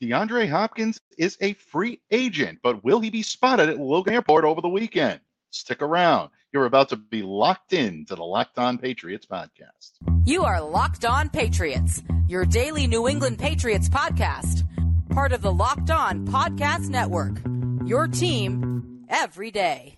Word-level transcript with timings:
DeAndre 0.00 0.48
Hopkins 0.48 1.00
is 1.16 1.36
a 1.40 1.54
free 1.54 2.00
agent, 2.10 2.60
but 2.62 2.84
will 2.84 3.00
he 3.00 3.10
be 3.10 3.22
spotted 3.22 3.68
at 3.68 3.78
Logan 3.78 4.14
Airport 4.14 4.44
over 4.44 4.60
the 4.60 4.68
weekend? 4.68 5.20
Stick 5.50 5.82
around. 5.82 6.30
You're 6.52 6.66
about 6.66 6.90
to 6.90 6.96
be 6.96 7.22
locked 7.22 7.72
in 7.72 8.06
to 8.06 8.14
the 8.14 8.24
Locked 8.24 8.58
On 8.58 8.78
Patriots 8.78 9.26
podcast. 9.26 9.92
You 10.24 10.44
are 10.44 10.62
Locked 10.62 11.04
On 11.04 11.28
Patriots, 11.28 12.02
your 12.28 12.44
daily 12.44 12.86
New 12.86 13.08
England 13.08 13.38
Patriots 13.38 13.88
podcast, 13.88 14.62
part 15.10 15.32
of 15.32 15.42
the 15.42 15.52
Locked 15.52 15.90
On 15.90 16.26
Podcast 16.26 16.88
Network. 16.88 17.42
Your 17.84 18.06
team 18.06 19.04
every 19.08 19.50
day. 19.50 19.97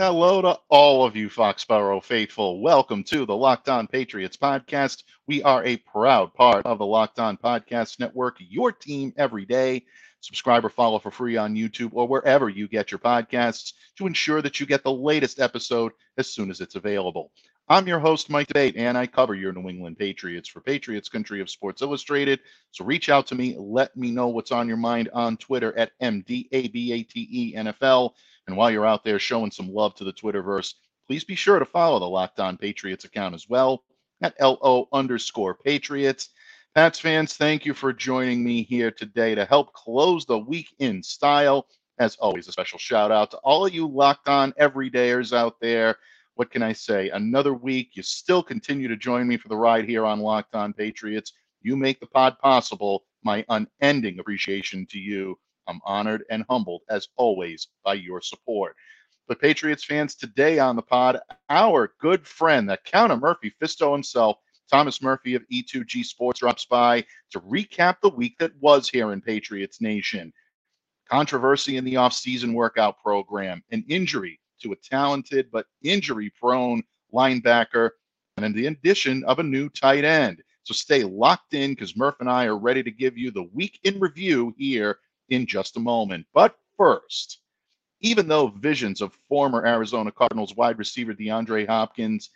Hello 0.00 0.40
to 0.40 0.58
all 0.70 1.04
of 1.04 1.14
you 1.14 1.28
Foxborough 1.28 2.02
faithful. 2.02 2.62
Welcome 2.62 3.04
to 3.04 3.26
the 3.26 3.36
Locked 3.36 3.68
On 3.68 3.86
Patriots 3.86 4.34
podcast. 4.34 5.02
We 5.26 5.42
are 5.42 5.62
a 5.62 5.76
proud 5.76 6.32
part 6.32 6.64
of 6.64 6.78
the 6.78 6.86
Locked 6.86 7.18
On 7.18 7.36
Podcast 7.36 8.00
Network, 8.00 8.36
your 8.38 8.72
team 8.72 9.12
every 9.18 9.44
day. 9.44 9.84
Subscribe 10.20 10.64
or 10.64 10.70
follow 10.70 11.00
for 11.00 11.10
free 11.10 11.36
on 11.36 11.54
YouTube 11.54 11.90
or 11.92 12.08
wherever 12.08 12.48
you 12.48 12.66
get 12.66 12.90
your 12.90 12.98
podcasts 12.98 13.74
to 13.98 14.06
ensure 14.06 14.40
that 14.40 14.58
you 14.58 14.64
get 14.64 14.82
the 14.84 14.90
latest 14.90 15.38
episode 15.38 15.92
as 16.16 16.32
soon 16.32 16.50
as 16.50 16.62
it's 16.62 16.76
available. 16.76 17.30
I'm 17.68 17.86
your 17.86 18.00
host, 18.00 18.30
Mike 18.30 18.48
D'Abate, 18.48 18.78
and 18.78 18.96
I 18.96 19.06
cover 19.06 19.34
your 19.34 19.52
New 19.52 19.68
England 19.68 19.98
Patriots 19.98 20.48
for 20.48 20.62
Patriots 20.62 21.10
Country 21.10 21.42
of 21.42 21.50
Sports 21.50 21.82
Illustrated. 21.82 22.40
So 22.70 22.86
reach 22.86 23.10
out 23.10 23.26
to 23.26 23.34
me. 23.34 23.54
Let 23.58 23.94
me 23.94 24.10
know 24.10 24.28
what's 24.28 24.50
on 24.50 24.66
your 24.66 24.78
mind 24.78 25.10
on 25.12 25.36
Twitter 25.36 25.76
at 25.76 25.92
MDABATE 26.00 27.54
NFL. 27.54 28.12
And 28.46 28.56
while 28.56 28.70
you're 28.70 28.86
out 28.86 29.04
there 29.04 29.18
showing 29.18 29.50
some 29.50 29.72
love 29.72 29.94
to 29.96 30.04
the 30.04 30.12
Twitterverse, 30.12 30.74
please 31.06 31.24
be 31.24 31.34
sure 31.34 31.58
to 31.58 31.64
follow 31.64 31.98
the 31.98 32.08
Locked 32.08 32.40
On 32.40 32.56
Patriots 32.56 33.04
account 33.04 33.34
as 33.34 33.48
well 33.48 33.84
at 34.22 34.34
LO 34.40 34.88
underscore 34.92 35.54
Patriots. 35.54 36.30
Pats 36.74 37.00
fans, 37.00 37.34
thank 37.34 37.64
you 37.64 37.74
for 37.74 37.92
joining 37.92 38.44
me 38.44 38.62
here 38.62 38.90
today 38.90 39.34
to 39.34 39.44
help 39.44 39.72
close 39.72 40.24
the 40.24 40.38
week 40.38 40.68
in 40.78 41.02
style. 41.02 41.66
As 41.98 42.16
always, 42.16 42.48
a 42.48 42.52
special 42.52 42.78
shout 42.78 43.10
out 43.10 43.30
to 43.32 43.36
all 43.38 43.66
of 43.66 43.74
you 43.74 43.86
Locked 43.86 44.28
On 44.28 44.52
everydayers 44.52 45.36
out 45.36 45.60
there. 45.60 45.96
What 46.34 46.50
can 46.50 46.62
I 46.62 46.72
say? 46.72 47.10
Another 47.10 47.52
week. 47.52 47.90
You 47.94 48.02
still 48.02 48.42
continue 48.42 48.88
to 48.88 48.96
join 48.96 49.26
me 49.26 49.36
for 49.36 49.48
the 49.48 49.56
ride 49.56 49.86
here 49.86 50.06
on 50.06 50.20
Locked 50.20 50.54
On 50.54 50.72
Patriots. 50.72 51.32
You 51.60 51.76
make 51.76 52.00
the 52.00 52.06
pod 52.06 52.38
possible. 52.38 53.04
My 53.22 53.44
unending 53.48 54.18
appreciation 54.18 54.86
to 54.86 54.98
you 54.98 55.38
I'm 55.66 55.80
honored 55.84 56.24
and 56.30 56.44
humbled, 56.48 56.82
as 56.88 57.08
always, 57.16 57.68
by 57.84 57.94
your 57.94 58.20
support. 58.20 58.76
But 59.28 59.40
Patriots 59.40 59.84
fans, 59.84 60.16
today 60.16 60.58
on 60.58 60.74
the 60.74 60.82
pod, 60.82 61.20
our 61.48 61.94
good 62.00 62.26
friend, 62.26 62.68
the 62.68 62.78
Count 62.84 63.12
of 63.12 63.20
Murphy 63.20 63.54
Fisto 63.62 63.92
himself, 63.92 64.38
Thomas 64.70 65.00
Murphy 65.02 65.34
of 65.34 65.46
E2G 65.52 66.04
Sports, 66.04 66.40
drops 66.40 66.64
by 66.64 67.04
to 67.30 67.40
recap 67.40 67.96
the 68.02 68.10
week 68.10 68.36
that 68.38 68.52
was 68.60 68.88
here 68.88 69.12
in 69.12 69.20
Patriots 69.20 69.80
Nation. 69.80 70.32
Controversy 71.08 71.76
in 71.76 71.84
the 71.84 71.94
offseason 71.94 72.54
workout 72.54 72.98
program, 73.00 73.62
an 73.70 73.84
injury 73.88 74.40
to 74.62 74.72
a 74.72 74.76
talented 74.76 75.50
but 75.52 75.66
injury 75.82 76.32
prone 76.40 76.82
linebacker, 77.12 77.90
and 78.36 78.54
the 78.54 78.66
addition 78.66 79.24
of 79.24 79.38
a 79.38 79.44
new 79.44 79.68
tight 79.68 80.04
end. 80.04 80.42
So 80.64 80.74
stay 80.74 81.04
locked 81.04 81.54
in 81.54 81.70
because 81.70 81.96
Murph 81.96 82.16
and 82.20 82.30
I 82.30 82.46
are 82.46 82.58
ready 82.58 82.82
to 82.82 82.90
give 82.90 83.16
you 83.16 83.30
the 83.30 83.48
week 83.52 83.80
in 83.84 83.98
review 83.98 84.54
here 84.58 84.98
in 85.30 85.46
just 85.46 85.76
a 85.76 85.80
moment. 85.80 86.26
But 86.34 86.56
first, 86.76 87.38
even 88.00 88.28
though 88.28 88.48
visions 88.48 89.00
of 89.00 89.14
former 89.28 89.66
Arizona 89.66 90.12
Cardinals 90.12 90.54
wide 90.54 90.78
receiver 90.78 91.14
DeAndre 91.14 91.66
Hopkins 91.66 92.30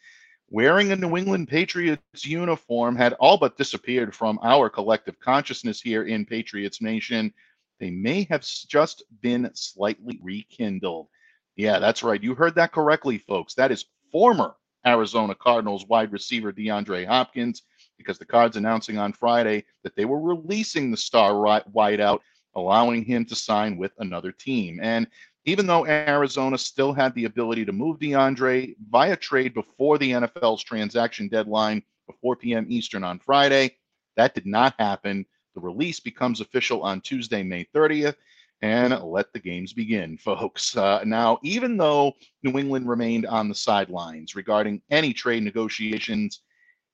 wearing 0.51 0.93
a 0.93 0.97
New 0.97 1.17
England 1.17 1.49
Patriots 1.49 2.25
uniform 2.25 2.97
had 2.97 3.15
all 3.15 3.37
but 3.37 3.57
disappeared 3.57 4.15
from 4.15 4.39
our 4.43 4.69
collective 4.69 5.19
consciousness 5.21 5.81
here 5.81 6.05
in 6.05 6.25
Patriots 6.25 6.83
Nation, 6.83 7.33
they 7.81 7.91
may 7.91 8.27
have 8.31 8.47
just 8.69 9.05
been 9.21 9.51
slightly 9.55 10.21
rekindled. 10.23 11.09
Yeah, 11.57 11.79
that's 11.79 12.03
right. 12.03 12.23
You 12.23 12.35
heard 12.35 12.55
that 12.57 12.73
correctly, 12.73 13.19
folks. 13.19 13.55
That 13.55 13.73
is 13.73 13.87
former 14.13 14.55
Arizona 14.87 15.35
Cardinals 15.35 15.87
wide 15.87 16.13
receiver 16.13 16.53
DeAndre 16.53 17.07
Hopkins, 17.07 17.63
because 17.97 18.19
the 18.19 18.27
Cards 18.27 18.57
announcing 18.57 18.99
on 18.99 19.13
Friday 19.13 19.65
that 19.83 19.97
they 19.97 20.05
were 20.05 20.21
releasing 20.21 20.91
the 20.91 20.97
star 20.97 21.33
wideout 21.33 22.21
allowing 22.57 23.05
him 23.05 23.25
to 23.27 23.35
sign 23.35 23.77
with 23.77 23.93
another 23.99 24.33
team. 24.33 24.81
And 24.83 25.07
even 25.47 25.67
though 25.67 25.87
Arizona 25.87 26.57
still 26.57 26.93
had 26.93 27.15
the 27.15 27.27
ability 27.27 27.65
to 27.67 27.73
move 27.73 27.99
DeAndre 27.99 28.77
via 28.91 29.17
trade 29.17 29.53
before 29.55 29.99
the 29.99 30.13
NFL's 30.13 30.63
transaction 30.63 31.29
deadline 31.29 31.83
of 32.09 32.15
4 32.21 32.37
p.m. 32.37 32.67
Eastern 32.69 33.05
on 33.05 33.19
Friday, 33.19 33.77
that 34.17 34.35
did 34.35 34.47
not 34.47 34.75
happen. 34.79 35.27
The 35.55 35.61
release 35.61 36.01
becomes 36.01 36.41
official 36.41 36.83
on 36.83 37.01
Tuesday, 37.01 37.43
May 37.43 37.67
30th, 37.75 38.17
and 38.63 38.99
let 39.03 39.33
the 39.33 39.39
games 39.39 39.73
begin, 39.73 40.17
folks. 40.19 40.77
Uh, 40.77 41.03
now, 41.05 41.39
even 41.43 41.77
though 41.77 42.15
New 42.43 42.59
England 42.59 42.89
remained 42.89 43.27
on 43.27 43.49
the 43.49 43.55
sidelines 43.55 44.35
regarding 44.35 44.81
any 44.91 45.13
trade 45.13 45.43
negotiations, 45.43 46.41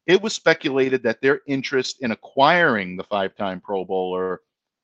it 0.06 0.20
was 0.20 0.34
speculated 0.34 1.04
that 1.04 1.20
their 1.22 1.40
interest 1.46 1.98
in 2.00 2.10
acquiring 2.10 2.96
the 2.96 3.04
five 3.04 3.36
time 3.36 3.60
Pro 3.60 3.84
Bowler 3.84 4.40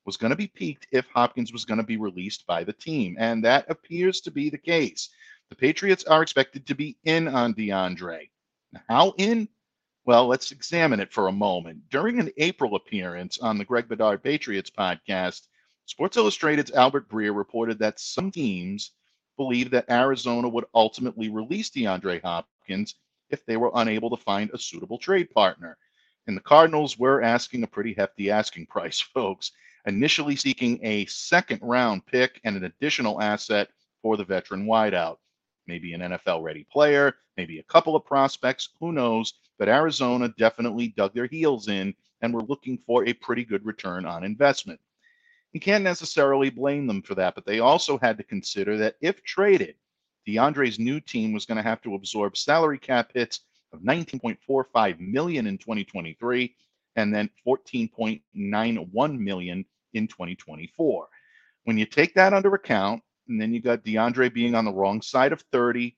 was 0.07 0.17
going 0.17 0.31
to 0.31 0.37
be 0.37 0.47
piqued 0.47 0.87
if 0.91 1.05
Hopkins 1.13 1.51
was 1.51 1.65
going 1.65 1.79
to 1.79 1.85
be 1.85 1.97
released 1.97 2.47
by 2.47 2.63
the 2.63 2.73
team. 2.73 3.17
And 3.19 3.43
that 3.43 3.69
appears 3.69 4.21
to 4.21 4.31
be 4.31 4.49
the 4.49 4.57
case. 4.57 5.09
The 5.49 5.55
Patriots 5.55 6.05
are 6.05 6.23
expected 6.23 6.65
to 6.65 6.75
be 6.75 6.97
in 7.03 7.27
on 7.27 7.53
DeAndre. 7.53 8.29
How 8.89 9.13
in? 9.17 9.49
Well, 10.05 10.27
let's 10.27 10.53
examine 10.53 11.01
it 11.01 11.11
for 11.11 11.27
a 11.27 11.33
moment. 11.33 11.89
During 11.89 12.19
an 12.19 12.31
April 12.37 12.75
appearance 12.75 13.37
on 13.39 13.57
the 13.57 13.65
Greg 13.65 13.89
Bedard 13.89 14.23
Patriots 14.23 14.71
podcast, 14.71 15.47
Sports 15.85 16.15
Illustrated's 16.15 16.71
Albert 16.71 17.09
Breer 17.09 17.35
reported 17.35 17.77
that 17.79 17.99
some 17.99 18.31
teams 18.31 18.91
believe 19.35 19.69
that 19.71 19.89
Arizona 19.89 20.47
would 20.47 20.65
ultimately 20.73 21.29
release 21.29 21.69
DeAndre 21.69 22.21
Hopkins 22.23 22.95
if 23.29 23.45
they 23.45 23.57
were 23.57 23.71
unable 23.75 24.09
to 24.09 24.23
find 24.23 24.49
a 24.51 24.57
suitable 24.57 24.97
trade 24.97 25.29
partner. 25.31 25.77
And 26.27 26.37
the 26.37 26.41
Cardinals 26.41 26.97
were 26.97 27.21
asking 27.21 27.63
a 27.63 27.67
pretty 27.67 27.93
hefty 27.93 28.31
asking 28.31 28.65
price, 28.67 29.01
folks 29.01 29.51
initially 29.87 30.35
seeking 30.35 30.79
a 30.83 31.05
second 31.05 31.59
round 31.63 32.05
pick 32.05 32.41
and 32.43 32.57
an 32.57 32.65
additional 32.65 33.21
asset 33.21 33.69
for 34.01 34.17
the 34.17 34.25
veteran 34.25 34.65
wideout. 34.65 35.17
Maybe 35.65 35.93
an 35.93 36.01
NFL 36.01 36.43
ready 36.43 36.67
player, 36.71 37.15
maybe 37.37 37.59
a 37.59 37.63
couple 37.63 37.95
of 37.95 38.05
prospects, 38.05 38.69
who 38.79 38.91
knows? 38.91 39.33
But 39.57 39.69
Arizona 39.69 40.33
definitely 40.37 40.89
dug 40.89 41.13
their 41.13 41.25
heels 41.25 41.67
in 41.67 41.95
and 42.21 42.33
were 42.33 42.43
looking 42.43 42.77
for 42.85 43.05
a 43.05 43.13
pretty 43.13 43.43
good 43.43 43.65
return 43.65 44.05
on 44.05 44.23
investment. 44.23 44.79
You 45.53 45.59
can't 45.59 45.83
necessarily 45.83 46.49
blame 46.49 46.85
them 46.85 47.01
for 47.01 47.15
that, 47.15 47.33
but 47.33 47.45
they 47.45 47.59
also 47.59 47.97
had 47.97 48.17
to 48.17 48.23
consider 48.23 48.77
that 48.77 48.95
if 49.01 49.23
traded, 49.23 49.75
DeAndre's 50.27 50.77
new 50.77 50.99
team 50.99 51.31
was 51.31 51.45
going 51.45 51.55
to 51.55 51.63
have 51.63 51.81
to 51.83 51.95
absorb 51.95 52.35
salary 52.35 52.77
cap 52.77 53.11
hits 53.13 53.41
of 53.71 53.79
19.45 53.81 54.99
million 54.99 55.47
in 55.47 55.57
2023 55.57 56.53
and 56.97 57.13
then 57.13 57.29
14.91 57.45 59.19
million 59.19 59.65
in 59.97 60.07
2024. 60.07 61.07
When 61.65 61.77
you 61.77 61.85
take 61.85 62.13
that 62.15 62.33
under 62.33 62.53
account, 62.55 63.01
and 63.27 63.41
then 63.41 63.53
you 63.53 63.61
got 63.61 63.83
DeAndre 63.83 64.33
being 64.33 64.55
on 64.55 64.65
the 64.65 64.73
wrong 64.73 65.01
side 65.01 65.33
of 65.33 65.43
30, 65.51 65.97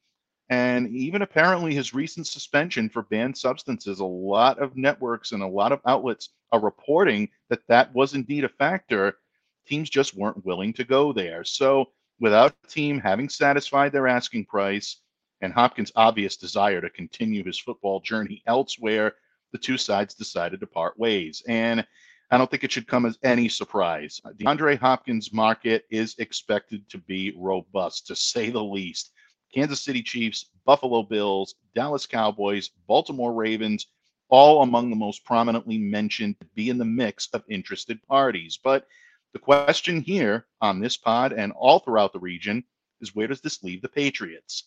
and 0.49 0.89
even 0.89 1.21
apparently 1.21 1.75
his 1.75 1.93
recent 1.93 2.25
suspension 2.25 2.89
for 2.89 3.03
banned 3.03 3.37
substances, 3.37 3.99
a 3.99 4.05
lot 4.05 4.57
of 4.57 4.75
networks 4.75 5.31
and 5.31 5.43
a 5.43 5.47
lot 5.47 5.71
of 5.71 5.81
outlets 5.85 6.29
are 6.51 6.59
reporting 6.59 7.29
that 7.49 7.61
that 7.67 7.93
was 7.93 8.15
indeed 8.15 8.43
a 8.43 8.49
factor. 8.49 9.19
Teams 9.67 9.89
just 9.89 10.15
weren't 10.15 10.43
willing 10.45 10.73
to 10.73 10.83
go 10.83 11.13
there. 11.13 11.43
So, 11.43 11.91
without 12.19 12.55
a 12.63 12.67
team 12.67 12.99
having 12.99 13.29
satisfied 13.29 13.91
their 13.91 14.07
asking 14.07 14.45
price 14.45 15.01
and 15.41 15.53
Hopkins' 15.53 15.91
obvious 15.95 16.35
desire 16.35 16.81
to 16.81 16.89
continue 16.89 17.43
his 17.43 17.59
football 17.59 18.01
journey 18.01 18.41
elsewhere, 18.47 19.13
the 19.51 19.59
two 19.59 19.77
sides 19.77 20.15
decided 20.15 20.59
to 20.59 20.67
part 20.67 20.97
ways. 20.97 21.43
And 21.47 21.85
I 22.31 22.37
don't 22.37 22.49
think 22.49 22.63
it 22.63 22.71
should 22.71 22.87
come 22.87 23.05
as 23.05 23.17
any 23.23 23.49
surprise. 23.49 24.21
DeAndre 24.37 24.77
Hopkins' 24.77 25.33
market 25.33 25.85
is 25.89 26.15
expected 26.19 26.87
to 26.89 26.99
be 26.99 27.33
robust, 27.35 28.05
to 28.07 28.15
say 28.15 28.49
the 28.49 28.63
least. 28.63 29.11
Kansas 29.53 29.81
City 29.81 30.03
Chiefs, 30.03 30.51
Buffalo 30.63 31.01
Bills, 31.01 31.55
Dallas 31.73 32.05
Cowboys, 32.05 32.69
Baltimore 32.87 33.33
Ravens, 33.33 33.87
all 34.29 34.61
among 34.61 34.91
the 34.91 34.95
most 34.95 35.25
prominently 35.25 35.79
mentioned 35.79 36.39
to 36.39 36.45
be 36.53 36.69
in 36.69 36.77
the 36.77 36.85
mix 36.85 37.27
of 37.33 37.43
interested 37.49 37.99
parties. 38.03 38.59
But 38.63 38.85
the 39.33 39.39
question 39.39 40.01
here 40.01 40.45
on 40.61 40.79
this 40.79 40.97
pod 40.97 41.33
and 41.33 41.51
all 41.53 41.79
throughout 41.79 42.13
the 42.13 42.19
region 42.19 42.63
is 43.01 43.15
where 43.15 43.27
does 43.27 43.41
this 43.41 43.63
leave 43.63 43.81
the 43.81 43.89
Patriots? 43.89 44.65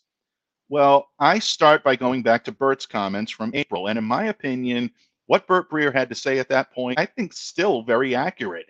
Well, 0.69 1.11
I 1.19 1.39
start 1.39 1.85
by 1.85 1.95
going 1.95 2.23
back 2.23 2.45
to 2.45 2.53
Bert's 2.53 2.87
comments 2.87 3.31
from 3.31 3.55
April. 3.55 3.87
And 3.87 3.99
in 3.99 4.05
my 4.05 4.25
opinion, 4.25 4.91
What 5.33 5.47
Bert 5.47 5.71
Breer 5.71 5.95
had 5.95 6.11
to 6.11 6.15
say 6.15 6.39
at 6.39 6.51
that 6.51 6.75
point, 6.75 6.99
I 6.99 7.07
think 7.07 7.33
still 7.33 7.83
very 7.85 8.15
accurate. 8.15 8.67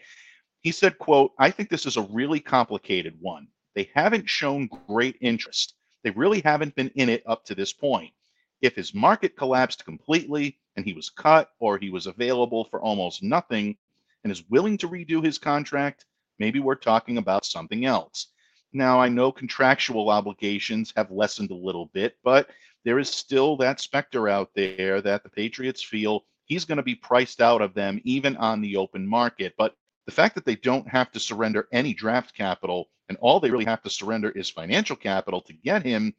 He 0.61 0.71
said, 0.71 0.97
quote, 0.97 1.33
I 1.37 1.51
think 1.51 1.69
this 1.69 1.87
is 1.87 1.97
a 1.97 2.03
really 2.03 2.39
complicated 2.39 3.17
one. 3.19 3.49
They 3.75 3.91
haven't 3.93 4.31
shown 4.31 4.71
great 4.87 5.17
interest. 5.21 5.75
They 6.05 6.11
really 6.11 6.41
haven't 6.41 6.77
been 6.77 6.93
in 6.95 7.09
it 7.09 7.25
up 7.27 7.45
to 7.47 7.57
this 7.57 7.73
point. 7.73 8.13
If 8.61 8.77
his 8.77 8.95
market 8.95 9.37
collapsed 9.37 9.85
completely 9.85 10.57
and 10.77 10.87
he 10.87 10.93
was 10.93 11.11
cut 11.11 11.51
or 11.59 11.79
he 11.79 11.91
was 11.91 12.07
available 12.07 12.67
for 12.67 12.81
almost 12.81 13.25
nothing 13.25 13.77
and 14.23 14.31
is 14.31 14.49
willing 14.49 14.79
to 14.79 14.89
redo 14.89 15.21
his 15.21 15.39
contract, 15.39 16.05
maybe 16.39 16.61
we're 16.61 16.77
talking 16.77 17.19
about 17.19 17.45
something 17.45 17.87
else. 17.87 18.29
Now, 18.73 19.01
I 19.01 19.09
know 19.09 19.33
contractual 19.33 20.11
obligations 20.11 20.93
have 20.95 21.11
lessened 21.11 21.51
a 21.51 21.57
little 21.57 21.87
bit, 21.87 22.19
but 22.23 22.51
there 22.85 23.01
is 23.01 23.11
still 23.11 23.57
that 23.57 23.81
specter 23.81 24.29
out 24.29 24.51
there 24.55 25.01
that 25.01 25.25
the 25.25 25.29
Patriots 25.29 25.83
feel 25.83 26.25
he's 26.53 26.67
going 26.67 26.77
to 26.77 26.83
be 26.83 26.95
priced 26.95 27.41
out 27.41 27.63
of 27.63 27.73
them 27.73 27.99
even 28.05 28.37
on 28.37 28.61
the 28.61 28.77
open 28.77 29.07
market. 29.07 29.55
But 29.57 29.75
the 30.05 30.13
fact 30.13 30.35
that 30.35 30.45
they 30.45 30.57
don't 30.57 30.87
have 30.87 31.11
to 31.13 31.21
surrender 31.21 31.67
any 31.73 31.95
draft 31.95 32.35
capital 32.35 32.91
and 33.09 33.17
all 33.23 33.41
they 33.41 33.51
really 33.51 33.65
have 33.65 33.83
to 33.83 33.91
surrender 33.91 34.31
is 34.31 34.51
financial 34.51 34.97
capital 34.97 35.41
to 35.43 35.55
get 35.55 35.83
him, 35.83 36.15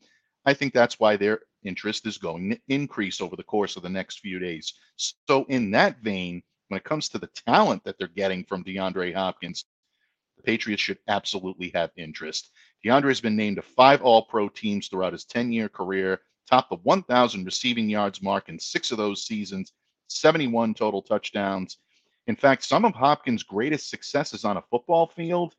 I 0.45 0.55
think 0.55 0.73
that's 0.73 0.99
why 0.99 1.17
their 1.17 1.41
interest 1.63 2.07
is 2.07 2.17
going 2.17 2.49
to 2.49 2.59
increase 2.67 3.21
over 3.21 3.35
the 3.35 3.43
course 3.43 3.75
of 3.75 3.83
the 3.83 3.89
next 3.89 4.21
few 4.21 4.39
days. 4.39 4.73
So, 4.97 5.45
in 5.49 5.69
that 5.71 5.99
vein, 5.99 6.41
when 6.67 6.79
it 6.79 6.83
comes 6.83 7.09
to 7.09 7.19
the 7.19 7.29
talent 7.45 7.83
that 7.83 7.99
they're 7.99 8.07
getting 8.07 8.43
from 8.43 8.63
DeAndre 8.63 9.13
Hopkins, 9.13 9.65
the 10.37 10.43
Patriots 10.43 10.81
should 10.81 10.97
absolutely 11.07 11.69
have 11.75 11.91
interest. 11.95 12.49
DeAndre 12.83 13.09
has 13.09 13.21
been 13.21 13.35
named 13.35 13.57
to 13.57 13.61
five 13.61 14.01
All 14.01 14.23
Pro 14.23 14.49
teams 14.49 14.87
throughout 14.87 15.13
his 15.13 15.25
10 15.25 15.51
year 15.51 15.69
career, 15.69 16.21
topped 16.49 16.71
the 16.71 16.77
1,000 16.77 17.45
receiving 17.45 17.87
yards 17.87 18.21
mark 18.23 18.49
in 18.49 18.57
six 18.57 18.91
of 18.91 18.97
those 18.97 19.27
seasons, 19.27 19.71
71 20.07 20.73
total 20.73 21.01
touchdowns. 21.01 21.77
In 22.27 22.35
fact, 22.35 22.63
some 22.63 22.85
of 22.85 22.93
Hopkins' 22.93 23.43
greatest 23.43 23.89
successes 23.89 24.45
on 24.45 24.57
a 24.57 24.63
football 24.69 25.07
field 25.07 25.55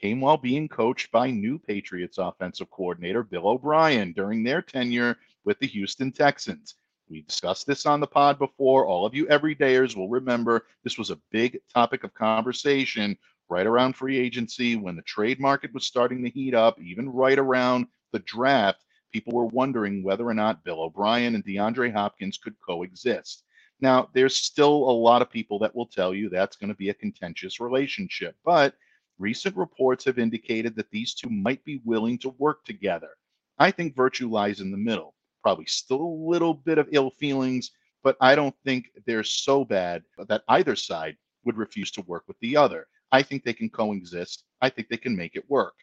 came 0.00 0.20
while 0.20 0.36
being 0.36 0.68
coached 0.68 1.10
by 1.10 1.30
new 1.30 1.58
Patriots 1.58 2.18
offensive 2.18 2.70
coordinator 2.70 3.22
Bill 3.22 3.48
O'Brien 3.48 4.12
during 4.12 4.42
their 4.42 4.62
tenure 4.62 5.16
with 5.44 5.58
the 5.58 5.66
Houston 5.66 6.12
Texans. 6.12 6.74
We 7.08 7.22
discussed 7.22 7.66
this 7.66 7.86
on 7.86 8.00
the 8.00 8.06
pod 8.06 8.38
before. 8.38 8.86
All 8.86 9.04
of 9.04 9.14
you 9.14 9.26
everydayers 9.26 9.94
will 9.96 10.08
remember 10.08 10.66
this 10.82 10.98
was 10.98 11.10
a 11.10 11.20
big 11.30 11.58
topic 11.72 12.02
of 12.02 12.14
conversation 12.14 13.16
right 13.48 13.66
around 13.66 13.94
free 13.94 14.18
agency 14.18 14.76
when 14.76 14.96
the 14.96 15.02
trade 15.02 15.38
market 15.38 15.72
was 15.74 15.86
starting 15.86 16.24
to 16.24 16.30
heat 16.30 16.54
up, 16.54 16.80
even 16.80 17.08
right 17.08 17.38
around 17.38 17.86
the 18.12 18.20
draft. 18.20 18.84
People 19.12 19.32
were 19.32 19.46
wondering 19.46 20.02
whether 20.02 20.26
or 20.26 20.34
not 20.34 20.64
Bill 20.64 20.82
O'Brien 20.82 21.34
and 21.34 21.44
DeAndre 21.44 21.92
Hopkins 21.92 22.38
could 22.38 22.54
coexist. 22.66 23.43
Now, 23.80 24.08
there's 24.12 24.36
still 24.36 24.88
a 24.88 24.92
lot 24.92 25.22
of 25.22 25.30
people 25.30 25.58
that 25.60 25.74
will 25.74 25.86
tell 25.86 26.14
you 26.14 26.28
that's 26.28 26.56
going 26.56 26.68
to 26.68 26.76
be 26.76 26.90
a 26.90 26.94
contentious 26.94 27.60
relationship, 27.60 28.36
but 28.44 28.74
recent 29.18 29.56
reports 29.56 30.04
have 30.04 30.18
indicated 30.18 30.76
that 30.76 30.90
these 30.90 31.14
two 31.14 31.28
might 31.28 31.64
be 31.64 31.80
willing 31.84 32.18
to 32.18 32.34
work 32.38 32.64
together. 32.64 33.10
I 33.58 33.70
think 33.70 33.96
virtue 33.96 34.30
lies 34.30 34.60
in 34.60 34.70
the 34.70 34.76
middle. 34.76 35.14
Probably 35.42 35.66
still 35.66 36.00
a 36.00 36.28
little 36.30 36.54
bit 36.54 36.78
of 36.78 36.88
ill 36.92 37.10
feelings, 37.10 37.70
but 38.02 38.16
I 38.20 38.34
don't 38.34 38.54
think 38.64 38.90
they're 39.06 39.24
so 39.24 39.64
bad 39.64 40.02
that 40.28 40.42
either 40.48 40.76
side 40.76 41.16
would 41.44 41.56
refuse 41.56 41.90
to 41.92 42.02
work 42.02 42.24
with 42.26 42.38
the 42.40 42.56
other. 42.56 42.86
I 43.12 43.22
think 43.22 43.44
they 43.44 43.52
can 43.52 43.70
coexist. 43.70 44.44
I 44.60 44.70
think 44.70 44.88
they 44.88 44.96
can 44.96 45.16
make 45.16 45.36
it 45.36 45.48
work. 45.48 45.74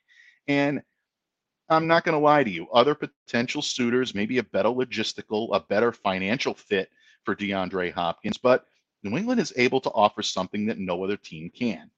And 0.47 0.81
I'm 1.69 1.87
not 1.87 2.03
going 2.03 2.17
to 2.17 2.19
lie 2.19 2.43
to 2.43 2.49
you, 2.49 2.67
other 2.71 2.95
potential 2.95 3.61
suitors, 3.61 4.13
maybe 4.13 4.39
a 4.39 4.43
better 4.43 4.69
logistical, 4.69 5.49
a 5.53 5.59
better 5.61 5.93
financial 5.93 6.53
fit 6.53 6.89
for 7.23 7.35
DeAndre 7.35 7.91
Hopkins, 7.91 8.37
but 8.37 8.65
New 9.03 9.17
England 9.17 9.39
is 9.39 9.53
able 9.55 9.81
to 9.81 9.91
offer 9.91 10.21
something 10.21 10.65
that 10.67 10.77
no 10.77 11.03
other 11.03 11.17
team 11.17 11.49
can. 11.49 11.89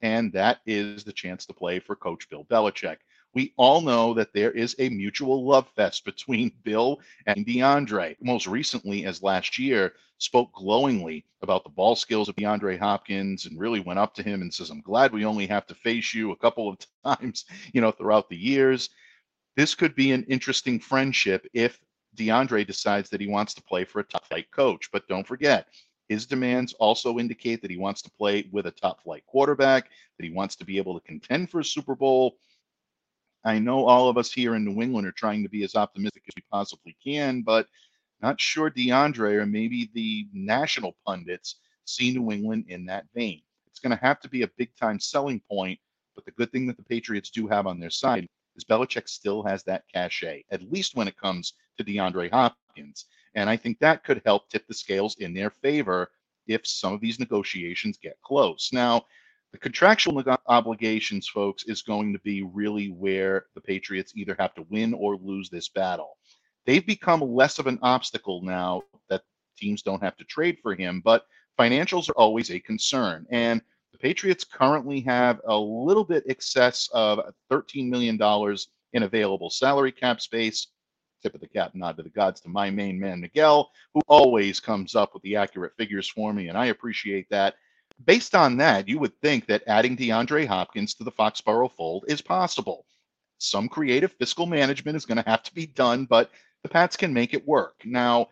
And 0.00 0.32
that 0.32 0.60
is 0.66 1.04
the 1.04 1.12
chance 1.12 1.44
to 1.46 1.52
play 1.54 1.80
for 1.80 1.96
Coach 1.96 2.28
Bill 2.28 2.44
Belichick. 2.44 2.98
We 3.34 3.52
all 3.56 3.80
know 3.80 4.14
that 4.14 4.32
there 4.32 4.52
is 4.52 4.74
a 4.78 4.88
mutual 4.88 5.44
love 5.44 5.68
fest 5.76 6.04
between 6.04 6.52
Bill 6.64 7.00
and 7.26 7.46
DeAndre. 7.46 8.16
Most 8.20 8.46
recently, 8.46 9.04
as 9.04 9.22
last 9.22 9.58
year, 9.58 9.94
spoke 10.18 10.52
glowingly 10.52 11.24
about 11.42 11.62
the 11.62 11.70
ball 11.70 11.94
skills 11.94 12.28
of 12.28 12.36
DeAndre 12.36 12.78
Hopkins 12.78 13.46
and 13.46 13.58
really 13.58 13.80
went 13.80 13.98
up 13.98 14.14
to 14.14 14.22
him 14.22 14.40
and 14.40 14.52
says, 14.52 14.70
I'm 14.70 14.80
glad 14.80 15.12
we 15.12 15.24
only 15.24 15.46
have 15.46 15.66
to 15.66 15.74
face 15.74 16.14
you 16.14 16.32
a 16.32 16.36
couple 16.36 16.68
of 16.68 16.78
times, 17.04 17.44
you 17.72 17.80
know, 17.80 17.90
throughout 17.90 18.28
the 18.28 18.36
years. 18.36 18.90
This 19.56 19.74
could 19.74 19.94
be 19.94 20.12
an 20.12 20.24
interesting 20.24 20.80
friendship 20.80 21.46
if 21.52 21.78
DeAndre 22.16 22.66
decides 22.66 23.10
that 23.10 23.20
he 23.20 23.26
wants 23.26 23.54
to 23.54 23.62
play 23.62 23.84
for 23.84 24.00
a 24.00 24.04
top 24.04 24.26
flight 24.26 24.50
coach. 24.50 24.90
But 24.92 25.06
don't 25.08 25.26
forget, 25.26 25.68
his 26.08 26.26
demands 26.26 26.72
also 26.74 27.18
indicate 27.18 27.60
that 27.62 27.70
he 27.70 27.76
wants 27.76 28.02
to 28.02 28.10
play 28.10 28.48
with 28.50 28.66
a 28.66 28.70
top 28.70 29.02
flight 29.02 29.24
quarterback, 29.26 29.90
that 30.18 30.24
he 30.24 30.32
wants 30.32 30.56
to 30.56 30.64
be 30.64 30.78
able 30.78 30.98
to 30.98 31.06
contend 31.06 31.50
for 31.50 31.60
a 31.60 31.64
Super 31.64 31.94
Bowl. 31.94 32.36
I 33.44 33.58
know 33.58 33.86
all 33.86 34.08
of 34.08 34.18
us 34.18 34.32
here 34.32 34.54
in 34.54 34.64
New 34.64 34.82
England 34.82 35.06
are 35.06 35.12
trying 35.12 35.42
to 35.42 35.48
be 35.48 35.62
as 35.64 35.74
optimistic 35.74 36.24
as 36.26 36.34
we 36.36 36.42
possibly 36.50 36.96
can, 37.04 37.42
but 37.42 37.66
not 38.20 38.40
sure 38.40 38.70
DeAndre 38.70 39.40
or 39.40 39.46
maybe 39.46 39.90
the 39.94 40.26
national 40.32 40.96
pundits 41.06 41.56
see 41.84 42.10
New 42.10 42.32
England 42.32 42.64
in 42.68 42.84
that 42.86 43.06
vein. 43.14 43.42
It's 43.68 43.78
going 43.78 43.96
to 43.96 44.04
have 44.04 44.18
to 44.20 44.28
be 44.28 44.42
a 44.42 44.50
big 44.56 44.74
time 44.76 44.98
selling 44.98 45.40
point, 45.48 45.78
but 46.14 46.24
the 46.24 46.32
good 46.32 46.50
thing 46.50 46.66
that 46.66 46.76
the 46.76 46.82
Patriots 46.82 47.30
do 47.30 47.46
have 47.46 47.66
on 47.66 47.78
their 47.78 47.90
side 47.90 48.26
is 48.58 48.64
Belichick 48.64 49.08
still 49.08 49.42
has 49.44 49.62
that 49.64 49.84
cachet, 49.92 50.44
at 50.50 50.70
least 50.70 50.96
when 50.96 51.08
it 51.08 51.16
comes 51.16 51.54
to 51.78 51.84
DeAndre 51.84 52.30
Hopkins. 52.30 53.06
And 53.34 53.48
I 53.48 53.56
think 53.56 53.78
that 53.78 54.04
could 54.04 54.20
help 54.26 54.50
tip 54.50 54.66
the 54.66 54.74
scales 54.74 55.16
in 55.20 55.32
their 55.32 55.50
favor 55.50 56.10
if 56.46 56.66
some 56.66 56.92
of 56.92 57.00
these 57.00 57.20
negotiations 57.20 57.98
get 58.02 58.20
close. 58.22 58.70
Now, 58.72 59.06
the 59.52 59.58
contractual 59.58 60.22
obligations, 60.46 61.28
folks, 61.28 61.64
is 61.64 61.80
going 61.80 62.12
to 62.12 62.18
be 62.18 62.42
really 62.42 62.88
where 62.88 63.46
the 63.54 63.60
Patriots 63.60 64.12
either 64.14 64.36
have 64.38 64.54
to 64.54 64.66
win 64.68 64.92
or 64.92 65.16
lose 65.16 65.48
this 65.48 65.68
battle. 65.68 66.18
They've 66.66 66.84
become 66.84 67.20
less 67.20 67.58
of 67.58 67.66
an 67.66 67.78
obstacle 67.80 68.42
now 68.42 68.82
that 69.08 69.22
teams 69.56 69.82
don't 69.82 70.02
have 70.02 70.16
to 70.18 70.24
trade 70.24 70.58
for 70.62 70.74
him, 70.74 71.00
but 71.02 71.24
financials 71.58 72.10
are 72.10 72.18
always 72.18 72.50
a 72.50 72.60
concern. 72.60 73.26
And 73.30 73.62
the 73.98 74.08
Patriots 74.08 74.44
currently 74.44 75.00
have 75.00 75.40
a 75.46 75.56
little 75.56 76.04
bit 76.04 76.24
excess 76.28 76.88
of 76.92 77.20
$13 77.50 77.88
million 77.88 78.18
in 78.92 79.02
available 79.02 79.50
salary 79.50 79.92
cap 79.92 80.20
space 80.20 80.68
tip 81.22 81.34
of 81.34 81.40
the 81.40 81.48
cap 81.48 81.74
nod 81.74 81.96
to 81.96 82.02
the 82.02 82.08
gods 82.08 82.40
to 82.40 82.48
my 82.48 82.70
main 82.70 82.98
man, 82.98 83.20
Miguel, 83.20 83.70
who 83.92 84.00
always 84.06 84.60
comes 84.60 84.94
up 84.94 85.14
with 85.14 85.22
the 85.22 85.36
accurate 85.36 85.72
figures 85.76 86.08
for 86.08 86.32
me, 86.32 86.48
and 86.48 86.56
I 86.56 86.66
appreciate 86.66 87.28
that. 87.30 87.54
Based 88.04 88.34
on 88.34 88.56
that, 88.58 88.88
you 88.88 88.98
would 89.00 89.18
think 89.20 89.46
that 89.46 89.64
adding 89.66 89.96
DeAndre 89.96 90.46
Hopkins 90.46 90.94
to 90.94 91.04
the 91.04 91.10
Foxborough 91.10 91.72
fold 91.76 92.04
is 92.06 92.22
possible. 92.22 92.86
Some 93.38 93.68
creative 93.68 94.12
fiscal 94.12 94.46
management 94.46 94.96
is 94.96 95.06
going 95.06 95.22
to 95.22 95.28
have 95.28 95.42
to 95.44 95.54
be 95.54 95.66
done, 95.66 96.04
but 96.04 96.30
the 96.62 96.68
Pats 96.68 96.96
can 96.96 97.12
make 97.12 97.34
it 97.34 97.46
work. 97.46 97.74
Now, 97.84 98.28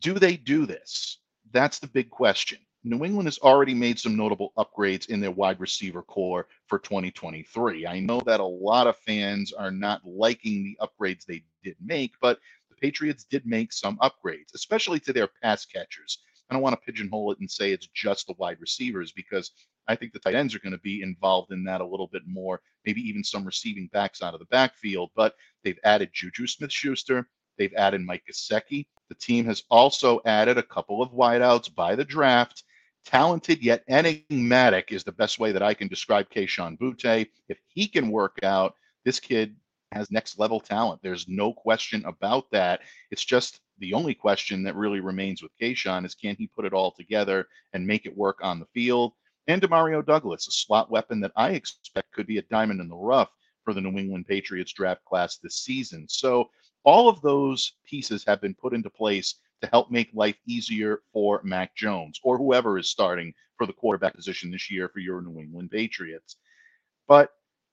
do 0.00 0.14
they 0.14 0.36
do 0.36 0.66
this? 0.66 1.18
That's 1.52 1.78
the 1.78 1.86
big 1.86 2.10
question. 2.10 2.58
New 2.86 3.02
England 3.02 3.26
has 3.26 3.38
already 3.38 3.72
made 3.72 3.98
some 3.98 4.14
notable 4.14 4.52
upgrades 4.58 5.08
in 5.08 5.18
their 5.18 5.30
wide 5.30 5.58
receiver 5.58 6.02
corps 6.02 6.46
for 6.66 6.78
2023. 6.78 7.86
I 7.86 7.98
know 7.98 8.20
that 8.26 8.40
a 8.40 8.44
lot 8.44 8.86
of 8.86 8.98
fans 8.98 9.54
are 9.54 9.70
not 9.70 10.04
liking 10.04 10.62
the 10.62 10.76
upgrades 10.86 11.24
they 11.24 11.42
did 11.62 11.76
make, 11.82 12.12
but 12.20 12.38
the 12.68 12.76
Patriots 12.76 13.24
did 13.24 13.46
make 13.46 13.72
some 13.72 13.96
upgrades, 14.02 14.52
especially 14.54 15.00
to 15.00 15.14
their 15.14 15.30
pass 15.42 15.64
catchers. 15.64 16.18
I 16.50 16.52
don't 16.52 16.62
want 16.62 16.78
to 16.78 16.84
pigeonhole 16.84 17.32
it 17.32 17.40
and 17.40 17.50
say 17.50 17.72
it's 17.72 17.88
just 17.94 18.26
the 18.26 18.34
wide 18.36 18.58
receivers 18.60 19.12
because 19.12 19.52
I 19.88 19.96
think 19.96 20.12
the 20.12 20.18
tight 20.18 20.34
ends 20.34 20.54
are 20.54 20.58
going 20.60 20.72
to 20.72 20.78
be 20.78 21.00
involved 21.00 21.52
in 21.52 21.64
that 21.64 21.80
a 21.80 21.86
little 21.86 22.08
bit 22.08 22.26
more, 22.26 22.60
maybe 22.84 23.00
even 23.00 23.24
some 23.24 23.46
receiving 23.46 23.88
backs 23.94 24.20
out 24.20 24.34
of 24.34 24.40
the 24.40 24.46
backfield. 24.46 25.10
But 25.16 25.36
they've 25.62 25.80
added 25.84 26.10
Juju 26.12 26.46
Smith 26.46 26.70
Schuster, 26.72 27.30
they've 27.56 27.72
added 27.72 28.02
Mike 28.02 28.24
Gesicki. 28.30 28.88
The 29.08 29.14
team 29.14 29.46
has 29.46 29.62
also 29.70 30.20
added 30.26 30.58
a 30.58 30.62
couple 30.62 31.00
of 31.00 31.12
wideouts 31.12 31.74
by 31.74 31.94
the 31.94 32.04
draft 32.04 32.62
talented 33.04 33.62
yet 33.62 33.84
enigmatic 33.88 34.92
is 34.92 35.04
the 35.04 35.12
best 35.12 35.38
way 35.38 35.52
that 35.52 35.62
I 35.62 35.74
can 35.74 35.88
describe 35.88 36.30
Kayshon 36.30 36.78
Boutte. 36.78 37.28
If 37.48 37.58
he 37.68 37.86
can 37.86 38.10
work 38.10 38.38
out, 38.42 38.74
this 39.04 39.20
kid 39.20 39.54
has 39.92 40.10
next 40.10 40.38
level 40.38 40.60
talent. 40.60 41.00
There's 41.02 41.28
no 41.28 41.52
question 41.52 42.04
about 42.04 42.50
that. 42.50 42.80
It's 43.10 43.24
just 43.24 43.60
the 43.78 43.94
only 43.94 44.14
question 44.14 44.62
that 44.64 44.76
really 44.76 45.00
remains 45.00 45.42
with 45.42 45.52
Kayshon 45.60 46.04
is 46.04 46.14
can 46.14 46.36
he 46.36 46.46
put 46.46 46.64
it 46.64 46.72
all 46.72 46.92
together 46.92 47.46
and 47.72 47.86
make 47.86 48.06
it 48.06 48.16
work 48.16 48.38
on 48.42 48.58
the 48.58 48.66
field? 48.66 49.12
And 49.46 49.60
Demario 49.60 50.04
Douglas, 50.04 50.48
a 50.48 50.52
slot 50.52 50.90
weapon 50.90 51.20
that 51.20 51.32
I 51.36 51.50
expect 51.50 52.12
could 52.12 52.26
be 52.26 52.38
a 52.38 52.42
diamond 52.42 52.80
in 52.80 52.88
the 52.88 52.96
rough 52.96 53.30
for 53.62 53.74
the 53.74 53.80
New 53.80 53.98
England 53.98 54.26
Patriots 54.26 54.72
draft 54.72 55.04
class 55.04 55.36
this 55.36 55.56
season. 55.56 56.06
So 56.08 56.50
all 56.84 57.08
of 57.08 57.20
those 57.20 57.74
pieces 57.84 58.24
have 58.26 58.40
been 58.40 58.54
put 58.54 58.74
into 58.74 58.90
place 58.90 59.36
to 59.64 59.70
help 59.70 59.90
make 59.90 60.10
life 60.12 60.36
easier 60.46 61.00
for 61.12 61.40
Mac 61.42 61.74
Jones 61.74 62.20
or 62.22 62.36
whoever 62.36 62.78
is 62.78 62.90
starting 62.90 63.32
for 63.56 63.66
the 63.66 63.72
quarterback 63.72 64.14
position 64.14 64.50
this 64.50 64.70
year 64.70 64.90
for 64.90 64.98
your 64.98 65.22
New 65.22 65.40
England 65.40 65.70
Patriots. 65.70 66.36
But 67.08 67.30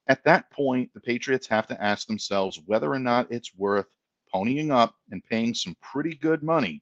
at 0.07 0.23
that 0.23 0.49
point, 0.51 0.89
the 0.93 1.01
Patriots 1.01 1.47
have 1.47 1.67
to 1.67 1.83
ask 1.83 2.07
themselves 2.07 2.61
whether 2.65 2.91
or 2.91 2.99
not 2.99 3.31
it's 3.31 3.55
worth 3.55 3.87
ponying 4.33 4.71
up 4.71 4.95
and 5.11 5.23
paying 5.23 5.53
some 5.53 5.75
pretty 5.81 6.15
good 6.15 6.43
money 6.43 6.81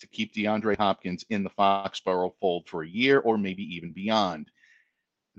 to 0.00 0.06
keep 0.08 0.34
DeAndre 0.34 0.76
Hopkins 0.76 1.24
in 1.30 1.42
the 1.42 1.50
Foxborough 1.50 2.34
fold 2.40 2.68
for 2.68 2.82
a 2.82 2.88
year 2.88 3.20
or 3.20 3.38
maybe 3.38 3.62
even 3.62 3.92
beyond. 3.92 4.50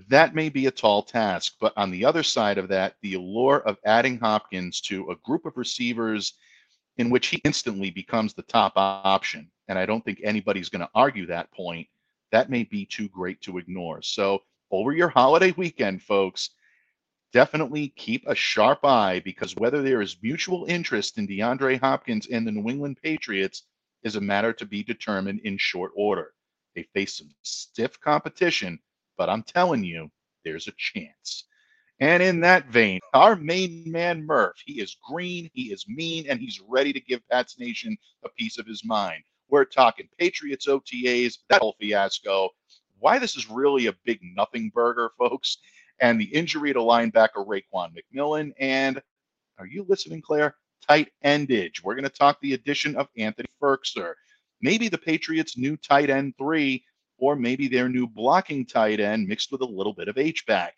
That 0.09 0.33
may 0.33 0.49
be 0.49 0.65
a 0.65 0.71
tall 0.71 1.03
task, 1.03 1.53
but 1.59 1.73
on 1.77 1.91
the 1.91 2.03
other 2.03 2.23
side 2.23 2.57
of 2.57 2.67
that, 2.69 2.95
the 3.03 3.13
allure 3.13 3.59
of 3.59 3.77
adding 3.85 4.17
Hopkins 4.17 4.81
to 4.81 5.11
a 5.11 5.17
group 5.17 5.45
of 5.45 5.55
receivers 5.55 6.33
in 6.97 7.09
which 7.09 7.27
he 7.27 7.41
instantly 7.43 7.89
becomes 7.89 8.33
the 8.33 8.43
top 8.43 8.73
option, 8.75 9.49
and 9.67 9.79
I 9.79 9.85
don't 9.85 10.03
think 10.03 10.19
anybody's 10.23 10.69
going 10.69 10.81
to 10.81 10.89
argue 10.93 11.25
that 11.27 11.51
point, 11.51 11.87
that 12.31 12.49
may 12.49 12.63
be 12.63 12.85
too 12.85 13.09
great 13.09 13.41
to 13.41 13.57
ignore. 13.57 14.01
So, 14.01 14.43
over 14.71 14.91
your 14.91 15.09
holiday 15.09 15.53
weekend, 15.55 16.01
folks, 16.01 16.51
definitely 17.31 17.89
keep 17.89 18.23
a 18.27 18.35
sharp 18.35 18.83
eye 18.83 19.21
because 19.23 19.55
whether 19.55 19.81
there 19.81 20.01
is 20.01 20.17
mutual 20.21 20.65
interest 20.65 21.17
in 21.17 21.27
DeAndre 21.27 21.79
Hopkins 21.79 22.27
and 22.27 22.45
the 22.45 22.51
New 22.51 22.69
England 22.69 22.97
Patriots 23.03 23.63
is 24.03 24.15
a 24.15 24.21
matter 24.21 24.51
to 24.53 24.65
be 24.65 24.83
determined 24.83 25.41
in 25.43 25.57
short 25.57 25.91
order. 25.95 26.33
They 26.75 26.83
face 26.93 27.17
some 27.17 27.29
stiff 27.43 27.99
competition 27.99 28.79
but 29.17 29.29
I'm 29.29 29.43
telling 29.43 29.83
you, 29.83 30.09
there's 30.43 30.67
a 30.67 30.73
chance. 30.77 31.45
And 31.99 32.23
in 32.23 32.39
that 32.41 32.67
vein, 32.67 32.99
our 33.13 33.35
main 33.35 33.83
man 33.89 34.25
Murph, 34.25 34.57
he 34.65 34.81
is 34.81 34.97
green, 35.07 35.49
he 35.53 35.71
is 35.71 35.85
mean, 35.87 36.25
and 36.27 36.39
he's 36.39 36.59
ready 36.67 36.91
to 36.91 36.99
give 36.99 37.21
Pats 37.29 37.59
Nation 37.59 37.95
a 38.25 38.29
piece 38.29 38.57
of 38.57 38.65
his 38.65 38.83
mind. 38.83 39.23
We're 39.49 39.65
talking 39.65 40.09
Patriots 40.17 40.67
OTAs, 40.67 41.37
that 41.49 41.61
whole 41.61 41.75
fiasco, 41.79 42.49
why 42.99 43.19
this 43.19 43.35
is 43.35 43.49
really 43.49 43.87
a 43.87 43.95
big 44.05 44.19
nothing 44.35 44.71
burger, 44.73 45.11
folks, 45.17 45.57
and 45.99 46.19
the 46.19 46.25
injury 46.25 46.73
to 46.73 46.79
linebacker 46.79 47.45
Raekwon 47.45 47.93
McMillan. 47.93 48.53
And 48.59 49.01
are 49.59 49.67
you 49.67 49.85
listening, 49.87 50.21
Claire? 50.21 50.55
Tight 50.87 51.09
endage. 51.23 51.83
We're 51.83 51.95
going 51.95 52.03
to 52.03 52.09
talk 52.09 52.39
the 52.41 52.53
addition 52.53 52.95
of 52.95 53.07
Anthony 53.17 53.47
Firkser. 53.61 54.13
Maybe 54.61 54.89
the 54.89 54.97
Patriots' 54.97 55.57
new 55.57 55.77
tight 55.77 56.09
end 56.09 56.33
three 56.37 56.83
or 57.17 57.35
maybe 57.35 57.67
their 57.67 57.87
new 57.87 58.07
blocking 58.07 58.65
tight 58.65 58.99
end 58.99 59.27
mixed 59.27 59.51
with 59.51 59.61
a 59.61 59.65
little 59.65 59.93
bit 59.93 60.07
of 60.07 60.17
H-back. 60.17 60.73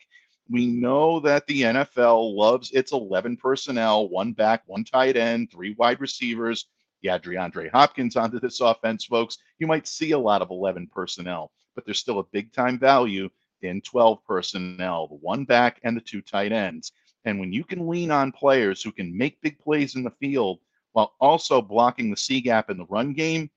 We 0.50 0.68
know 0.68 1.20
that 1.22 1.48
the 1.48 1.64
NFL 1.64 2.36
loves 2.36 2.72
its 2.72 2.92
11 2.92 3.38
personnel, 3.38 4.10
one 4.10 4.34
back, 4.34 4.64
one 4.68 4.84
tight 4.84 5.18
end, 5.18 5.52
three 5.52 5.74
wide 5.74 6.00
receivers. 6.00 6.68
Yeah, 7.02 7.18
DeAndre 7.18 7.72
Hopkins 7.72 8.16
onto 8.16 8.40
this 8.40 8.62
offense, 8.62 9.06
folks. 9.06 9.38
You 9.60 9.68
might 9.68 9.88
see 9.88 10.12
a 10.12 10.20
lot 10.20 10.42
of 10.42 10.52
11 10.52 10.90
personnel, 10.94 11.52
but 11.74 11.86
there's 11.86 12.00
still 12.00 12.20
a 12.20 12.24
big 12.24 12.54
time 12.54 12.78
value 12.78 13.30
in 13.62 13.82
12 13.82 14.24
personnel, 14.26 15.08
the 15.08 15.16
one 15.16 15.46
back 15.46 15.80
and 15.84 15.98
the 15.98 16.02
two 16.02 16.22
tight 16.22 16.52
ends. 16.52 16.92
And 17.26 17.40
when 17.40 17.52
you 17.52 17.64
can 17.64 17.88
lean 17.88 18.12
on 18.12 18.32
players 18.32 18.84
who 18.84 18.92
can 18.92 19.18
make 19.18 19.42
big 19.42 19.60
plays 19.60 19.96
in 19.96 20.04
the 20.04 20.12
field 20.12 20.60
while 20.94 21.16
also 21.20 21.62
blocking 21.62 22.12
the 22.12 22.18
C 22.18 22.40
gap 22.40 22.70
in 22.70 22.78
the 22.78 22.86
run 22.86 23.14
game, 23.14 23.50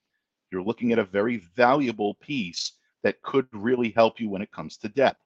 you're 0.50 0.62
looking 0.62 0.92
at 0.92 0.98
a 0.98 1.04
very 1.04 1.38
valuable 1.54 2.14
piece 2.14 2.72
that 3.02 3.20
could 3.22 3.46
really 3.52 3.90
help 3.90 4.18
you 4.18 4.30
when 4.30 4.42
it 4.42 4.50
comes 4.50 4.78
to 4.78 4.88
depth. 4.88 5.20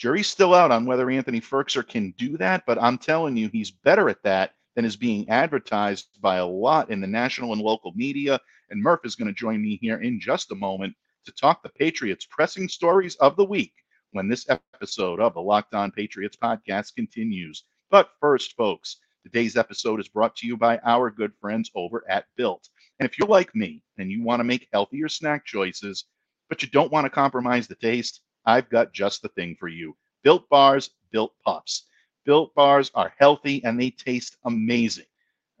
Jury's 0.00 0.28
still 0.28 0.54
out 0.54 0.70
on 0.70 0.86
whether 0.86 1.10
Anthony 1.10 1.42
Firkser 1.42 1.86
can 1.86 2.14
do 2.16 2.38
that, 2.38 2.64
but 2.66 2.80
I'm 2.80 2.96
telling 2.96 3.36
you, 3.36 3.50
he's 3.52 3.70
better 3.70 4.08
at 4.08 4.22
that 4.22 4.54
than 4.74 4.86
is 4.86 4.96
being 4.96 5.28
advertised 5.28 6.08
by 6.22 6.36
a 6.36 6.46
lot 6.46 6.90
in 6.90 7.02
the 7.02 7.06
national 7.06 7.52
and 7.52 7.60
local 7.60 7.92
media. 7.94 8.40
And 8.70 8.82
Murph 8.82 9.02
is 9.04 9.14
going 9.14 9.28
to 9.28 9.34
join 9.34 9.60
me 9.60 9.76
here 9.76 10.00
in 10.00 10.18
just 10.18 10.52
a 10.52 10.54
moment 10.54 10.94
to 11.26 11.32
talk 11.32 11.62
the 11.62 11.68
Patriots 11.68 12.26
pressing 12.30 12.66
stories 12.66 13.14
of 13.16 13.36
the 13.36 13.44
week 13.44 13.74
when 14.12 14.26
this 14.26 14.46
episode 14.48 15.20
of 15.20 15.34
the 15.34 15.42
Locked 15.42 15.74
On 15.74 15.90
Patriots 15.90 16.38
podcast 16.42 16.94
continues. 16.94 17.64
But 17.90 18.08
first, 18.20 18.56
folks, 18.56 18.96
today's 19.22 19.58
episode 19.58 20.00
is 20.00 20.08
brought 20.08 20.34
to 20.36 20.46
you 20.46 20.56
by 20.56 20.78
our 20.78 21.10
good 21.10 21.32
friends 21.42 21.70
over 21.74 22.06
at 22.08 22.24
Built. 22.38 22.66
And 22.98 23.06
if 23.06 23.18
you're 23.18 23.28
like 23.28 23.54
me 23.54 23.82
and 23.98 24.10
you 24.10 24.22
want 24.22 24.40
to 24.40 24.44
make 24.44 24.66
healthier 24.72 25.10
snack 25.10 25.44
choices, 25.44 26.06
but 26.48 26.62
you 26.62 26.70
don't 26.70 26.90
want 26.90 27.04
to 27.04 27.10
compromise 27.10 27.68
the 27.68 27.74
taste, 27.74 28.22
I've 28.44 28.68
got 28.70 28.92
just 28.92 29.22
the 29.22 29.28
thing 29.28 29.56
for 29.58 29.68
you. 29.68 29.96
Built 30.22 30.48
bars, 30.48 30.90
built 31.10 31.32
puffs. 31.44 31.84
Built 32.24 32.54
bars 32.54 32.90
are 32.94 33.14
healthy 33.18 33.64
and 33.64 33.80
they 33.80 33.90
taste 33.90 34.36
amazing. 34.44 35.06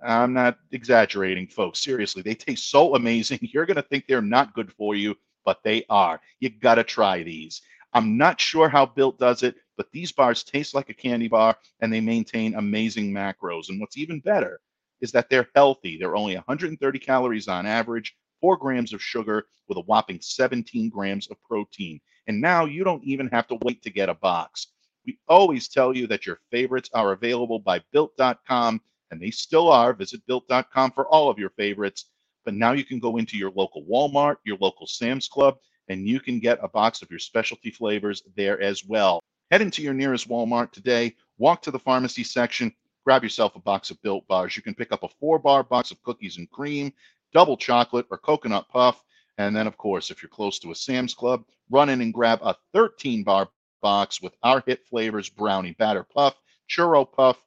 I'm 0.02 0.32
not 0.32 0.58
exaggerating, 0.72 1.46
folks. 1.46 1.82
Seriously, 1.82 2.22
they 2.22 2.34
taste 2.34 2.70
so 2.70 2.94
amazing. 2.94 3.38
You're 3.42 3.66
going 3.66 3.76
to 3.76 3.82
think 3.82 4.06
they're 4.06 4.22
not 4.22 4.54
good 4.54 4.72
for 4.72 4.94
you, 4.94 5.14
but 5.44 5.60
they 5.62 5.84
are. 5.90 6.20
You 6.40 6.50
got 6.50 6.76
to 6.76 6.84
try 6.84 7.22
these. 7.22 7.62
I'm 7.92 8.16
not 8.16 8.40
sure 8.40 8.68
how 8.68 8.86
Built 8.86 9.18
does 9.18 9.42
it, 9.42 9.56
but 9.76 9.90
these 9.92 10.12
bars 10.12 10.44
taste 10.44 10.74
like 10.74 10.90
a 10.90 10.94
candy 10.94 11.28
bar 11.28 11.56
and 11.80 11.92
they 11.92 12.00
maintain 12.00 12.54
amazing 12.54 13.12
macros. 13.12 13.68
And 13.68 13.80
what's 13.80 13.96
even 13.96 14.20
better 14.20 14.60
is 15.00 15.12
that 15.12 15.28
they're 15.28 15.48
healthy. 15.54 15.96
They're 15.98 16.16
only 16.16 16.36
130 16.36 16.98
calories 16.98 17.48
on 17.48 17.66
average, 17.66 18.14
four 18.40 18.56
grams 18.56 18.92
of 18.92 19.02
sugar 19.02 19.46
with 19.68 19.78
a 19.78 19.82
whopping 19.82 20.20
17 20.20 20.90
grams 20.90 21.28
of 21.30 21.42
protein. 21.42 22.00
And 22.26 22.40
now 22.40 22.64
you 22.64 22.84
don't 22.84 23.04
even 23.04 23.28
have 23.28 23.46
to 23.48 23.58
wait 23.62 23.82
to 23.82 23.90
get 23.90 24.08
a 24.08 24.14
box. 24.14 24.68
We 25.06 25.18
always 25.28 25.68
tell 25.68 25.96
you 25.96 26.06
that 26.08 26.26
your 26.26 26.40
favorites 26.50 26.90
are 26.92 27.12
available 27.12 27.58
by 27.58 27.80
built.com, 27.92 28.80
and 29.10 29.20
they 29.20 29.30
still 29.30 29.70
are. 29.70 29.92
Visit 29.92 30.26
built.com 30.26 30.92
for 30.92 31.06
all 31.08 31.30
of 31.30 31.38
your 31.38 31.50
favorites. 31.50 32.06
But 32.44 32.54
now 32.54 32.72
you 32.72 32.84
can 32.84 32.98
go 32.98 33.16
into 33.16 33.36
your 33.36 33.50
local 33.50 33.84
Walmart, 33.84 34.36
your 34.44 34.58
local 34.60 34.86
Sam's 34.86 35.28
Club, 35.28 35.56
and 35.88 36.06
you 36.06 36.20
can 36.20 36.38
get 36.38 36.58
a 36.62 36.68
box 36.68 37.02
of 37.02 37.10
your 37.10 37.18
specialty 37.18 37.70
flavors 37.70 38.22
there 38.36 38.60
as 38.60 38.84
well. 38.84 39.20
Head 39.50 39.62
into 39.62 39.82
your 39.82 39.94
nearest 39.94 40.28
Walmart 40.28 40.70
today, 40.70 41.16
walk 41.38 41.62
to 41.62 41.70
the 41.70 41.78
pharmacy 41.78 42.22
section, 42.22 42.72
grab 43.04 43.22
yourself 43.22 43.56
a 43.56 43.60
box 43.60 43.90
of 43.90 44.00
built 44.02 44.26
bars. 44.28 44.56
You 44.56 44.62
can 44.62 44.74
pick 44.74 44.92
up 44.92 45.02
a 45.02 45.08
four 45.18 45.38
bar 45.38 45.64
box 45.64 45.90
of 45.90 46.02
cookies 46.02 46.36
and 46.38 46.48
cream 46.50 46.92
double 47.32 47.56
chocolate 47.56 48.06
or 48.10 48.18
coconut 48.18 48.68
puff. 48.68 49.02
And 49.38 49.54
then, 49.56 49.66
of 49.66 49.76
course, 49.76 50.10
if 50.10 50.22
you're 50.22 50.30
close 50.30 50.58
to 50.60 50.70
a 50.70 50.74
Sam's 50.74 51.14
Club, 51.14 51.44
run 51.70 51.88
in 51.88 52.00
and 52.00 52.12
grab 52.12 52.40
a 52.42 52.56
13 52.74 53.24
bar 53.24 53.48
box 53.80 54.20
with 54.20 54.34
our 54.42 54.62
hit 54.66 54.86
flavors 54.86 55.28
brownie 55.28 55.72
batter 55.78 56.04
puff, 56.04 56.34
churro 56.68 57.10
puff. 57.10 57.38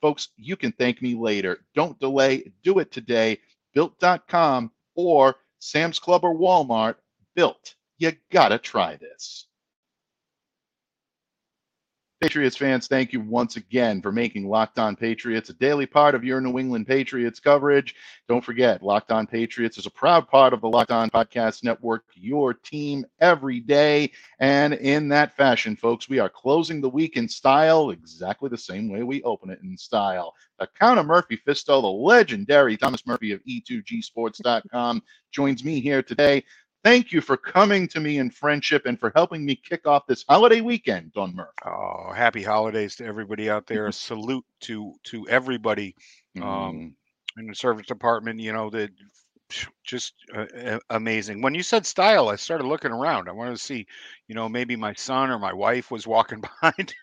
Folks, 0.00 0.28
you 0.36 0.56
can 0.56 0.72
thank 0.72 1.02
me 1.02 1.14
later. 1.14 1.64
Don't 1.74 1.98
delay, 1.98 2.52
do 2.62 2.78
it 2.78 2.92
today. 2.92 3.38
Built.com 3.74 4.70
or 4.94 5.36
Sam's 5.58 5.98
Club 5.98 6.24
or 6.24 6.34
Walmart. 6.34 6.96
Built. 7.34 7.74
You 7.98 8.12
gotta 8.30 8.58
try 8.58 8.96
this. 8.96 9.47
Patriots 12.20 12.56
fans, 12.56 12.88
thank 12.88 13.12
you 13.12 13.20
once 13.20 13.54
again 13.54 14.02
for 14.02 14.10
making 14.10 14.48
Locked 14.48 14.80
On 14.80 14.96
Patriots 14.96 15.50
a 15.50 15.52
daily 15.52 15.86
part 15.86 16.16
of 16.16 16.24
your 16.24 16.40
New 16.40 16.58
England 16.58 16.88
Patriots 16.88 17.38
coverage. 17.38 17.94
Don't 18.28 18.44
forget, 18.44 18.82
Locked 18.82 19.12
On 19.12 19.24
Patriots 19.24 19.78
is 19.78 19.86
a 19.86 19.90
proud 19.90 20.26
part 20.26 20.52
of 20.52 20.60
the 20.60 20.68
Locked 20.68 20.90
On 20.90 21.08
Podcast 21.10 21.62
Network, 21.62 22.02
your 22.14 22.54
team 22.54 23.06
every 23.20 23.60
day. 23.60 24.10
And 24.40 24.74
in 24.74 25.08
that 25.10 25.36
fashion, 25.36 25.76
folks, 25.76 26.08
we 26.08 26.18
are 26.18 26.28
closing 26.28 26.80
the 26.80 26.88
week 26.88 27.16
in 27.16 27.28
style 27.28 27.90
exactly 27.90 28.48
the 28.48 28.58
same 28.58 28.88
way 28.88 29.04
we 29.04 29.22
open 29.22 29.50
it 29.50 29.60
in 29.62 29.78
style. 29.78 30.34
The 30.58 30.68
Count 30.76 30.98
of 30.98 31.06
Murphy 31.06 31.40
Fisto, 31.46 31.80
the 31.80 31.86
legendary 31.86 32.76
Thomas 32.76 33.06
Murphy 33.06 33.30
of 33.30 33.40
E2Gsports.com, 33.44 35.04
joins 35.30 35.62
me 35.62 35.78
here 35.78 36.02
today. 36.02 36.42
Thank 36.84 37.12
you 37.12 37.20
for 37.20 37.36
coming 37.36 37.88
to 37.88 38.00
me 38.00 38.18
in 38.18 38.30
friendship 38.30 38.86
and 38.86 38.98
for 38.98 39.12
helping 39.14 39.44
me 39.44 39.56
kick 39.56 39.86
off 39.86 40.06
this 40.06 40.24
holiday 40.28 40.60
weekend, 40.60 41.12
Don 41.12 41.34
Murph. 41.34 41.48
Oh, 41.66 42.12
happy 42.14 42.42
holidays 42.42 42.94
to 42.96 43.04
everybody 43.04 43.50
out 43.50 43.66
there. 43.66 43.88
A 43.88 43.92
salute 43.92 44.44
to 44.60 44.94
to 45.04 45.28
everybody 45.28 45.96
um, 46.36 46.42
mm. 46.44 46.92
in 47.36 47.46
the 47.48 47.54
service 47.54 47.86
department. 47.86 48.38
You 48.38 48.52
know 48.52 48.70
that 48.70 48.90
just 49.82 50.14
uh, 50.34 50.78
amazing. 50.90 51.42
When 51.42 51.54
you 51.54 51.64
said 51.64 51.84
style, 51.84 52.28
I 52.28 52.36
started 52.36 52.66
looking 52.66 52.92
around. 52.92 53.28
I 53.28 53.32
wanted 53.32 53.52
to 53.52 53.62
see, 53.62 53.86
you 54.28 54.34
know, 54.36 54.48
maybe 54.48 54.76
my 54.76 54.92
son 54.94 55.30
or 55.30 55.38
my 55.38 55.52
wife 55.52 55.90
was 55.90 56.06
walking 56.06 56.40
behind. 56.62 56.94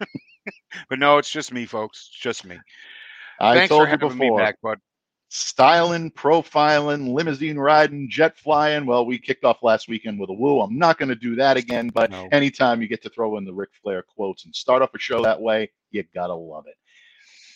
but 0.89 0.99
no, 0.99 1.17
it's 1.17 1.31
just 1.31 1.51
me, 1.51 1.65
folks. 1.65 2.09
It's 2.11 2.19
just 2.19 2.45
me. 2.45 2.57
I 3.41 3.55
Thanks 3.55 3.69
told 3.69 3.83
for 3.83 3.87
having 3.87 4.07
you 4.07 4.15
before. 4.15 4.37
me 4.39 4.43
back, 4.43 4.61
bud 4.61 4.79
styling, 5.29 6.11
profiling, 6.11 7.13
limousine 7.13 7.57
riding, 7.57 8.09
jet 8.09 8.37
flying. 8.37 8.85
Well, 8.85 9.05
we 9.05 9.17
kicked 9.17 9.43
off 9.43 9.63
last 9.63 9.87
weekend 9.87 10.19
with 10.19 10.29
a 10.29 10.33
woo. 10.33 10.61
I'm 10.61 10.77
not 10.77 10.97
going 10.97 11.09
to 11.09 11.15
do 11.15 11.35
that 11.35 11.57
again, 11.57 11.89
but 11.93 12.11
no. 12.11 12.27
anytime 12.31 12.81
you 12.81 12.87
get 12.87 13.01
to 13.03 13.09
throw 13.09 13.37
in 13.37 13.45
the 13.45 13.53
Ric 13.53 13.69
Flair 13.81 14.03
quotes 14.03 14.45
and 14.45 14.55
start 14.55 14.81
off 14.81 14.93
a 14.93 14.99
show 14.99 15.23
that 15.23 15.41
way, 15.41 15.71
you 15.91 16.03
got 16.13 16.27
to 16.27 16.35
love 16.35 16.65
it. 16.67 16.75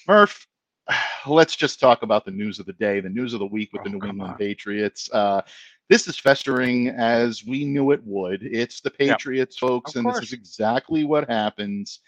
Murph, 0.07 0.47
let's 1.27 1.55
just 1.55 1.79
talk 1.79 2.03
about 2.03 2.25
the 2.25 2.31
news 2.31 2.59
of 2.59 2.65
the 2.65 2.73
day, 2.73 2.99
the 2.99 3.09
news 3.09 3.33
of 3.33 3.39
the 3.39 3.45
week 3.45 3.71
with 3.71 3.81
oh, 3.81 3.83
the 3.85 3.89
New 3.91 4.05
England 4.05 4.31
on. 4.31 4.37
Patriots. 4.37 5.09
Uh, 5.11 5.41
this 5.89 6.07
is 6.07 6.19
festering 6.19 6.89
as 6.89 7.43
we 7.45 7.65
knew 7.65 7.91
it 7.91 8.01
would. 8.03 8.43
It's 8.43 8.81
the 8.81 8.91
Patriots, 8.91 9.57
yep. 9.59 9.69
folks, 9.69 9.91
of 9.91 9.99
and 9.99 10.05
course. 10.05 10.19
this 10.19 10.29
is 10.29 10.33
exactly 10.33 11.03
what 11.03 11.29
happens. 11.29 11.99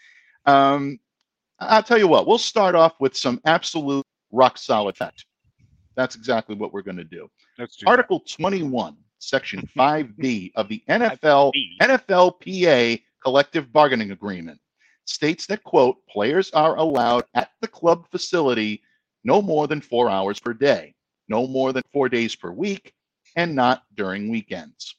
Um, 0.46 0.98
I'll 1.58 1.82
tell 1.82 1.98
you 1.98 2.08
what, 2.08 2.26
we'll 2.26 2.38
start 2.38 2.74
off 2.74 2.94
with 3.00 3.16
some 3.16 3.40
absolute 3.44 4.04
rock 4.32 4.58
solid 4.58 4.96
fact. 4.96 5.24
That's 5.96 6.16
exactly 6.16 6.54
what 6.54 6.72
we're 6.72 6.82
going 6.82 6.96
to 6.96 7.04
do. 7.04 7.30
Article 7.86 8.20
that. 8.20 8.28
21, 8.28 8.96
Section 9.18 9.68
5B 9.76 10.52
of 10.54 10.68
the 10.68 10.82
NFL 10.88 11.52
NFLPA 11.80 13.02
collective 13.22 13.72
bargaining 13.72 14.10
agreement 14.10 14.60
states 15.04 15.46
that 15.46 15.62
quote 15.64 15.96
players 16.08 16.50
are 16.52 16.76
allowed 16.76 17.24
at 17.34 17.50
the 17.60 17.68
club 17.68 18.06
facility 18.10 18.82
no 19.24 19.40
more 19.40 19.68
than 19.68 19.80
4 19.80 20.10
hours 20.10 20.40
per 20.40 20.52
day, 20.52 20.94
no 21.28 21.46
more 21.46 21.72
than 21.72 21.82
4 21.92 22.08
days 22.08 22.34
per 22.34 22.50
week, 22.50 22.92
and 23.36 23.54
not 23.54 23.84
during 23.94 24.28
weekends. 24.28 24.96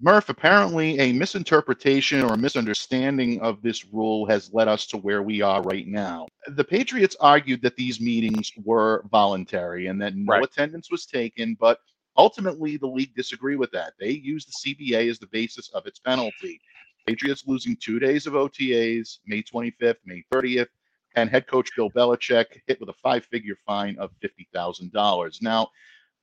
Murph, 0.00 0.28
apparently 0.28 0.98
a 1.00 1.12
misinterpretation 1.12 2.22
or 2.22 2.34
a 2.34 2.38
misunderstanding 2.38 3.40
of 3.40 3.60
this 3.62 3.84
rule 3.86 4.26
has 4.26 4.52
led 4.54 4.68
us 4.68 4.86
to 4.86 4.96
where 4.96 5.22
we 5.24 5.42
are 5.42 5.60
right 5.62 5.88
now. 5.88 6.28
The 6.46 6.62
Patriots 6.62 7.16
argued 7.18 7.62
that 7.62 7.74
these 7.74 8.00
meetings 8.00 8.52
were 8.64 9.04
voluntary 9.10 9.88
and 9.88 10.00
that 10.00 10.14
no 10.14 10.34
Right. 10.34 10.44
attendance 10.44 10.88
was 10.90 11.04
taken, 11.04 11.54
but 11.58 11.80
ultimately 12.16 12.76
the 12.76 12.86
league 12.86 13.14
disagreed 13.16 13.58
with 13.58 13.72
that. 13.72 13.94
They 13.98 14.10
used 14.12 14.48
the 14.48 14.52
CBA 14.52 15.08
as 15.08 15.18
the 15.18 15.26
basis 15.26 15.68
of 15.70 15.84
its 15.86 15.98
penalty. 15.98 16.60
Patriots 17.04 17.42
losing 17.46 17.76
two 17.76 17.98
days 17.98 18.28
of 18.28 18.34
OTAs, 18.34 19.18
May 19.26 19.42
25th, 19.42 19.98
May 20.04 20.22
30th, 20.30 20.68
and 21.16 21.28
head 21.28 21.48
coach 21.48 21.70
Bill 21.74 21.90
Belichick 21.90 22.60
hit 22.68 22.78
with 22.78 22.90
a 22.90 22.94
five 23.02 23.24
figure 23.24 23.56
fine 23.66 23.98
of 23.98 24.12
$50,000. 24.20 25.42
Now, 25.42 25.70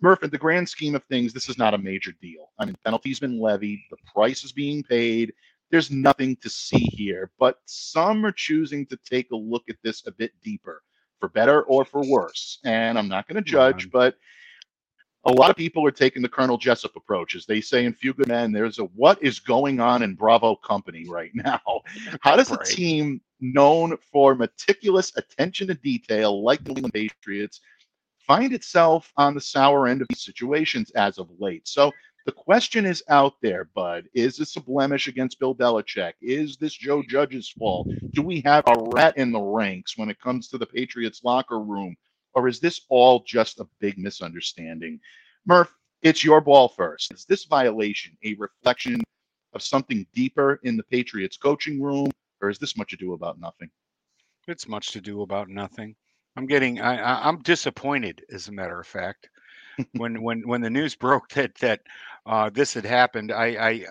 Murph, 0.06 0.22
in 0.22 0.30
the 0.30 0.38
grand 0.38 0.70
scheme 0.70 0.94
of 0.94 1.04
things, 1.06 1.34
this 1.34 1.50
is 1.50 1.58
not 1.58 1.74
a 1.74 1.80
major 1.80 2.12
deal. 2.22 2.52
I 2.60 2.66
mean, 2.66 2.76
penalty's 2.86 3.20
been 3.20 3.40
levied, 3.40 3.80
the 3.90 3.98
price 4.14 4.44
is 4.44 4.52
being 4.52 4.84
paid. 4.84 5.34
There's 5.72 5.90
nothing 5.90 6.36
to 6.44 6.50
see 6.50 6.88
here, 6.92 7.32
but 7.40 7.58
some 7.66 8.24
are 8.24 8.32
choosing 8.32 8.86
to 8.86 9.00
take 9.04 9.32
a 9.32 9.36
look 9.36 9.64
at 9.68 9.78
this 9.84 10.06
a 10.06 10.12
bit 10.12 10.32
deeper, 10.44 10.84
for 11.20 11.30
better 11.30 11.64
or 11.64 11.86
for 11.86 12.08
worse. 12.08 12.60
And 12.64 13.00
I'm 13.00 13.08
not 13.08 13.28
going 13.28 13.44
to 13.44 13.50
judge, 13.50 13.90
but 13.90 14.14
a 15.24 15.32
lot 15.32 15.50
of 15.50 15.56
people 15.56 15.84
are 15.88 15.92
taking 15.92 16.22
the 16.22 16.30
Colonel 16.30 16.60
Jessup 16.60 16.96
approach, 16.96 17.34
as 17.34 17.48
they 17.48 17.60
say 17.60 17.86
in 17.86 17.94
Few 17.96 18.14
Good 18.14 18.28
Men. 18.28 18.52
There's 18.52 18.78
a 18.78 18.84
what 18.84 19.18
is 19.24 19.40
going 19.40 19.80
on 19.80 20.04
in 20.04 20.14
Bravo 20.14 20.56
Company 20.56 21.08
right 21.10 21.32
now. 21.34 21.82
How 22.22 22.36
does 22.36 22.52
a 22.52 22.64
team 22.64 23.22
known 23.40 23.98
for 24.12 24.36
meticulous 24.36 25.18
attention 25.18 25.66
to 25.70 25.74
detail, 25.74 26.44
like 26.44 26.64
the 26.64 26.74
New 26.74 26.76
England 26.76 26.94
Patriots, 26.94 27.60
find 28.28 28.54
itself 28.54 29.12
on 29.18 29.34
the 29.34 29.42
sour 29.42 29.88
end 29.88 30.02
of 30.02 30.08
these 30.10 30.24
situations 30.24 30.92
as 30.92 31.18
of 31.18 31.30
late? 31.40 31.68
So 31.68 31.92
the 32.26 32.32
question 32.32 32.86
is 32.86 33.04
out 33.10 33.34
there, 33.42 33.66
Bud. 33.76 34.06
Is 34.16 34.36
this 34.36 34.56
a 34.56 34.62
blemish 34.62 35.08
against 35.08 35.40
Bill 35.40 35.54
Belichick? 35.54 36.14
Is 36.22 36.58
this 36.58 36.74
Joe 36.74 37.04
Judge's 37.08 37.50
fault? 37.50 37.88
Do 38.14 38.24
we 38.24 38.42
have 38.42 38.64
a 38.68 38.76
rat 38.94 39.18
in 39.18 39.32
the 39.32 39.42
ranks 39.42 39.98
when 39.98 40.10
it 40.10 40.20
comes 40.20 40.48
to 40.48 40.58
the 40.58 40.66
Patriots 40.66 41.22
locker 41.24 41.60
room? 41.60 41.96
Or 42.34 42.48
is 42.48 42.60
this 42.60 42.82
all 42.90 43.24
just 43.26 43.60
a 43.60 43.68
big 43.80 43.98
misunderstanding? 43.98 45.00
Murph, 45.46 45.72
it's 46.02 46.24
your 46.24 46.42
ball 46.42 46.68
first. 46.68 47.14
Is 47.14 47.26
this 47.26 47.46
violation 47.46 48.18
a 48.24 48.34
reflection 48.36 49.02
of 49.54 49.62
something 49.62 50.06
deeper 50.14 50.60
in 50.64 50.78
the 50.78 50.84
Patriots 50.84 51.38
coaching 51.38 51.82
room, 51.82 52.10
or 52.42 52.50
is 52.50 52.58
this 52.58 52.76
much 52.76 52.92
ado 52.92 53.14
about 53.14 53.40
nothing? 53.40 53.70
It's 54.48 54.68
much 54.68 54.88
to 54.92 55.02
do 55.02 55.22
about 55.22 55.50
nothing. 55.50 55.96
I'm 56.36 56.46
getting. 56.48 56.82
I, 56.82 57.28
I'm 57.28 57.40
disappointed, 57.42 58.24
as 58.32 58.48
a 58.48 58.52
matter 58.52 58.80
of 58.80 58.88
fact. 58.88 59.30
when 59.94 60.22
when 60.22 60.48
when 60.48 60.62
the 60.62 60.70
news 60.70 60.96
broke 60.96 61.30
that 61.34 61.56
that 61.56 61.82
uh, 62.26 62.50
this 62.50 62.74
had 62.74 62.86
happened, 62.86 63.32
I, 63.32 63.48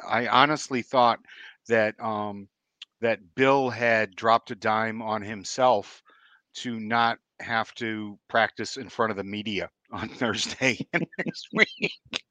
I 0.09 0.25
I 0.25 0.29
honestly 0.29 0.83
thought 0.83 1.21
that 1.69 1.99
um, 2.01 2.49
that 3.01 3.21
Bill 3.35 3.71
had 3.71 4.17
dropped 4.17 4.51
a 4.51 4.55
dime 4.57 5.03
on 5.03 5.23
himself 5.23 6.03
to 6.57 6.81
not 6.81 7.19
have 7.41 7.75
to 7.75 8.19
practice 8.29 8.77
in 8.77 8.89
front 8.89 9.11
of 9.11 9.17
the 9.17 9.25
media 9.25 9.71
on 9.93 10.09
Thursday 10.09 10.79
next 11.19 11.49
week. 11.53 12.24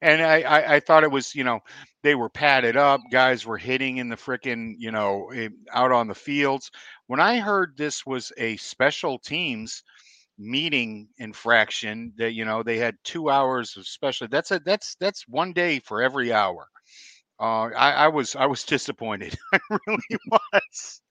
And 0.00 0.22
I, 0.22 0.40
I, 0.42 0.74
I 0.76 0.80
thought 0.80 1.04
it 1.04 1.10
was, 1.10 1.34
you 1.34 1.44
know, 1.44 1.60
they 2.02 2.14
were 2.14 2.28
padded 2.28 2.76
up. 2.76 3.00
Guys 3.10 3.46
were 3.46 3.58
hitting 3.58 3.98
in 3.98 4.08
the 4.08 4.16
frickin', 4.16 4.74
you 4.78 4.90
know, 4.90 5.30
eh, 5.34 5.48
out 5.72 5.92
on 5.92 6.08
the 6.08 6.14
fields. 6.14 6.70
When 7.06 7.20
I 7.20 7.38
heard 7.38 7.76
this 7.76 8.04
was 8.06 8.32
a 8.38 8.56
special 8.56 9.18
teams 9.18 9.82
meeting 10.38 11.08
infraction, 11.18 12.12
that 12.18 12.32
you 12.34 12.44
know 12.44 12.62
they 12.62 12.78
had 12.78 12.96
two 13.04 13.30
hours 13.30 13.76
of 13.76 13.86
special. 13.88 14.28
That's 14.28 14.50
a 14.52 14.60
that's 14.64 14.96
that's 15.00 15.28
one 15.28 15.52
day 15.52 15.80
for 15.80 16.02
every 16.02 16.32
hour. 16.32 16.68
Uh, 17.42 17.70
I, 17.76 17.90
I 17.92 18.08
was 18.08 18.36
I 18.36 18.46
was 18.46 18.62
disappointed. 18.62 19.36
I 19.52 19.58
really 19.88 20.02
was. 20.30 21.02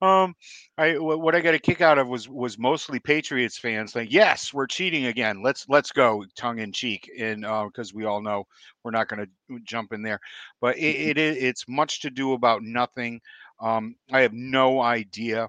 Um, 0.00 0.36
I 0.78 0.96
what 0.98 1.34
I 1.34 1.40
got 1.40 1.54
a 1.54 1.58
kick 1.58 1.80
out 1.80 1.98
of 1.98 2.06
was 2.06 2.28
was 2.28 2.56
mostly 2.56 3.00
Patriots 3.00 3.58
fans 3.58 3.92
saying, 3.92 4.08
"Yes, 4.12 4.54
we're 4.54 4.68
cheating 4.68 5.06
again. 5.06 5.42
Let's 5.42 5.68
let's 5.68 5.90
go," 5.90 6.24
tongue 6.36 6.60
in 6.60 6.70
cheek, 6.72 7.10
and 7.18 7.42
because 7.66 7.92
we 7.92 8.04
all 8.04 8.22
know 8.22 8.44
we're 8.84 8.92
not 8.92 9.08
going 9.08 9.26
to 9.26 9.60
jump 9.64 9.92
in 9.92 10.02
there. 10.02 10.20
But 10.60 10.78
it, 10.78 10.82
it 11.18 11.18
it's 11.18 11.66
much 11.68 12.00
to 12.02 12.10
do 12.10 12.34
about 12.34 12.62
nothing. 12.62 13.20
Um, 13.60 13.96
I 14.12 14.20
have 14.20 14.34
no 14.34 14.80
idea 14.80 15.48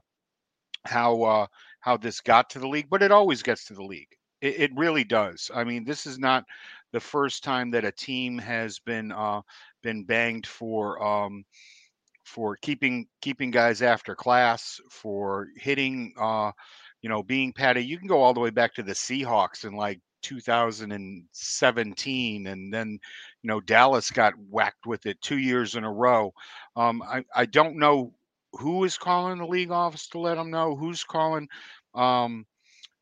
how 0.85 1.21
uh, 1.23 1.47
how 1.79 1.97
this 1.97 2.21
got 2.21 2.49
to 2.51 2.59
the 2.59 2.67
league, 2.67 2.89
but 2.89 3.03
it 3.03 3.11
always 3.11 3.43
gets 3.43 3.65
to 3.65 3.73
the 3.73 3.83
league. 3.83 4.09
It, 4.41 4.59
it 4.59 4.71
really 4.75 5.03
does. 5.03 5.49
I 5.53 5.63
mean, 5.63 5.83
this 5.85 6.05
is 6.05 6.19
not 6.19 6.45
the 6.91 6.99
first 6.99 7.43
time 7.43 7.71
that 7.71 7.85
a 7.85 7.91
team 7.91 8.37
has 8.39 8.79
been 8.79 9.11
uh, 9.11 9.41
been 9.83 10.05
banged 10.05 10.47
for 10.47 11.03
um, 11.03 11.45
for 12.23 12.57
keeping 12.61 13.07
keeping 13.21 13.51
guys 13.51 13.81
after 13.81 14.15
class, 14.15 14.79
for 14.89 15.47
hitting, 15.57 16.13
uh, 16.19 16.51
you 17.01 17.09
know, 17.09 17.23
being 17.23 17.53
patty. 17.53 17.85
You 17.85 17.97
can 17.99 18.07
go 18.07 18.21
all 18.21 18.33
the 18.33 18.39
way 18.39 18.49
back 18.49 18.73
to 18.75 18.83
the 18.83 18.93
Seahawks 18.93 19.65
in 19.65 19.75
like 19.75 19.99
2017, 20.23 22.47
and 22.47 22.73
then 22.73 22.99
you 23.43 23.47
know 23.47 23.61
Dallas 23.61 24.09
got 24.11 24.33
whacked 24.49 24.85
with 24.87 25.05
it 25.05 25.21
two 25.21 25.37
years 25.37 25.75
in 25.75 25.83
a 25.83 25.91
row. 25.91 26.33
Um, 26.75 27.03
I 27.03 27.23
I 27.35 27.45
don't 27.45 27.77
know 27.77 28.13
who 28.53 28.83
is 28.85 28.97
calling 28.97 29.39
the 29.39 29.47
league 29.47 29.71
office 29.71 30.07
to 30.09 30.19
let 30.19 30.35
them 30.35 30.51
know 30.51 30.75
who's 30.75 31.03
calling. 31.03 31.47
Um, 31.93 32.45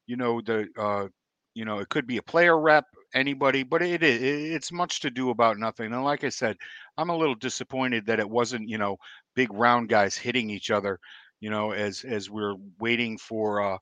you 0.07 0.17
know 0.17 0.41
the 0.41 0.67
uh, 0.77 1.07
you 1.53 1.65
know 1.65 1.79
it 1.79 1.89
could 1.89 2.07
be 2.07 2.17
a 2.17 2.23
player 2.23 2.59
rep 2.59 2.85
anybody 3.13 3.63
but 3.63 3.81
it 3.81 4.03
is 4.03 4.21
it's 4.21 4.71
much 4.71 4.99
to 5.01 5.09
do 5.09 5.29
about 5.29 5.57
nothing 5.57 5.91
and 5.93 6.03
like 6.03 6.23
i 6.23 6.29
said 6.29 6.55
i'm 6.97 7.09
a 7.09 7.15
little 7.17 7.35
disappointed 7.35 8.05
that 8.05 8.19
it 8.19 8.29
wasn't 8.29 8.67
you 8.69 8.77
know 8.77 8.97
big 9.35 9.51
round 9.53 9.89
guys 9.89 10.15
hitting 10.15 10.49
each 10.49 10.71
other 10.71 10.99
you 11.39 11.49
know 11.49 11.71
as 11.71 12.03
as 12.03 12.29
we're 12.29 12.55
waiting 12.79 13.17
for 13.17 13.61
uh 13.61 13.77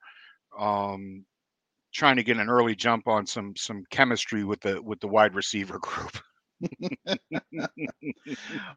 um 0.59 1.23
trying 1.93 2.15
to 2.15 2.23
get 2.23 2.37
an 2.37 2.49
early 2.49 2.75
jump 2.75 3.07
on 3.07 3.25
some 3.25 3.55
some 3.55 3.83
chemistry 3.89 4.43
with 4.43 4.59
the 4.61 4.81
with 4.81 4.99
the 4.99 5.07
wide 5.07 5.35
receiver 5.35 5.79
group. 5.81 6.17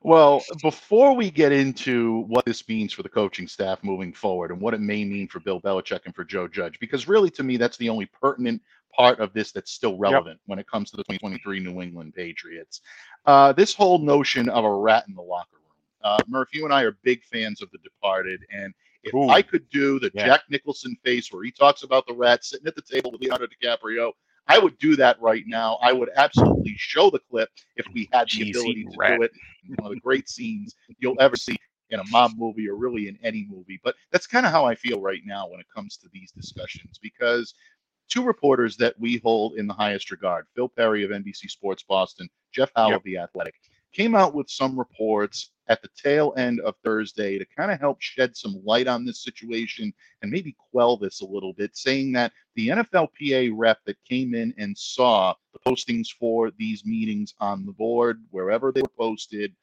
Well, 0.02 0.42
before 0.62 1.14
we 1.14 1.30
get 1.30 1.52
into 1.52 2.24
what 2.28 2.44
this 2.44 2.66
means 2.68 2.92
for 2.92 3.02
the 3.02 3.08
coaching 3.08 3.48
staff 3.48 3.82
moving 3.82 4.12
forward 4.12 4.50
and 4.50 4.60
what 4.60 4.74
it 4.74 4.80
may 4.80 5.04
mean 5.04 5.28
for 5.28 5.40
Bill 5.40 5.60
Belichick 5.60 6.00
and 6.04 6.14
for 6.14 6.24
Joe 6.24 6.48
Judge, 6.48 6.78
because 6.78 7.08
really 7.08 7.30
to 7.30 7.42
me, 7.42 7.56
that's 7.56 7.76
the 7.76 7.88
only 7.88 8.06
pertinent 8.06 8.62
part 8.94 9.20
of 9.20 9.32
this 9.32 9.52
that's 9.52 9.72
still 9.72 9.96
relevant 9.96 10.40
when 10.46 10.58
it 10.58 10.66
comes 10.68 10.90
to 10.90 10.96
the 10.96 11.04
2023 11.04 11.60
New 11.60 11.80
England 11.80 12.14
Patriots. 12.14 12.80
Uh, 13.26 13.52
this 13.52 13.74
whole 13.74 13.98
notion 13.98 14.48
of 14.48 14.64
a 14.64 14.72
rat 14.74 15.04
in 15.08 15.14
the 15.14 15.22
locker 15.22 15.48
room. 15.56 15.62
Uh, 16.04 16.18
Murph, 16.28 16.48
you 16.52 16.64
and 16.64 16.74
I 16.74 16.82
are 16.82 16.96
big 17.02 17.22
fans 17.24 17.62
of 17.62 17.70
The 17.70 17.78
Departed. 17.78 18.40
And 18.52 18.74
if 19.04 19.14
Ooh. 19.14 19.28
I 19.28 19.42
could 19.42 19.68
do 19.70 19.98
the 19.98 20.10
Yeah. 20.14 20.26
Jack 20.26 20.42
Nicholson 20.50 20.96
face 21.04 21.32
where 21.32 21.44
he 21.44 21.50
talks 21.50 21.82
about 21.82 22.06
the 22.06 22.14
rat 22.14 22.44
sitting 22.44 22.66
at 22.66 22.74
the 22.74 22.82
table 22.82 23.10
with 23.10 23.20
Leonardo 23.20 23.46
DiCaprio, 23.46 24.12
I 24.48 24.58
would 24.58 24.76
do 24.78 24.96
that 24.96 25.20
right 25.20 25.44
now. 25.46 25.78
I 25.80 25.92
would 25.92 26.10
absolutely 26.16 26.74
show 26.76 27.10
the 27.10 27.20
clip 27.30 27.48
if 27.76 27.86
we 27.94 28.08
had 28.12 28.26
the 28.26 28.30
Cheesy 28.30 28.50
ability 28.50 28.84
to 28.84 28.96
rat. 28.98 29.18
do 29.18 29.22
it. 29.24 29.32
One 29.76 29.92
of 29.92 29.94
the 29.94 30.00
great 30.00 30.28
scenes 30.28 30.74
you'll 30.98 31.20
ever 31.20 31.36
see 31.36 31.56
in 31.90 32.00
a 32.00 32.04
mob 32.08 32.32
movie 32.36 32.68
or 32.68 32.74
really 32.74 33.06
in 33.08 33.18
any 33.22 33.46
movie. 33.48 33.78
But 33.84 33.94
that's 34.10 34.26
kind 34.26 34.46
of 34.46 34.50
how 34.52 34.64
I 34.64 34.74
feel 34.74 35.00
right 35.00 35.20
now 35.24 35.48
when 35.48 35.60
it 35.60 35.66
comes 35.74 35.96
to 35.98 36.08
these 36.12 36.32
discussions 36.32 36.98
because 37.00 37.54
two 38.12 38.22
reporters 38.22 38.76
that 38.76 38.94
we 39.00 39.16
hold 39.24 39.54
in 39.54 39.66
the 39.66 39.72
highest 39.72 40.10
regard, 40.10 40.44
Phil 40.54 40.68
Perry 40.68 41.02
of 41.02 41.10
NBC 41.10 41.48
Sports 41.48 41.82
Boston, 41.82 42.28
Jeff 42.52 42.70
Howe 42.76 42.90
Yep. 42.90 42.96
of 42.98 43.02
The 43.04 43.16
Athletic, 43.16 43.54
came 43.94 44.14
out 44.14 44.34
with 44.34 44.50
some 44.50 44.78
reports 44.78 45.52
at 45.68 45.80
the 45.80 45.88
tail 45.96 46.34
end 46.36 46.60
of 46.60 46.74
Thursday 46.84 47.38
to 47.38 47.46
kind 47.56 47.70
of 47.70 47.80
help 47.80 48.00
shed 48.00 48.36
some 48.36 48.60
light 48.64 48.86
on 48.86 49.06
this 49.06 49.22
situation 49.22 49.94
and 50.20 50.30
maybe 50.30 50.54
quell 50.70 50.98
this 50.98 51.22
a 51.22 51.26
little 51.26 51.54
bit, 51.54 51.74
saying 51.74 52.12
that 52.12 52.32
the 52.54 52.68
NFLPA 52.68 53.52
rep 53.54 53.78
that 53.86 53.96
came 54.06 54.34
in 54.34 54.52
and 54.58 54.76
saw 54.76 55.34
the 55.54 55.70
postings 55.70 56.08
for 56.18 56.50
these 56.58 56.84
meetings 56.84 57.34
on 57.40 57.64
the 57.64 57.72
board, 57.72 58.22
wherever 58.30 58.72
they 58.72 58.82
were 58.82 58.88
posted, 58.98 59.54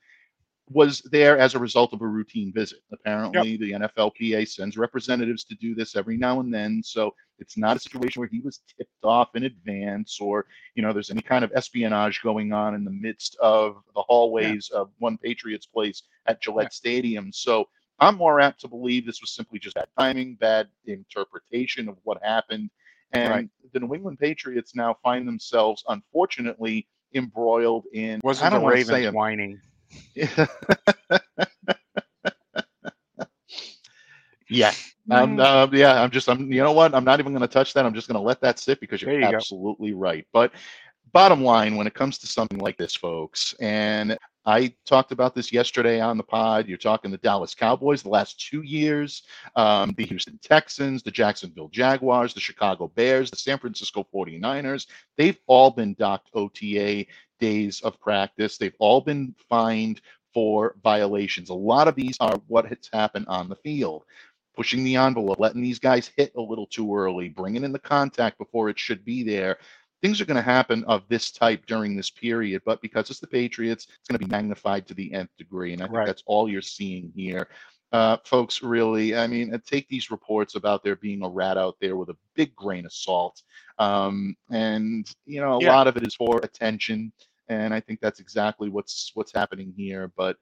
was 0.72 1.02
there 1.12 1.38
as 1.38 1.56
a 1.56 1.60
result 1.60 1.94
of 1.94 2.02
a 2.02 2.08
routine 2.08 2.54
visit. 2.54 2.80
Apparently, 2.92 3.58
the 3.58 3.72
NFLPA 3.72 4.48
sends 4.48 4.78
representatives 4.78 5.44
to 5.46 5.56
do 5.56 5.74
this 5.74 5.96
every 5.96 6.16
now 6.16 6.40
and 6.42 6.54
then. 6.54 6.84
So 6.84 7.14
it's 7.40 7.58
not 7.58 7.78
a 7.78 7.80
situation 7.80 8.20
where 8.20 8.30
he 8.32 8.40
was 8.40 8.62
tipped 8.78 9.04
off 9.04 9.36
in 9.36 9.44
advance 9.46 10.20
or, 10.22 10.46
you 10.76 10.84
know, 10.84 10.94
there's 10.94 11.10
any 11.10 11.24
kind 11.24 11.44
of 11.44 11.52
espionage 11.56 12.22
going 12.22 12.54
on 12.54 12.76
in 12.76 12.84
the 12.84 12.92
midst 12.92 13.36
of 13.42 13.78
the 13.96 14.04
hallways 14.04 14.70
of 14.70 14.92
one 15.00 15.18
Patriots 15.18 15.66
place 15.66 16.04
at 16.28 16.42
Gillette 16.42 16.74
Stadium. 16.74 17.32
So 17.34 17.68
I'm 18.00 18.16
more 18.16 18.40
apt 18.40 18.62
to 18.62 18.68
believe 18.68 19.06
this 19.06 19.22
was 19.22 19.32
simply 19.32 19.58
just 19.58 19.76
bad 19.76 19.88
timing, 19.98 20.36
bad 20.36 20.68
interpretation 20.86 21.90
of 21.90 21.98
what 22.04 22.24
happened. 22.24 22.70
And 23.12 23.32
Right. 23.32 23.50
the 23.74 23.80
New 23.80 23.96
England 23.96 24.20
Patriots 24.20 24.76
now 24.76 24.96
find 25.02 25.28
themselves, 25.28 25.84
unfortunately, 25.88 26.88
embroiled 27.16 27.86
in 27.92 28.22
wasn't 28.24 28.52
don't 28.52 28.62
the 28.62 28.68
ravens 28.68 29.12
whining 29.16 29.60
yeah. 34.49 34.73
Um, 35.12 35.39
uh, 35.39 35.67
yeah, 35.71 36.02
I'm 36.02 36.12
just, 36.12 36.30
I'm, 36.30 36.52
you 36.52 36.62
know 36.62 36.71
what? 36.71 36.93
I'm 36.93 37.04
not 37.04 37.19
even 37.19 37.34
going 37.34 37.41
to 37.41 37.47
touch 37.47 37.73
that. 37.73 37.86
I'm 37.86 37.93
just 37.93 38.08
going 38.08 38.19
to 38.19 38.21
let 38.21 38.41
that 38.41 38.60
sit 38.60 38.80
because 38.80 39.02
you're 39.02 39.13
you 39.13 39.21
go. 39.21 39.36
absolutely 39.36 39.93
right. 39.93 40.28
But 40.32 40.52
bottom 41.12 41.43
line, 41.43 41.75
when 41.75 41.88
it 41.88 41.95
comes 41.95 42.19
to 42.19 42.28
something 42.28 42.60
like 42.60 42.78
this, 42.78 42.95
folks, 42.95 43.56
and 43.60 44.17
I 44.45 44.73
talked 44.86 45.12
about 45.12 45.36
this 45.36 45.52
yesterday 45.52 45.99
on 45.99 46.17
the 46.17 46.23
pod. 46.23 46.67
You're 46.67 46.78
talking 46.78 47.12
the 47.12 47.17
Dallas 47.17 47.54
Cowboys 47.54 48.02
the 48.02 48.10
last 48.10 48.39
two 48.39 48.62
years, 48.62 49.23
um, 49.56 49.93
the 49.97 50.06
Houston 50.06 50.39
Texans, 50.41 51.04
the 51.04 51.12
Jacksonville 51.12 51.69
Jaguars, 51.69 52.34
the 52.34 52.39
Chicago 52.39 52.88
Bears, 52.88 53.30
the 53.30 53.38
San 53.38 53.60
Francisco 53.60 54.08
49ers. 54.13 54.88
They've 55.17 55.38
all 55.47 55.71
been 55.71 55.93
docked 55.95 56.30
OTA 56.34 57.06
days 57.39 57.82
of 57.82 57.99
practice. 57.99 58.58
They've 58.58 58.75
all 58.80 59.02
been 59.02 59.36
fined 59.49 60.02
for 60.34 60.75
violations. 60.84 61.49
A 61.49 61.54
lot 61.54 61.88
of 61.88 61.95
these 61.95 62.17
are 62.19 62.39
what 62.47 62.65
has 62.65 62.89
happened 62.91 63.25
on 63.28 63.49
the 63.49 63.56
field. 63.58 64.04
Pushing 64.56 64.84
the 64.84 64.97
envelope, 64.97 65.39
letting 65.39 65.62
these 65.62 65.80
guys 65.80 66.12
hit 66.17 66.34
a 66.36 66.41
little 66.41 66.67
too 66.67 66.93
early, 66.93 67.30
bringing 67.30 67.63
in 67.63 67.71
the 67.71 67.80
contact 67.80 68.38
before 68.38 68.69
it 68.69 68.78
should 68.78 69.06
be 69.06 69.23
there 69.23 69.58
things 70.02 70.21
are 70.21 70.25
going 70.25 70.38
to 70.38 70.41
happen 70.41 70.84
of 70.86 71.04
this 71.10 71.32
type 71.32 71.65
during 71.65 71.95
this 71.95 72.10
period, 72.10 72.62
but 72.65 72.82
because 72.82 73.10
it's 73.10 73.19
the 73.19 73.28
Patriots, 73.28 73.88
it's 73.89 74.08
going 74.08 74.19
to 74.19 74.25
be 74.25 74.32
magnified 74.32 74.88
to 74.88 74.93
the 74.93 75.13
nth 75.13 75.30
degree. 75.38 75.73
And 75.73 75.82
I 75.82 75.86
think 75.86 75.97
right. 75.97 76.08
that's 76.08 76.23
all 76.25 76.49
you're 76.49 76.62
seeing 76.62 77.12
here. 77.15 77.49
Uh, 77.91 78.17
folks, 78.23 78.62
really, 78.62 79.15
I 79.15 79.25
mean, 79.25 79.54
uh, 79.54 79.58
take 79.65 79.88
these 79.89 80.12
reports 80.12 80.56
about 80.56 80.84
there 80.84 80.95
being 80.95 81.23
a 81.23 81.30
rat 81.30 81.58
out 81.58 81.75
there 81.82 81.95
with 81.95 82.10
a 82.10 82.17
big 82.36 82.56
grain 82.56 82.86
of 82.86 82.93
salt. 82.93 83.41
Um, 83.80 84.36
and, 84.52 85.10
you 85.25 85.41
know, 85.41 85.58
a 85.58 85.63
yeah. 85.63 85.75
lot 85.75 85.88
of 85.88 85.97
it 85.97 86.06
is 86.06 86.15
for 86.15 86.39
attention. 86.43 87.12
And 87.50 87.74
I 87.74 87.80
think 87.80 88.00
that's 88.00 88.20
exactly 88.20 88.70
what's 88.70 89.12
what's 89.16 89.34
happening 89.34 89.74
here. 89.76 90.12
But 90.16 90.38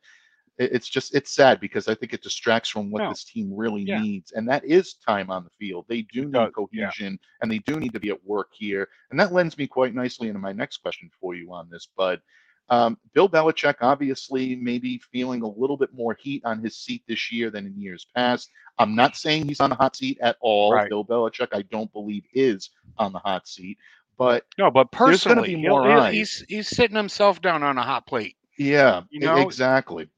it's 0.60 0.90
just 0.90 1.14
it's 1.14 1.36
sad 1.36 1.60
because 1.60 1.88
I 1.88 1.96
think 1.96 2.14
it 2.14 2.24
distracts 2.24 2.70
from 2.70 2.90
what 2.90 3.04
no. 3.04 3.10
this 3.10 3.24
team 3.24 3.52
really 3.54 3.84
yeah. 3.84 4.02
needs, 4.02 4.32
and 4.32 4.48
that 4.50 4.66
is 4.66 4.96
time 4.96 5.30
on 5.30 5.44
the 5.44 5.52
field. 5.60 5.86
They 5.88 6.02
do 6.02 6.26
need 6.26 6.36
uh, 6.36 6.50
cohesion, 6.50 7.14
yeah. 7.14 7.38
and 7.42 7.52
they 7.52 7.60
do 7.60 7.80
need 7.80 7.94
to 7.94 8.00
be 8.00 8.10
at 8.10 8.26
work 8.26 8.50
here, 8.54 8.88
and 9.12 9.20
that 9.20 9.34
lends 9.34 9.58
me 9.58 9.68
quite 9.68 9.94
nicely 9.94 10.28
into 10.28 10.40
my 10.40 10.54
next 10.54 10.78
question 10.78 11.10
for 11.22 11.36
you 11.36 11.54
on 11.54 11.70
this, 11.70 11.88
Bud. 11.96 12.22
Um, 12.70 12.98
Bill 13.14 13.30
Belichick 13.30 13.76
obviously 13.82 14.56
maybe 14.56 15.00
feeling 15.12 15.42
a 15.42 15.48
little 15.48 15.78
bit 15.78 15.94
more 15.94 16.18
heat 16.20 16.44
on 16.44 16.62
his 16.62 16.78
seat 16.78 17.02
this 17.08 17.32
year 17.32 17.50
than 17.50 17.66
in 17.66 17.80
years 17.80 18.06
past. 18.14 18.52
I'm 18.78 18.94
not 18.96 19.16
saying 19.16 19.48
he's 19.48 19.62
on 19.62 19.70
the 19.70 19.76
hot 19.76 19.96
seat 19.96 20.18
at 20.22 20.36
all. 20.42 20.74
Right. 20.74 20.90
Bill 20.90 21.06
Belichick, 21.06 21.48
I 21.54 21.62
don't 21.64 21.92
believe, 21.94 22.24
is 22.34 22.70
on 22.98 23.14
the 23.14 23.20
hot 23.20 23.48
seat. 23.48 23.78
But 24.18 24.46
no, 24.58 24.72
but 24.72 24.92
personally, 24.92 25.56
be 25.56 25.68
more 25.68 26.10
he's 26.10 26.44
he's 26.48 26.68
sitting 26.68 26.96
himself 26.96 27.42
down 27.42 27.64
on 27.64 27.78
a 27.78 27.84
hot 27.84 28.08
plate. 28.08 28.36
Yeah, 28.58 29.02
you 29.10 29.20
know 29.20 29.38
exactly. 29.38 30.10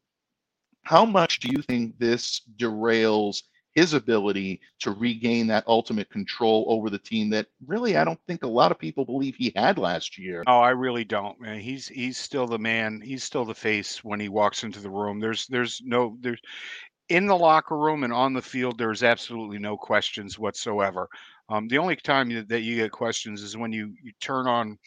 How 0.83 1.05
much 1.05 1.39
do 1.39 1.49
you 1.49 1.62
think 1.62 1.99
this 1.99 2.41
derails 2.57 3.43
his 3.75 3.93
ability 3.93 4.59
to 4.79 4.91
regain 4.91 5.47
that 5.47 5.63
ultimate 5.67 6.09
control 6.09 6.65
over 6.67 6.89
the 6.89 6.97
team 6.97 7.29
that 7.29 7.47
really 7.65 7.95
I 7.95 8.03
don't 8.03 8.19
think 8.27 8.43
a 8.43 8.47
lot 8.47 8.71
of 8.71 8.79
people 8.79 9.05
believe 9.05 9.35
he 9.35 9.53
had 9.55 9.77
last 9.77 10.17
year. 10.17 10.43
Oh, 10.47 10.59
I 10.59 10.71
really 10.71 11.05
don't, 11.05 11.39
man. 11.39 11.59
He's 11.59 11.88
he's 11.88 12.17
still 12.17 12.47
the 12.47 12.57
man. 12.57 13.01
He's 13.01 13.23
still 13.23 13.45
the 13.45 13.55
face 13.55 14.03
when 14.03 14.19
he 14.19 14.29
walks 14.29 14.63
into 14.63 14.79
the 14.79 14.89
room. 14.89 15.19
There's 15.19 15.45
there's 15.47 15.81
no 15.83 16.17
there's 16.19 16.41
in 17.09 17.25
the 17.25 17.38
locker 17.38 17.77
room 17.77 18.03
and 18.03 18.13
on 18.13 18.33
the 18.33 18.41
field 18.41 18.77
there's 18.77 19.03
absolutely 19.03 19.59
no 19.59 19.77
questions 19.77 20.38
whatsoever. 20.39 21.07
Um, 21.49 21.67
the 21.67 21.77
only 21.77 21.95
time 21.95 22.29
that 22.47 22.62
you 22.62 22.75
get 22.75 22.91
questions 22.91 23.41
is 23.41 23.57
when 23.57 23.71
you 23.71 23.93
you 24.03 24.12
turn 24.21 24.47
on 24.47 24.77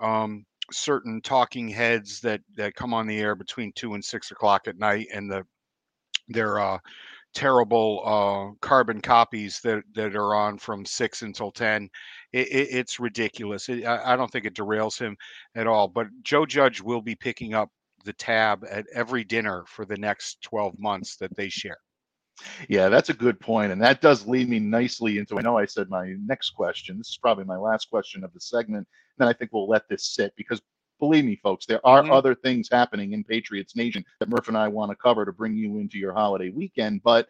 um, 0.00 0.44
certain 0.72 1.20
talking 1.22 1.68
heads 1.68 2.20
that 2.20 2.40
that 2.56 2.74
come 2.74 2.94
on 2.94 3.06
the 3.06 3.18
air 3.18 3.34
between 3.34 3.72
two 3.74 3.94
and 3.94 4.04
six 4.04 4.30
o'clock 4.30 4.68
at 4.68 4.78
night, 4.78 5.08
and 5.12 5.30
the 5.30 5.44
their 6.28 6.58
uh, 6.58 6.78
terrible 7.34 8.02
uh, 8.04 8.54
carbon 8.66 9.00
copies 9.00 9.60
that 9.62 9.82
that 9.94 10.14
are 10.16 10.34
on 10.34 10.58
from 10.58 10.84
six 10.84 11.22
until 11.22 11.50
ten. 11.50 11.88
It, 12.32 12.48
it, 12.48 12.68
it's 12.70 13.00
ridiculous. 13.00 13.68
It, 13.68 13.84
I, 13.84 14.14
I 14.14 14.16
don't 14.16 14.30
think 14.30 14.46
it 14.46 14.54
derails 14.54 14.98
him 14.98 15.16
at 15.54 15.66
all. 15.66 15.88
But 15.88 16.08
Joe 16.22 16.46
Judge 16.46 16.80
will 16.80 17.02
be 17.02 17.14
picking 17.16 17.54
up 17.54 17.70
the 18.04 18.12
tab 18.14 18.64
at 18.70 18.86
every 18.94 19.24
dinner 19.24 19.64
for 19.66 19.84
the 19.86 19.96
next 19.96 20.42
12 20.42 20.78
months 20.78 21.16
that 21.16 21.34
they 21.36 21.48
share. 21.48 21.78
Yeah, 22.68 22.88
that's 22.88 23.10
a 23.10 23.14
good 23.14 23.38
point, 23.38 23.72
and 23.72 23.80
that 23.82 24.00
does 24.00 24.26
lead 24.26 24.48
me 24.48 24.58
nicely 24.58 25.18
into. 25.18 25.38
I 25.38 25.42
know 25.42 25.56
I 25.56 25.66
said 25.66 25.88
my 25.88 26.14
next 26.24 26.50
question. 26.50 26.98
This 26.98 27.10
is 27.10 27.18
probably 27.18 27.44
my 27.44 27.56
last 27.56 27.90
question 27.90 28.24
of 28.24 28.32
the 28.32 28.40
segment. 28.40 28.86
Then 29.18 29.28
I 29.28 29.32
think 29.32 29.52
we'll 29.52 29.68
let 29.68 29.88
this 29.88 30.14
sit 30.14 30.32
because 30.36 30.60
believe 30.98 31.24
me, 31.24 31.38
folks, 31.42 31.66
there 31.66 31.84
are 31.86 32.02
mm-hmm. 32.02 32.12
other 32.12 32.34
things 32.34 32.68
happening 32.70 33.12
in 33.12 33.24
Patriots 33.24 33.76
Nation 33.76 34.04
that 34.20 34.28
Murph 34.28 34.48
and 34.48 34.56
I 34.56 34.68
want 34.68 34.90
to 34.90 34.96
cover 34.96 35.24
to 35.24 35.32
bring 35.32 35.56
you 35.56 35.78
into 35.78 35.98
your 35.98 36.12
holiday 36.12 36.50
weekend. 36.50 37.02
But 37.02 37.28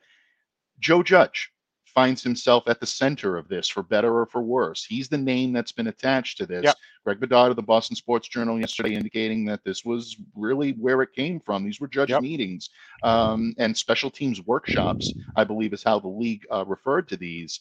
Joe 0.80 1.02
Judge, 1.02 1.50
finds 1.94 2.22
himself 2.22 2.64
at 2.66 2.80
the 2.80 2.86
center 2.86 3.36
of 3.36 3.48
this 3.48 3.68
for 3.68 3.82
better 3.82 4.18
or 4.18 4.26
for 4.26 4.42
worse. 4.42 4.84
He's 4.84 5.08
the 5.08 5.18
name 5.18 5.52
that's 5.52 5.72
been 5.72 5.86
attached 5.86 6.38
to 6.38 6.46
this. 6.46 6.64
Yep. 6.64 6.76
Greg 7.04 7.20
Bedard 7.20 7.50
of 7.50 7.56
the 7.56 7.62
Boston 7.62 7.96
Sports 7.96 8.28
Journal 8.28 8.58
yesterday 8.58 8.94
indicating 8.94 9.44
that 9.44 9.62
this 9.64 9.84
was 9.84 10.16
really 10.34 10.72
where 10.72 11.02
it 11.02 11.12
came 11.14 11.38
from. 11.38 11.64
These 11.64 11.80
were 11.80 11.88
judge 11.88 12.10
yep. 12.10 12.22
meetings 12.22 12.70
um, 13.02 13.54
and 13.58 13.76
special 13.76 14.10
teams 14.10 14.40
workshops, 14.42 15.12
I 15.36 15.44
believe 15.44 15.72
is 15.72 15.82
how 15.82 15.98
the 16.00 16.08
league 16.08 16.44
uh, 16.50 16.64
referred 16.66 17.08
to 17.08 17.16
these. 17.16 17.60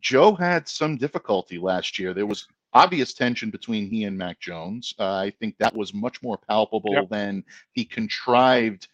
Joe 0.00 0.34
had 0.34 0.68
some 0.68 0.96
difficulty 0.96 1.58
last 1.58 1.98
year. 1.98 2.12
There 2.12 2.26
was 2.26 2.48
obvious 2.72 3.14
tension 3.14 3.50
between 3.50 3.88
he 3.88 4.04
and 4.04 4.18
Mac 4.18 4.40
Jones. 4.40 4.94
Uh, 4.98 5.14
I 5.14 5.32
think 5.38 5.56
that 5.58 5.74
was 5.74 5.94
much 5.94 6.22
more 6.22 6.36
palpable 6.36 6.92
yep. 6.92 7.08
than 7.08 7.44
the 7.74 7.84
contrived 7.84 8.88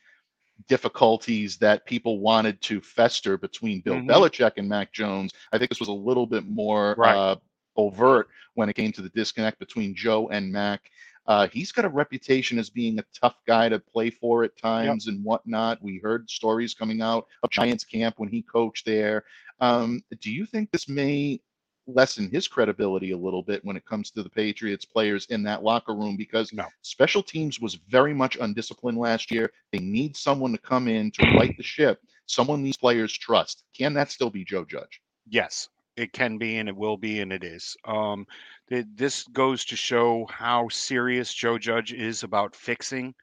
difficulties 0.70 1.56
that 1.56 1.84
people 1.84 2.20
wanted 2.20 2.60
to 2.62 2.80
fester 2.80 3.36
between 3.36 3.80
Bill 3.80 3.96
mm-hmm. 3.96 4.08
Belichick 4.08 4.52
and 4.56 4.68
Mac 4.68 4.92
Jones. 4.92 5.32
I 5.52 5.58
think 5.58 5.68
this 5.68 5.80
was 5.80 5.88
a 5.88 5.92
little 5.92 6.26
bit 6.26 6.46
more 6.46 6.94
right. 6.96 7.16
uh, 7.16 7.36
overt 7.76 8.28
when 8.54 8.68
it 8.68 8.76
came 8.76 8.92
to 8.92 9.02
the 9.02 9.08
disconnect 9.08 9.58
between 9.58 9.96
Joe 9.96 10.28
and 10.28 10.50
Mac. 10.50 10.88
Uh, 11.26 11.48
he's 11.48 11.72
got 11.72 11.84
a 11.84 11.88
reputation 11.88 12.56
as 12.56 12.70
being 12.70 13.00
a 13.00 13.04
tough 13.20 13.34
guy 13.48 13.68
to 13.68 13.80
play 13.80 14.10
for 14.10 14.44
at 14.44 14.56
times 14.56 15.06
yep. 15.06 15.16
and 15.16 15.24
whatnot. 15.24 15.82
We 15.82 15.98
heard 15.98 16.30
stories 16.30 16.72
coming 16.72 17.02
out 17.02 17.26
of 17.42 17.50
Giants 17.50 17.82
camp 17.82 18.14
when 18.18 18.28
he 18.28 18.40
coached 18.40 18.86
there. 18.86 19.24
Um, 19.58 20.02
do 20.20 20.30
you 20.30 20.46
think 20.46 20.70
this 20.70 20.88
may 20.88 21.40
lessen 21.86 22.30
his 22.30 22.46
credibility 22.48 23.12
a 23.12 23.16
little 23.16 23.42
bit 23.42 23.64
when 23.64 23.76
it 23.76 23.84
comes 23.86 24.10
to 24.10 24.22
the 24.22 24.28
Patriots 24.30 24.84
players 24.84 25.26
in 25.26 25.42
that 25.44 25.62
locker 25.62 25.94
room 25.94 26.16
because 26.16 26.52
no. 26.52 26.66
special 26.82 27.22
teams 27.22 27.60
was 27.60 27.74
very 27.74 28.14
much 28.14 28.36
undisciplined 28.40 28.98
last 28.98 29.30
year. 29.30 29.50
They 29.72 29.78
need 29.78 30.16
someone 30.16 30.52
to 30.52 30.58
come 30.58 30.88
in 30.88 31.10
to 31.12 31.36
right 31.36 31.56
the 31.56 31.62
ship, 31.62 32.00
someone 32.26 32.62
these 32.62 32.76
players 32.76 33.12
trust. 33.12 33.64
Can 33.76 33.94
that 33.94 34.10
still 34.10 34.30
be 34.30 34.44
Joe 34.44 34.64
Judge? 34.64 35.00
Yes, 35.28 35.68
it 35.96 36.12
can 36.12 36.38
be 36.38 36.56
and 36.58 36.68
it 36.68 36.76
will 36.76 36.96
be 36.96 37.20
and 37.20 37.32
it 37.32 37.44
is. 37.44 37.76
Um, 37.84 38.26
this 38.68 39.24
goes 39.24 39.64
to 39.66 39.76
show 39.76 40.26
how 40.30 40.68
serious 40.68 41.32
Joe 41.34 41.58
Judge 41.58 41.92
is 41.92 42.22
about 42.22 42.54
fixing 42.54 43.14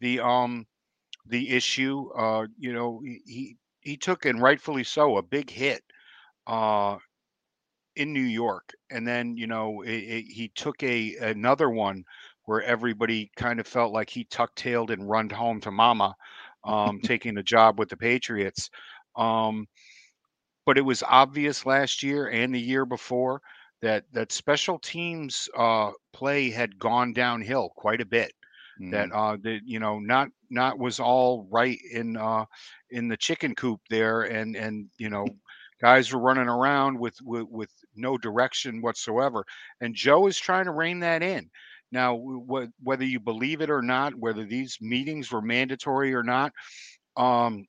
the 0.00 0.20
um 0.20 0.66
the 1.26 1.50
issue. 1.50 2.10
Uh, 2.16 2.46
you 2.58 2.72
know, 2.72 3.00
he 3.04 3.56
he 3.80 3.96
took 3.96 4.24
and 4.24 4.40
rightfully 4.40 4.84
so 4.84 5.16
a 5.18 5.22
big 5.22 5.50
hit 5.50 5.82
uh 6.46 6.96
in 7.96 8.12
New 8.12 8.20
York, 8.20 8.72
and 8.90 9.06
then 9.06 9.36
you 9.36 9.46
know 9.46 9.82
it, 9.82 9.90
it, 9.90 10.24
he 10.26 10.48
took 10.54 10.82
a 10.82 11.16
another 11.16 11.70
one 11.70 12.04
where 12.44 12.62
everybody 12.62 13.30
kind 13.36 13.58
of 13.58 13.66
felt 13.66 13.92
like 13.92 14.10
he 14.10 14.24
tucked 14.24 14.56
tailed 14.56 14.90
and 14.90 15.08
run 15.08 15.30
home 15.30 15.60
to 15.60 15.70
mama, 15.70 16.14
um, 16.64 17.00
taking 17.02 17.38
a 17.38 17.42
job 17.42 17.78
with 17.78 17.88
the 17.88 17.96
Patriots. 17.96 18.70
Um, 19.16 19.66
but 20.66 20.78
it 20.78 20.84
was 20.84 21.02
obvious 21.02 21.66
last 21.66 22.02
year 22.02 22.28
and 22.28 22.54
the 22.54 22.60
year 22.60 22.84
before 22.86 23.40
that 23.82 24.04
that 24.12 24.32
special 24.32 24.78
teams 24.78 25.48
uh, 25.56 25.90
play 26.12 26.50
had 26.50 26.78
gone 26.78 27.12
downhill 27.12 27.70
quite 27.76 28.00
a 28.00 28.06
bit. 28.06 28.32
Mm-hmm. 28.80 28.90
That 28.90 29.12
uh, 29.12 29.36
that 29.42 29.60
you 29.64 29.78
know 29.78 29.98
not 29.98 30.28
not 30.50 30.78
was 30.78 30.98
all 30.98 31.46
right 31.50 31.78
in 31.92 32.16
uh, 32.16 32.44
in 32.90 33.08
the 33.08 33.16
chicken 33.16 33.54
coop 33.54 33.80
there, 33.88 34.22
and 34.22 34.56
and 34.56 34.88
you 34.98 35.10
know 35.10 35.26
guys 35.80 36.12
were 36.12 36.20
running 36.20 36.48
around 36.48 36.98
with, 36.98 37.16
with, 37.22 37.46
with 37.50 37.70
no 37.94 38.16
direction 38.18 38.80
whatsoever. 38.82 39.44
And 39.80 39.94
Joe 39.94 40.26
is 40.26 40.38
trying 40.38 40.66
to 40.66 40.72
rein 40.72 41.00
that 41.00 41.22
in. 41.22 41.50
Now, 41.92 42.16
wh- 42.18 42.66
whether 42.82 43.04
you 43.04 43.20
believe 43.20 43.60
it 43.60 43.70
or 43.70 43.82
not, 43.82 44.14
whether 44.16 44.44
these 44.44 44.78
meetings 44.80 45.30
were 45.30 45.42
mandatory 45.42 46.14
or 46.14 46.22
not, 46.22 46.52
um, 47.16 47.66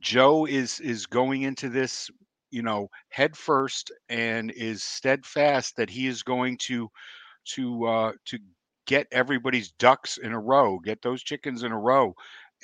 Joe 0.00 0.46
is 0.46 0.80
is 0.80 1.06
going 1.06 1.42
into 1.42 1.68
this, 1.68 2.10
you 2.50 2.62
know, 2.62 2.88
head 3.10 3.36
first 3.36 3.92
and 4.08 4.50
is 4.52 4.82
steadfast 4.82 5.76
that 5.76 5.90
he 5.90 6.06
is 6.06 6.22
going 6.22 6.58
to 6.58 6.88
to 7.54 7.86
uh, 7.86 8.12
to 8.26 8.38
get 8.86 9.06
everybody's 9.12 9.72
ducks 9.72 10.18
in 10.18 10.32
a 10.32 10.40
row, 10.40 10.78
get 10.80 11.02
those 11.02 11.22
chickens 11.22 11.62
in 11.64 11.72
a 11.72 11.78
row, 11.78 12.14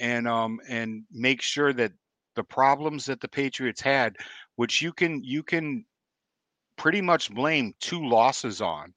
and 0.00 0.28
um 0.28 0.60
and 0.68 1.04
make 1.12 1.42
sure 1.42 1.72
that 1.74 1.92
the 2.34 2.44
problems 2.44 3.06
that 3.06 3.20
the 3.20 3.28
Patriots 3.28 3.80
had, 3.80 4.16
which 4.56 4.82
you 4.82 4.92
can 4.92 5.22
you 5.22 5.42
can 5.42 5.84
pretty 6.76 7.00
much 7.00 7.32
blame 7.32 7.74
two 7.80 8.04
losses 8.06 8.60
on 8.60 8.92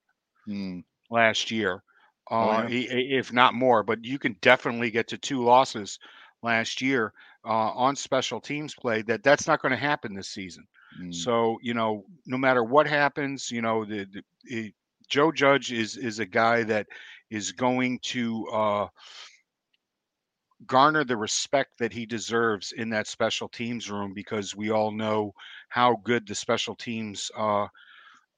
mm. 0.48 0.84
last 1.10 1.52
year, 1.52 1.84
oh, 2.32 2.38
uh, 2.38 2.63
oh, 2.63 2.67
yeah. 2.67 3.17
if 3.19 3.34
not 3.34 3.54
more. 3.54 3.84
But 3.84 4.04
you 4.04 4.19
can 4.19 4.36
definitely 4.41 4.91
get 4.91 5.08
to 5.10 5.17
two 5.17 5.43
losses 5.43 6.00
last 6.41 6.82
year 6.82 7.13
uh, 7.45 7.71
on 7.71 7.95
special 7.95 8.39
teams 8.39 8.74
play. 8.74 9.02
That 9.02 9.24
that's 9.24 9.48
not 9.48 9.62
going 9.62 9.71
to 9.74 9.78
happen 9.78 10.13
this 10.13 10.30
season. 10.30 10.65
Mm. 11.02 11.13
So 11.13 11.58
you 11.62 11.74
know, 11.74 12.06
no 12.26 12.38
matter 12.38 12.63
what 12.63 12.88
happens, 12.88 13.52
you 13.52 13.62
know 13.62 13.86
the, 13.86 14.08
the 14.45 14.74
Joe 15.08 15.32
Judge 15.32 15.71
is 15.71 15.98
is 15.98 16.19
a 16.19 16.26
guy 16.26 16.63
that 16.63 16.88
is 17.30 17.52
going 17.52 18.00
to 18.04 18.48
uh, 18.48 18.88
garner 20.65 21.04
the 21.04 21.18
respect 21.18 21.72
that 21.78 21.94
he 21.94 22.06
deserves 22.06 22.72
in 22.74 22.89
that 22.89 23.08
special 23.08 23.48
teams 23.50 23.89
room 23.89 24.13
because 24.13 24.56
we 24.56 24.72
all 24.72 24.91
know 24.91 25.34
how 25.70 25.98
good 26.04 26.26
the 26.28 26.36
special 26.36 26.76
teams 26.76 27.30
uh, 27.38 27.68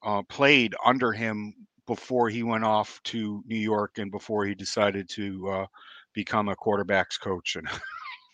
uh, 0.02 0.22
played 0.28 0.74
under 0.84 1.12
him 1.12 1.54
before 1.86 2.28
he 2.28 2.42
went 2.42 2.64
off 2.64 3.00
to 3.04 3.42
New 3.46 3.56
York 3.56 3.98
and 3.98 4.10
before 4.10 4.44
he 4.44 4.54
decided 4.54 5.08
to 5.08 5.48
uh, 5.48 5.66
become 6.12 6.48
a 6.48 6.56
quarterbacks 6.56 7.18
coach 7.20 7.56
and 7.56 7.68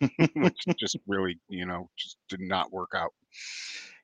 which 0.36 0.64
just 0.78 0.96
really 1.06 1.38
you 1.48 1.64
know 1.66 1.88
just 1.96 2.16
did 2.28 2.40
not 2.40 2.72
work 2.72 2.92
out 2.96 3.12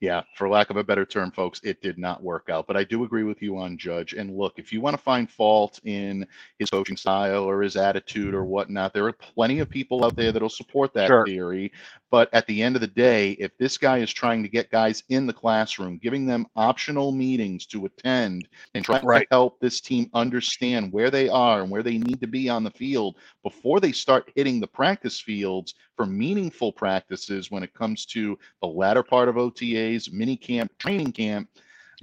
yeah, 0.00 0.22
for 0.34 0.48
lack 0.48 0.70
of 0.70 0.78
a 0.78 0.84
better 0.84 1.04
term, 1.04 1.30
folks, 1.30 1.60
it 1.62 1.82
did 1.82 1.98
not 1.98 2.22
work 2.22 2.48
out. 2.48 2.66
But 2.66 2.76
I 2.78 2.84
do 2.84 3.04
agree 3.04 3.22
with 3.22 3.42
you 3.42 3.58
on 3.58 3.76
Judge. 3.76 4.14
And 4.14 4.34
look, 4.34 4.54
if 4.58 4.72
you 4.72 4.80
want 4.80 4.96
to 4.96 5.02
find 5.02 5.30
fault 5.30 5.78
in 5.84 6.26
his 6.58 6.70
coaching 6.70 6.96
style 6.96 7.44
or 7.44 7.60
his 7.60 7.76
attitude 7.76 8.34
or 8.34 8.46
whatnot, 8.46 8.94
there 8.94 9.06
are 9.06 9.12
plenty 9.12 9.58
of 9.58 9.68
people 9.68 10.02
out 10.02 10.16
there 10.16 10.32
that'll 10.32 10.48
support 10.48 10.94
that 10.94 11.08
sure. 11.08 11.26
theory. 11.26 11.70
But 12.10 12.28
at 12.32 12.46
the 12.46 12.62
end 12.62 12.74
of 12.74 12.80
the 12.80 12.88
day, 12.88 13.32
if 13.32 13.56
this 13.58 13.78
guy 13.78 13.98
is 13.98 14.12
trying 14.12 14.42
to 14.42 14.48
get 14.48 14.70
guys 14.70 15.04
in 15.08 15.26
the 15.26 15.32
classroom, 15.32 15.98
giving 15.98 16.26
them 16.26 16.46
optional 16.56 17.12
meetings 17.12 17.66
to 17.66 17.86
attend 17.86 18.48
and 18.74 18.84
trying 18.84 19.04
right. 19.04 19.20
to 19.20 19.26
help 19.30 19.60
this 19.60 19.80
team 19.80 20.10
understand 20.12 20.92
where 20.92 21.10
they 21.10 21.28
are 21.28 21.62
and 21.62 21.70
where 21.70 21.84
they 21.84 21.98
need 21.98 22.20
to 22.20 22.26
be 22.26 22.48
on 22.48 22.64
the 22.64 22.70
field 22.70 23.16
before 23.44 23.78
they 23.78 23.92
start 23.92 24.32
hitting 24.34 24.58
the 24.60 24.66
practice 24.66 25.20
fields 25.20 25.74
for 25.96 26.04
meaningful 26.04 26.72
practices 26.72 27.50
when 27.50 27.62
it 27.62 27.74
comes 27.74 28.04
to 28.06 28.36
the 28.60 28.68
latter 28.68 29.02
part 29.02 29.28
of 29.28 29.36
OTAs, 29.36 30.12
mini 30.12 30.36
camp, 30.36 30.72
training 30.78 31.12
camp, 31.12 31.48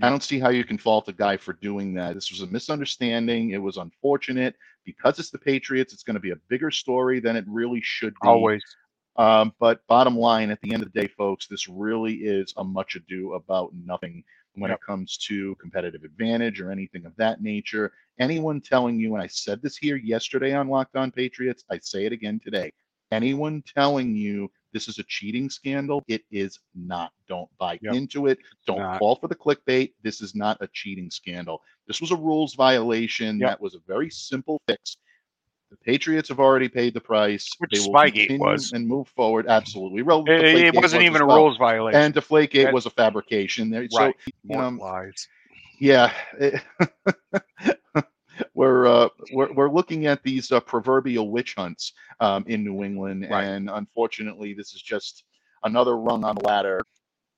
I 0.02 0.10
don't 0.10 0.24
see 0.24 0.40
how 0.40 0.50
you 0.50 0.64
can 0.64 0.78
fault 0.78 1.08
a 1.08 1.14
guy 1.14 1.38
for 1.38 1.54
doing 1.54 1.94
that. 1.96 2.14
This 2.14 2.30
was 2.30 2.42
a 2.42 2.48
misunderstanding. 2.48 3.52
It 3.52 3.62
was 3.62 3.78
unfortunate 3.78 4.56
because 4.86 5.18
it's 5.18 5.32
the 5.32 5.40
Patriots. 5.40 5.92
It's 5.92 6.04
going 6.04 6.16
to 6.16 6.20
be 6.20 6.32
a 6.32 6.36
bigger 6.50 6.70
story 6.70 7.20
than 7.20 7.36
it 7.36 7.46
really 7.48 7.82
should 7.84 8.14
be. 8.22 8.28
Always. 8.28 8.64
Um, 9.18 9.54
but 9.60 9.86
bottom 9.88 10.16
line, 10.18 10.52
at 10.52 10.62
the 10.62 10.74
end 10.74 10.84
of 10.84 10.92
the 10.92 11.02
day, 11.02 11.08
folks, 11.08 11.48
this 11.48 11.68
really 11.68 12.14
is 12.14 12.54
a 12.58 12.64
much 12.64 12.96
ado 12.96 13.34
about 13.34 13.74
nothing 13.74 14.24
when 14.54 14.72
it 14.72 14.80
comes 14.86 15.18
to 15.18 15.56
competitive 15.56 16.04
advantage 16.04 16.60
or 16.60 16.72
anything 16.72 17.06
of 17.06 17.16
that 17.18 17.42
nature. 17.42 17.92
Anyone 18.20 18.62
telling 18.62 19.00
you, 19.00 19.14
and 19.14 19.24
I 19.24 19.28
said 19.28 19.62
this 19.62 19.78
here 19.78 19.96
yesterday 19.96 20.54
on 20.54 20.68
Locked 20.68 20.96
On 20.96 21.12
Patriots, 21.12 21.64
I 21.70 21.80
say 21.80 22.06
it 22.06 22.12
again 22.12 22.40
today. 22.44 22.72
Anyone 23.12 23.64
telling 23.74 24.16
you 24.16 24.52
this 24.74 24.88
is 24.88 25.00
a 25.00 25.04
cheating 25.04 25.50
scandal, 25.50 26.04
it 26.08 26.24
is 26.32 26.60
not. 26.76 27.12
Don't 27.28 27.50
buy 27.58 27.80
yep. 27.82 27.96
into 27.96 28.28
it. 28.28 28.40
Don't 28.66 28.80
not. 28.80 29.00
fall 29.00 29.16
for 29.16 29.28
the 29.28 29.36
clickbait. 29.36 29.94
This 30.04 30.22
is 30.22 30.36
not 30.36 30.58
a 30.62 30.68
cheating 30.74 31.10
scandal. 31.10 31.62
This 31.88 32.02
was 32.02 32.12
a 32.12 32.16
rules 32.16 32.54
violation. 32.56 33.40
Yep. 33.40 33.50
That 33.50 33.62
was 33.62 33.76
a 33.76 33.80
very 33.88 34.10
simple 34.10 34.62
fix. 34.68 34.98
The 35.70 35.78
Patriots 35.78 36.30
have 36.30 36.40
already 36.40 36.70
paid 36.70 36.94
the 36.94 37.02
price. 37.02 37.50
Which 37.58 37.72
they 37.72 37.80
will 37.80 37.94
Spygate 37.94 38.40
was 38.40 38.72
and 38.72 38.88
move 38.88 39.10
forward. 39.10 39.48
Absolutely. 39.48 40.02
Well, 40.02 40.24
it, 40.28 40.42
it 40.42 40.76
wasn't 40.76 41.04
even 41.04 41.22
a 41.22 41.26
well. 41.26 41.38
rules 41.38 41.58
violation. 41.58 42.00
And 42.00 42.14
Deflategate 42.14 42.72
was 42.72 42.86
a 42.86 42.90
fabrication. 42.90 43.70
There, 43.70 43.88
right. 43.98 44.16
So, 44.18 44.32
you 44.44 44.58
know, 44.58 44.70
lies. 44.70 45.28
Yeah. 45.80 46.14
We're, 48.54 48.86
uh, 48.86 49.10
we're 49.34 49.52
we're 49.54 49.70
looking 49.70 50.06
at 50.06 50.22
these 50.22 50.52
uh, 50.52 50.60
proverbial 50.60 51.32
witch 51.32 51.56
hunts 51.56 51.94
um, 52.20 52.44
in 52.48 52.64
New 52.64 52.84
England, 52.84 53.26
right. 53.30 53.44
and 53.44 53.68
unfortunately, 53.68 54.54
this 54.54 54.76
is 54.76 54.82
just 54.82 55.24
another 55.64 55.98
rung 55.98 56.24
on 56.24 56.36
the 56.36 56.44
ladder 56.44 56.84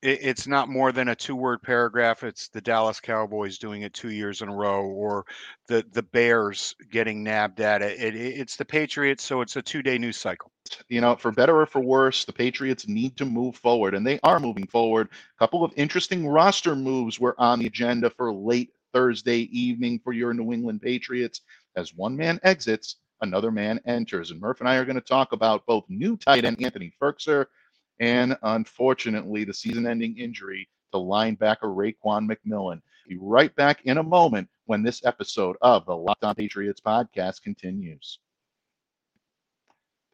it, 0.01 0.19
it's 0.21 0.47
not 0.47 0.69
more 0.69 0.91
than 0.91 1.09
a 1.09 1.15
two 1.15 1.35
word 1.35 1.61
paragraph. 1.61 2.23
It's 2.23 2.49
the 2.49 2.61
Dallas 2.61 2.99
Cowboys 2.99 3.57
doing 3.57 3.81
it 3.83 3.93
two 3.93 4.11
years 4.11 4.41
in 4.41 4.49
a 4.49 4.55
row, 4.55 4.85
or 4.85 5.25
the 5.67 5.85
the 5.91 6.03
Bears 6.03 6.75
getting 6.91 7.23
nabbed 7.23 7.61
at 7.61 7.81
it. 7.81 7.99
it 7.99 8.15
it's 8.15 8.55
the 8.55 8.65
Patriots, 8.65 9.23
so 9.23 9.41
it's 9.41 9.55
a 9.55 9.61
two 9.61 9.81
day 9.81 9.97
news 9.97 10.17
cycle. 10.17 10.51
You 10.87 11.01
know, 11.01 11.15
for 11.15 11.31
better 11.31 11.59
or 11.59 11.65
for 11.65 11.81
worse, 11.81 12.25
the 12.25 12.33
Patriots 12.33 12.87
need 12.87 13.17
to 13.17 13.25
move 13.25 13.55
forward, 13.55 13.95
and 13.95 14.05
they 14.05 14.19
are 14.23 14.39
moving 14.39 14.67
forward. 14.67 15.09
A 15.11 15.39
couple 15.39 15.63
of 15.63 15.73
interesting 15.75 16.27
roster 16.27 16.75
moves 16.75 17.19
were 17.19 17.35
on 17.39 17.59
the 17.59 17.67
agenda 17.67 18.09
for 18.09 18.31
late 18.31 18.71
Thursday 18.93 19.41
evening 19.57 19.99
for 20.03 20.13
your 20.13 20.33
New 20.33 20.53
England 20.53 20.81
Patriots. 20.81 21.41
As 21.75 21.93
one 21.93 22.15
man 22.15 22.39
exits, 22.43 22.97
another 23.21 23.51
man 23.51 23.79
enters. 23.85 24.31
And 24.31 24.39
Murph 24.39 24.59
and 24.59 24.69
I 24.69 24.75
are 24.75 24.85
going 24.85 24.95
to 24.95 25.01
talk 25.01 25.33
about 25.33 25.65
both 25.65 25.85
new 25.87 26.17
tight 26.17 26.45
end 26.45 26.61
Anthony 26.61 26.91
Firkser 27.01 27.45
and 27.99 28.37
unfortunately, 28.43 29.43
the 29.43 29.53
season 29.53 29.87
ending 29.87 30.17
injury 30.17 30.69
to 30.91 30.99
linebacker 30.99 31.63
Raekwon 31.63 32.29
McMillan. 32.29 32.81
Be 33.07 33.17
right 33.19 33.53
back 33.55 33.81
in 33.85 33.97
a 33.97 34.03
moment 34.03 34.47
when 34.65 34.83
this 34.83 35.03
episode 35.05 35.57
of 35.61 35.85
the 35.85 35.95
Locked 35.95 36.23
On 36.23 36.35
Patriots 36.35 36.81
podcast 36.81 37.41
continues. 37.41 38.19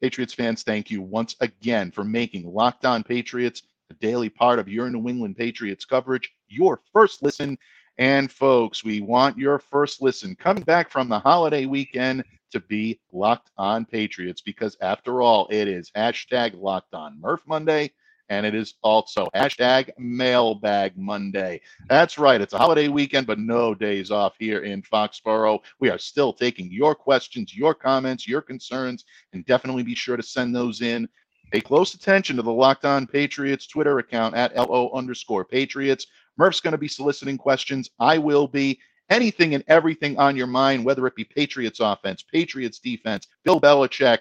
Patriots 0.01 0.33
fans, 0.33 0.63
thank 0.63 0.89
you 0.89 1.01
once 1.01 1.35
again 1.41 1.91
for 1.91 2.03
making 2.03 2.51
Locked 2.51 2.85
On 2.85 3.03
Patriots 3.03 3.63
a 3.89 3.93
daily 3.95 4.29
part 4.29 4.59
of 4.59 4.67
your 4.67 4.89
New 4.89 5.07
England 5.07 5.37
Patriots 5.37 5.85
coverage, 5.85 6.31
your 6.47 6.81
first 6.91 7.21
listen. 7.21 7.57
And 7.97 8.31
folks, 8.31 8.83
we 8.83 9.01
want 9.01 9.37
your 9.37 9.59
first 9.59 10.01
listen 10.01 10.35
coming 10.35 10.63
back 10.63 10.89
from 10.89 11.07
the 11.07 11.19
holiday 11.19 11.65
weekend 11.65 12.23
to 12.55 12.61
be 12.61 12.99
locked 13.11 13.51
on 13.57 13.85
Patriots 13.85 14.41
because, 14.41 14.77
after 14.81 15.21
all, 15.21 15.47
it 15.51 15.67
is 15.67 15.91
hashtag 15.95 16.59
locked 16.59 16.93
on 16.93 17.19
Murph 17.19 17.41
Monday 17.45 17.91
and 18.29 18.45
it 18.45 18.55
is 18.55 18.75
also 18.81 19.27
hashtag 19.35 19.91
mailbag 19.97 20.97
Monday. 20.97 21.61
That's 21.89 22.17
right. 22.17 22.41
It's 22.41 22.53
a 22.53 22.57
holiday 22.57 22.87
weekend, 22.87 23.27
but 23.27 23.39
no 23.39 23.75
days 23.75 24.09
off 24.09 24.33
here 24.39 24.63
in 24.63 24.81
Foxborough. 24.81 25.59
We 25.79 25.89
are 25.89 25.99
still 25.99 26.33
taking 26.33 26.71
your 26.71 26.95
questions, 26.95 27.55
your 27.55 27.73
comments, 27.75 28.27
your 28.27 28.41
concerns, 28.41 29.05
and 29.33 29.45
definitely 29.45 29.83
be 29.83 29.95
sure 29.95 30.17
to 30.17 30.23
send 30.23 30.55
those 30.55 30.81
in. 30.81 31.07
Pay 31.51 31.61
close 31.61 31.93
attention 31.93 32.35
to 32.37 32.41
the 32.41 32.51
Locked 32.51 32.85
On 32.85 33.05
Patriots 33.05 33.67
Twitter 33.67 33.99
account 33.99 34.33
at 34.33 34.55
LO 34.55 34.89
underscore 34.93 35.45
Patriots. 35.45 36.07
Murph's 36.37 36.61
going 36.61 36.71
to 36.71 36.77
be 36.77 36.87
soliciting 36.87 37.37
questions. 37.37 37.91
I 37.99 38.17
will 38.17 38.47
be 38.47 38.79
anything 39.09 39.55
and 39.55 39.63
everything 39.67 40.17
on 40.17 40.35
your 40.35 40.47
mind, 40.47 40.83
whether 40.83 41.05
it 41.07 41.15
be 41.15 41.23
Patriots 41.23 41.79
offense, 41.79 42.23
Patriots 42.23 42.79
defense, 42.79 43.27
Bill 43.43 43.59
Belichick, 43.59 44.19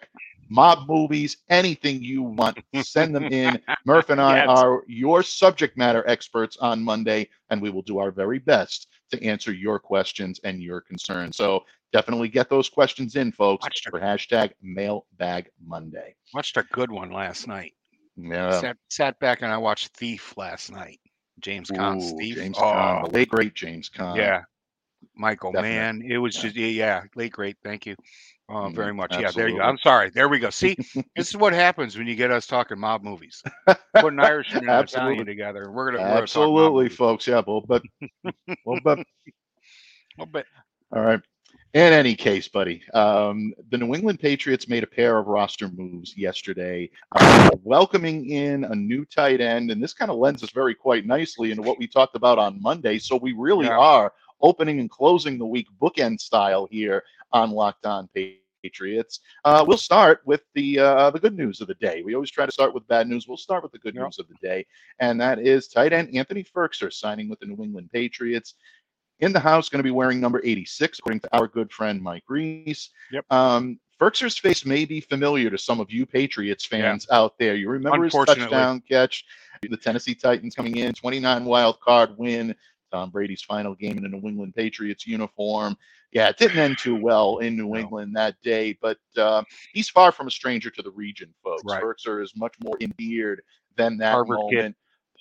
mob 0.49 0.89
movies, 0.89 1.39
anything 1.49 2.03
you 2.03 2.23
want, 2.23 2.59
send 2.83 3.15
them 3.15 3.25
in. 3.25 3.61
Murph 3.85 4.11
and 4.11 4.21
I 4.21 4.39
yes. 4.39 4.49
are 4.49 4.83
your 4.87 5.23
subject 5.23 5.77
matter 5.77 6.05
experts 6.07 6.57
on 6.59 6.83
Monday, 6.83 7.29
and 7.51 7.61
we 7.61 7.71
will 7.71 7.83
do 7.83 7.99
our 7.99 8.11
very 8.11 8.39
best 8.39 8.89
to 9.11 9.23
answer 9.23 9.53
your 9.53 9.79
questions 9.79 10.41
and 10.45 10.63
your 10.63 10.81
concerns. 10.81 11.37
So 11.37 11.65
definitely 11.93 12.29
get 12.29 12.49
those 12.49 12.69
questions 12.69 13.17
in, 13.17 13.33
folks, 13.33 13.65
Watched 13.65 13.89
for 13.89 14.01
hashtag 14.01 14.53
mailbag 14.63 15.51
Monday. 15.65 16.15
Watched 16.35 16.57
a 16.57 16.65
good 16.73 16.91
one 16.91 17.11
last 17.11 17.47
night. 17.47 17.73
Yeah. 18.17 18.61
Sat, 18.61 18.77
sat 18.91 19.19
back 19.19 19.43
and 19.43 19.53
I 19.53 19.59
watched 19.59 19.97
Thief 19.97 20.35
last 20.37 20.71
night. 20.71 21.01
James 21.41 21.71
Caan's 21.71 22.13
Thief. 22.13 22.37
James 22.37 22.57
oh. 22.59 22.63
Caan, 22.63 23.05
the 23.05 23.11
late 23.11 23.29
great 23.29 23.55
James 23.55 23.91
Caan. 23.91 24.17
Yeah, 24.17 24.43
Michael, 25.17 25.53
Definitely. 25.53 25.77
man, 25.77 26.03
it 26.11 26.19
was 26.19 26.37
yeah. 26.37 26.43
just 26.43 26.57
yeah, 26.57 27.03
late 27.15 27.33
great. 27.33 27.57
Thank 27.63 27.87
you. 27.87 27.97
Uh, 28.49 28.69
very 28.69 28.93
much. 28.93 29.13
Absolutely. 29.13 29.25
Yeah, 29.25 29.33
there 29.37 29.49
you 29.49 29.59
go. 29.59 29.63
I'm 29.63 29.79
sorry. 29.79 30.11
There 30.11 30.29
we 30.29 30.39
go. 30.39 30.51
See, 30.51 30.77
this 31.17 31.29
is 31.29 31.37
what 31.37 31.55
happens 31.55 31.97
when 31.97 32.07
you 32.07 32.15
get 32.15 32.31
us 32.31 32.47
talking 32.47 32.79
mob 32.79 33.03
movies. 33.03 33.43
Put 33.67 34.13
an 34.13 34.21
Irish 34.21 34.53
and 34.53 34.69
an 34.69 34.85
Italian 34.85 35.25
together. 35.25 35.71
We're 35.71 35.93
gonna 35.93 36.03
we're 36.03 36.23
absolutely, 36.23 36.89
gonna 36.89 36.97
folks. 36.97 37.27
Yeah, 37.27 37.43
well, 37.47 37.63
but 37.67 37.83
well, 38.67 38.81
but 38.85 38.99
well, 40.19 40.29
but 40.31 40.47
all 40.93 41.03
right. 41.03 41.21
In 41.73 41.93
any 41.93 42.15
case, 42.15 42.47
buddy, 42.47 42.83
um, 42.93 43.53
the 43.71 43.79
New 43.79 43.95
England 43.95 44.21
Patriots 44.21 44.69
made 44.69 44.85
a 44.85 44.87
pair 44.87 45.19
of 45.19 45.27
roster 45.27 45.69
moves 45.69 46.17
yesterday, 46.17 46.89
uh, 47.17 47.51
welcoming 47.65 48.31
in 48.31 48.63
a 48.63 48.75
new 48.77 49.05
tight 49.05 49.41
end, 49.41 49.73
and 49.73 49.83
this 49.83 49.93
kind 49.93 50.09
of 50.09 50.19
lends 50.19 50.45
us 50.45 50.51
very 50.51 50.73
quite 50.73 51.05
nicely 51.05 51.51
into 51.51 51.63
what 51.63 51.81
we 51.81 51.89
talked 51.89 52.15
about 52.15 52.39
on 52.39 52.63
Monday. 52.63 52.99
So 52.99 53.17
we 53.17 53.33
really 53.33 53.67
yeah. 53.67 53.77
are 53.77 54.13
opening 54.45 54.79
and 54.79 54.91
closing 54.91 55.39
the 55.39 55.47
week 55.47 55.67
bookend 55.81 56.21
style 56.21 56.69
here 56.71 57.03
on 57.33 57.51
Locked 57.51 57.87
On 57.87 58.09
Patriots. 58.63 59.21
Uh, 59.45 59.65
we'll 59.67 59.79
start 59.79 60.21
with 60.27 60.43
the 60.55 60.79
uh, 60.79 61.11
the 61.11 61.19
good 61.19 61.37
news 61.37 61.61
of 61.61 61.67
the 61.67 61.75
day. 61.75 62.03
We 62.05 62.15
always 62.15 62.31
try 62.31 62.47
to 62.47 62.53
start 62.53 62.75
with 62.75 62.87
bad 62.87 63.09
news. 63.09 63.27
We'll 63.27 63.39
start 63.39 63.63
with 63.63 63.73
the 63.73 63.79
good 63.79 63.95
yep. 63.95 64.05
news 64.05 64.19
of 64.19 64.29
the 64.29 64.37
day, 64.47 64.67
and 65.01 65.19
that 65.21 65.39
is 65.39 65.67
tight 65.67 65.95
end 65.95 66.15
Anthony 66.15 66.45
Firkser 66.45 66.93
signing 66.93 67.29
with 67.29 67.41
the 67.41 67.47
New 67.47 67.63
England 67.63 67.91
Patriots. 67.91 68.55
In 69.21 69.33
the 69.33 69.41
house, 69.41 69.69
going 69.69 69.79
to 69.79 69.85
be 69.85 69.93
wearing 69.93 70.21
number 70.21 70.41
86, 70.45 70.99
according 70.99 71.21
to 71.21 71.37
our 71.37 71.47
good 71.47 71.73
friend 71.73 72.03
Mike 72.03 72.25
Reiss. 72.29 72.91
Yep. 73.13 73.25
Um, 73.31 73.79
Firkser's 74.01 74.37
face 74.37 74.67
may 74.67 74.85
be 74.85 75.01
familiar 75.01 75.51
to 75.51 75.57
some 75.57 75.79
of 75.79 75.91
you 75.91 76.05
Patriots 76.05 76.67
fans 76.67 77.07
yeah. 77.09 77.19
out 77.19 77.39
there. 77.39 77.55
You 77.55 77.71
remember 77.71 78.05
his 78.05 78.13
touchdown 78.13 78.83
catch, 78.89 79.25
the 79.63 79.77
Tennessee 79.77 80.17
Titans 80.17 80.57
coming 80.57 80.77
in, 80.77 80.93
29 80.93 81.45
wild 81.45 81.81
card 81.81 82.19
win, 82.19 82.57
Tom 82.95 83.11
Brady's 83.11 83.43
final 83.43 83.75
game 83.75 83.99
in 83.99 84.05
a 84.05 84.09
New 84.09 84.29
England 84.29 84.55
Patriots 84.55 85.05
uniform. 85.05 85.77
Yeah, 86.13 86.29
it 86.29 86.39
didn't 86.39 86.59
end 86.59 86.79
too 86.79 86.95
well 86.95 87.39
in 87.39 87.57
New 87.57 87.75
England 87.75 88.15
that 88.15 88.41
day, 88.43 88.79
but 88.81 88.99
uh, 89.17 89.43
he's 89.73 89.89
far 89.89 90.13
from 90.13 90.29
a 90.29 90.31
stranger 90.31 90.71
to 90.71 90.81
the 90.81 90.93
region, 90.93 91.35
folks. 91.43 91.65
Right. 91.65 91.83
Firkser 91.83 92.23
is 92.23 92.33
much 92.37 92.55
more 92.63 92.77
endeared 92.81 93.43
than 93.77 93.97
that 93.99 94.13
Harvard 94.13 94.39
moment. 94.39 94.53
Kid. 94.57 94.75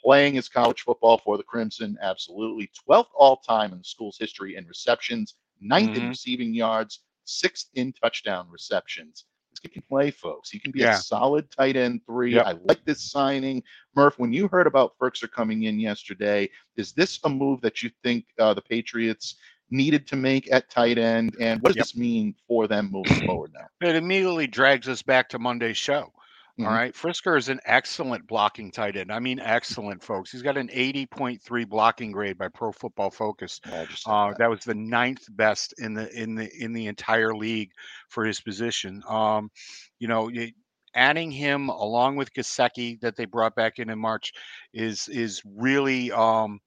playing 0.03 0.35
his 0.35 0.47
college 0.47 0.81
football 0.81 1.17
for 1.17 1.35
the 1.35 1.43
Crimson, 1.43 1.97
absolutely. 1.99 2.69
12th 2.87 3.07
all 3.15 3.37
time 3.37 3.71
in 3.71 3.79
the 3.79 3.83
school's 3.83 4.17
history 4.19 4.55
in 4.55 4.67
receptions, 4.67 5.33
ninth 5.59 5.91
mm-hmm. 5.91 6.03
in 6.03 6.09
receiving 6.09 6.53
yards, 6.53 6.99
sixth 7.23 7.69
in 7.73 7.91
touchdown 7.93 8.45
receptions. 8.51 9.25
He 9.63 9.69
can 9.69 9.81
play, 9.83 10.11
folks. 10.11 10.49
He 10.49 10.59
can 10.59 10.71
be 10.71 10.81
yeah. 10.81 10.97
a 10.97 11.01
solid 11.01 11.49
tight 11.49 11.77
end 11.77 12.01
three. 12.05 12.35
Yep. 12.35 12.45
I 12.45 12.51
like 12.65 12.83
this 12.83 13.09
signing. 13.09 13.63
Murph, 13.95 14.19
when 14.19 14.33
you 14.33 14.49
heard 14.49 14.67
about 14.67 14.97
Firkser 15.01 15.31
coming 15.31 15.63
in 15.63 15.79
yesterday, 15.79 16.49
is 16.75 16.91
this 16.91 17.19
a 17.23 17.29
move 17.29 17.61
that 17.61 17.81
you 17.81 17.89
think 18.03 18.25
uh, 18.39 18.53
the 18.53 18.61
Patriots 18.61 19.35
needed 19.71 20.05
to 20.07 20.17
make 20.17 20.51
at 20.51 20.69
tight 20.69 20.97
end? 20.97 21.37
And 21.39 21.61
what 21.61 21.69
does 21.69 21.77
yep. 21.77 21.85
this 21.85 21.95
mean 21.95 22.35
for 22.45 22.67
them 22.67 22.91
moving 22.91 23.25
forward 23.25 23.53
now? 23.53 23.87
It 23.87 23.95
immediately 23.95 24.47
drags 24.47 24.89
us 24.89 25.01
back 25.01 25.29
to 25.29 25.39
Monday's 25.39 25.77
show. 25.77 26.11
Mm-hmm. 26.59 26.67
All 26.67 26.75
right. 26.75 26.93
Firkser 26.93 27.35
is 27.35 27.49
an 27.49 27.59
excellent 27.65 28.27
blocking 28.27 28.69
tight 28.69 28.95
end. 28.95 29.11
I 29.11 29.19
mean, 29.19 29.39
excellent, 29.39 30.03
folks. 30.03 30.31
He's 30.31 30.43
got 30.43 30.55
an 30.55 30.67
80.3 30.67 31.67
blocking 31.67 32.11
grade 32.11 32.37
by 32.37 32.47
Pro 32.49 32.71
Football 32.71 33.09
Focus. 33.09 33.59
Uh, 34.05 34.29
that. 34.29 34.37
that. 34.37 34.49
was 34.51 34.59
the 34.59 34.75
ninth 34.75 35.25
best 35.31 35.73
in 35.79 35.95
the 35.95 36.11
in 36.13 36.35
the 36.35 36.51
in 36.55 36.71
the 36.71 36.85
entire 36.85 37.33
league 37.33 37.71
for 38.09 38.23
his 38.23 38.39
position. 38.39 39.01
Um, 39.09 39.49
you 39.97 40.07
know, 40.07 40.29
adding 40.95 41.31
him 41.31 41.69
along 41.69 42.17
with 42.17 42.33
Gesicki 42.33 42.99
that 43.01 43.15
they 43.15 43.25
brought 43.25 43.55
back 43.55 43.79
in 43.79 43.89
in 43.89 43.97
March 43.97 44.31
is 44.75 45.07
is 45.07 45.41
really 45.45 46.11
um, 46.11 46.59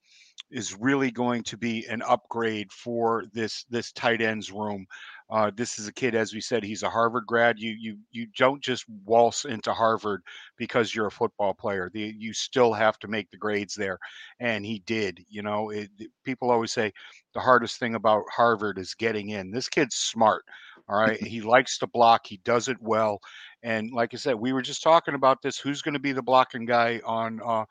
is 0.50 0.76
really 0.78 1.10
going 1.10 1.42
to 1.44 1.56
be 1.56 1.86
an 1.86 2.02
upgrade 2.02 2.70
for 2.72 3.24
this 3.32 3.64
this 3.70 3.92
tight 3.92 4.20
ends 4.20 4.50
room. 4.50 4.86
Uh, 5.28 5.50
this 5.56 5.78
is 5.78 5.88
a 5.88 5.92
kid, 5.92 6.14
as 6.14 6.32
we 6.32 6.40
said, 6.40 6.62
he's 6.62 6.84
a 6.84 6.90
Harvard 6.90 7.26
grad. 7.26 7.58
You 7.58 7.72
you 7.72 7.98
you 8.12 8.26
don't 8.38 8.62
just 8.62 8.84
waltz 9.04 9.44
into 9.44 9.72
Harvard 9.72 10.22
because 10.56 10.94
you're 10.94 11.08
a 11.08 11.10
football 11.10 11.52
player. 11.52 11.90
The, 11.92 12.14
you 12.16 12.32
still 12.32 12.72
have 12.72 12.98
to 13.00 13.08
make 13.08 13.28
the 13.30 13.36
grades 13.36 13.74
there, 13.74 13.98
and 14.38 14.64
he 14.64 14.80
did. 14.86 15.24
You 15.28 15.42
know, 15.42 15.70
it, 15.70 15.90
people 16.24 16.50
always 16.50 16.70
say 16.70 16.92
the 17.34 17.40
hardest 17.40 17.78
thing 17.78 17.96
about 17.96 18.22
Harvard 18.30 18.78
is 18.78 18.94
getting 18.94 19.30
in. 19.30 19.50
This 19.50 19.68
kid's 19.68 19.96
smart. 19.96 20.44
All 20.88 20.98
right, 20.98 21.20
he 21.22 21.40
likes 21.40 21.78
to 21.78 21.88
block. 21.88 22.26
He 22.26 22.40
does 22.44 22.68
it 22.68 22.80
well. 22.80 23.18
And 23.64 23.90
like 23.90 24.14
I 24.14 24.18
said, 24.18 24.36
we 24.36 24.52
were 24.52 24.62
just 24.62 24.82
talking 24.82 25.14
about 25.14 25.42
this. 25.42 25.58
Who's 25.58 25.82
going 25.82 25.94
to 25.94 26.00
be 26.00 26.12
the 26.12 26.22
blocking 26.22 26.66
guy 26.66 27.00
on 27.04 27.40
uh, 27.44 27.64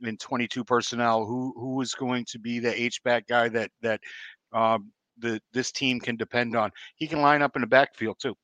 in 0.00 0.16
22 0.16 0.64
personnel? 0.64 1.26
Who 1.26 1.52
who 1.58 1.78
is 1.82 1.92
going 1.92 2.24
to 2.30 2.38
be 2.38 2.58
the 2.58 2.80
H 2.80 3.02
back 3.02 3.26
guy 3.26 3.50
that 3.50 3.70
that 3.82 4.00
um, 4.54 4.92
the 5.18 5.40
this 5.52 5.72
team 5.72 6.00
can 6.00 6.16
depend 6.16 6.56
on. 6.56 6.70
He 6.96 7.06
can 7.06 7.20
line 7.20 7.42
up 7.42 7.56
in 7.56 7.62
the 7.62 7.68
backfield 7.68 8.18
too. 8.20 8.36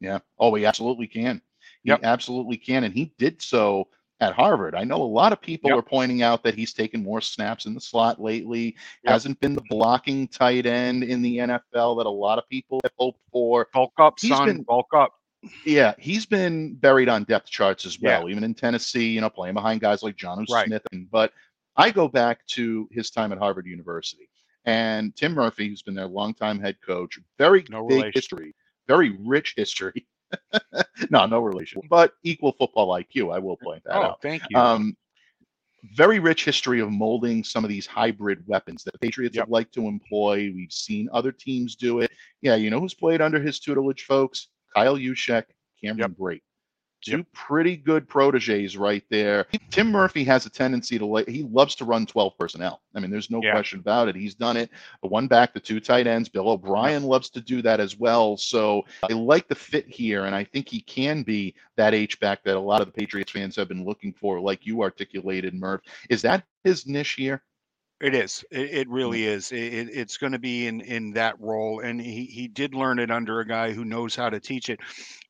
Yeah. 0.00 0.18
Oh, 0.38 0.54
he 0.54 0.64
absolutely 0.64 1.06
can. 1.06 1.42
He 1.82 1.90
yep. 1.90 2.00
absolutely 2.02 2.56
can, 2.56 2.84
and 2.84 2.94
he 2.94 3.12
did 3.18 3.40
so 3.40 3.88
at 4.20 4.34
Harvard. 4.34 4.74
I 4.74 4.84
know 4.84 4.96
a 4.96 5.04
lot 5.04 5.32
of 5.32 5.40
people 5.40 5.70
yep. 5.70 5.78
are 5.78 5.82
pointing 5.82 6.22
out 6.22 6.42
that 6.42 6.54
he's 6.54 6.72
taken 6.72 7.02
more 7.02 7.20
snaps 7.20 7.66
in 7.66 7.74
the 7.74 7.80
slot 7.80 8.20
lately. 8.20 8.76
Yep. 9.04 9.12
Hasn't 9.12 9.40
been 9.40 9.54
the 9.54 9.62
blocking 9.68 10.26
tight 10.28 10.66
end 10.66 11.04
in 11.04 11.22
the 11.22 11.38
NFL 11.38 11.98
that 11.98 12.06
a 12.06 12.10
lot 12.10 12.38
of 12.38 12.48
people 12.48 12.80
have 12.82 12.92
hoped 12.98 13.20
for. 13.30 13.68
Bulk 13.72 13.92
up, 13.98 14.14
he's 14.20 14.30
son. 14.30 14.46
Been, 14.46 14.62
bulk 14.62 14.88
up. 14.94 15.12
Yeah, 15.64 15.94
he's 15.98 16.26
been 16.26 16.74
buried 16.74 17.08
on 17.08 17.22
depth 17.24 17.48
charts 17.48 17.86
as 17.86 18.00
well, 18.00 18.22
yeah. 18.22 18.30
even 18.30 18.42
in 18.42 18.54
Tennessee. 18.54 19.08
You 19.08 19.20
know, 19.20 19.30
playing 19.30 19.54
behind 19.54 19.80
guys 19.80 20.02
like 20.02 20.16
Jonnu 20.16 20.48
right. 20.50 20.66
Smith. 20.66 20.82
But 21.12 21.32
I 21.76 21.90
go 21.92 22.08
back 22.08 22.44
to 22.48 22.88
his 22.90 23.10
time 23.10 23.30
at 23.30 23.38
Harvard 23.38 23.66
University. 23.66 24.28
And 24.64 25.14
Tim 25.16 25.32
Murphy, 25.32 25.68
who's 25.68 25.82
been 25.82 25.94
their 25.94 26.06
longtime 26.06 26.60
head 26.60 26.76
coach, 26.84 27.18
very 27.38 27.64
no 27.70 27.86
big 27.86 27.96
relation. 27.96 28.12
history, 28.14 28.54
very 28.86 29.16
rich 29.20 29.54
history. 29.56 30.06
no, 31.10 31.24
no 31.26 31.40
relation, 31.40 31.80
but 31.88 32.14
equal 32.22 32.52
football 32.52 32.88
IQ. 32.88 33.34
I 33.34 33.38
will 33.38 33.56
point 33.56 33.82
that 33.84 33.96
oh, 33.96 34.02
out. 34.02 34.22
Thank 34.22 34.42
you. 34.50 34.58
Um, 34.58 34.96
very 35.94 36.18
rich 36.18 36.44
history 36.44 36.80
of 36.80 36.90
molding 36.90 37.44
some 37.44 37.64
of 37.64 37.70
these 37.70 37.86
hybrid 37.86 38.42
weapons 38.46 38.82
that 38.84 38.92
the 38.92 38.98
Patriots 38.98 39.36
yep. 39.36 39.44
have 39.44 39.50
liked 39.50 39.72
to 39.74 39.86
employ. 39.86 40.52
We've 40.54 40.72
seen 40.72 41.08
other 41.12 41.32
teams 41.32 41.76
do 41.76 42.00
it. 42.00 42.10
Yeah, 42.42 42.56
you 42.56 42.70
know 42.70 42.80
who's 42.80 42.94
played 42.94 43.20
under 43.20 43.40
his 43.40 43.60
tutelage, 43.60 44.04
folks? 44.04 44.48
Kyle 44.74 44.96
Juszczyk, 44.96 45.44
Cameron 45.82 46.10
yep. 46.10 46.18
Brate. 46.18 46.42
Two 47.02 47.18
yep. 47.18 47.26
pretty 47.32 47.76
good 47.76 48.08
proteges 48.08 48.76
right 48.76 49.04
there. 49.10 49.46
Tim 49.70 49.90
Murphy 49.90 50.24
has 50.24 50.46
a 50.46 50.50
tendency 50.50 50.98
to 50.98 51.06
like, 51.06 51.28
he 51.28 51.44
loves 51.44 51.74
to 51.76 51.84
run 51.84 52.06
12 52.06 52.36
personnel. 52.36 52.82
I 52.94 53.00
mean, 53.00 53.10
there's 53.10 53.30
no 53.30 53.40
yeah. 53.42 53.52
question 53.52 53.80
about 53.80 54.08
it. 54.08 54.16
He's 54.16 54.34
done 54.34 54.56
it. 54.56 54.70
The 55.02 55.08
one 55.08 55.28
back, 55.28 55.54
the 55.54 55.60
two 55.60 55.80
tight 55.80 56.06
ends. 56.06 56.28
Bill 56.28 56.48
O'Brien 56.48 57.02
yeah. 57.02 57.08
loves 57.08 57.30
to 57.30 57.40
do 57.40 57.62
that 57.62 57.80
as 57.80 57.98
well. 57.98 58.36
So 58.36 58.82
I 59.08 59.12
like 59.12 59.48
the 59.48 59.54
fit 59.54 59.86
here, 59.86 60.24
and 60.24 60.34
I 60.34 60.44
think 60.44 60.68
he 60.68 60.80
can 60.80 61.22
be 61.22 61.54
that 61.76 61.94
H 61.94 62.18
back 62.20 62.42
that 62.44 62.56
a 62.56 62.60
lot 62.60 62.80
of 62.80 62.86
the 62.86 62.92
Patriots 62.92 63.32
fans 63.32 63.56
have 63.56 63.68
been 63.68 63.84
looking 63.84 64.12
for, 64.12 64.40
like 64.40 64.66
you 64.66 64.82
articulated, 64.82 65.54
Murph. 65.54 65.82
Is 66.10 66.22
that 66.22 66.44
his 66.64 66.86
niche 66.86 67.12
here? 67.12 67.42
It 68.00 68.14
is. 68.14 68.44
It, 68.50 68.70
it 68.70 68.88
really 68.88 69.24
is. 69.24 69.50
It, 69.50 69.58
it's 69.58 70.18
going 70.18 70.32
to 70.32 70.38
be 70.38 70.68
in 70.68 70.80
in 70.82 71.10
that 71.12 71.40
role, 71.40 71.80
and 71.80 72.00
he 72.00 72.26
he 72.26 72.46
did 72.46 72.74
learn 72.74 73.00
it 73.00 73.10
under 73.10 73.40
a 73.40 73.46
guy 73.46 73.72
who 73.72 73.84
knows 73.84 74.14
how 74.14 74.30
to 74.30 74.38
teach 74.38 74.70
it. 74.70 74.78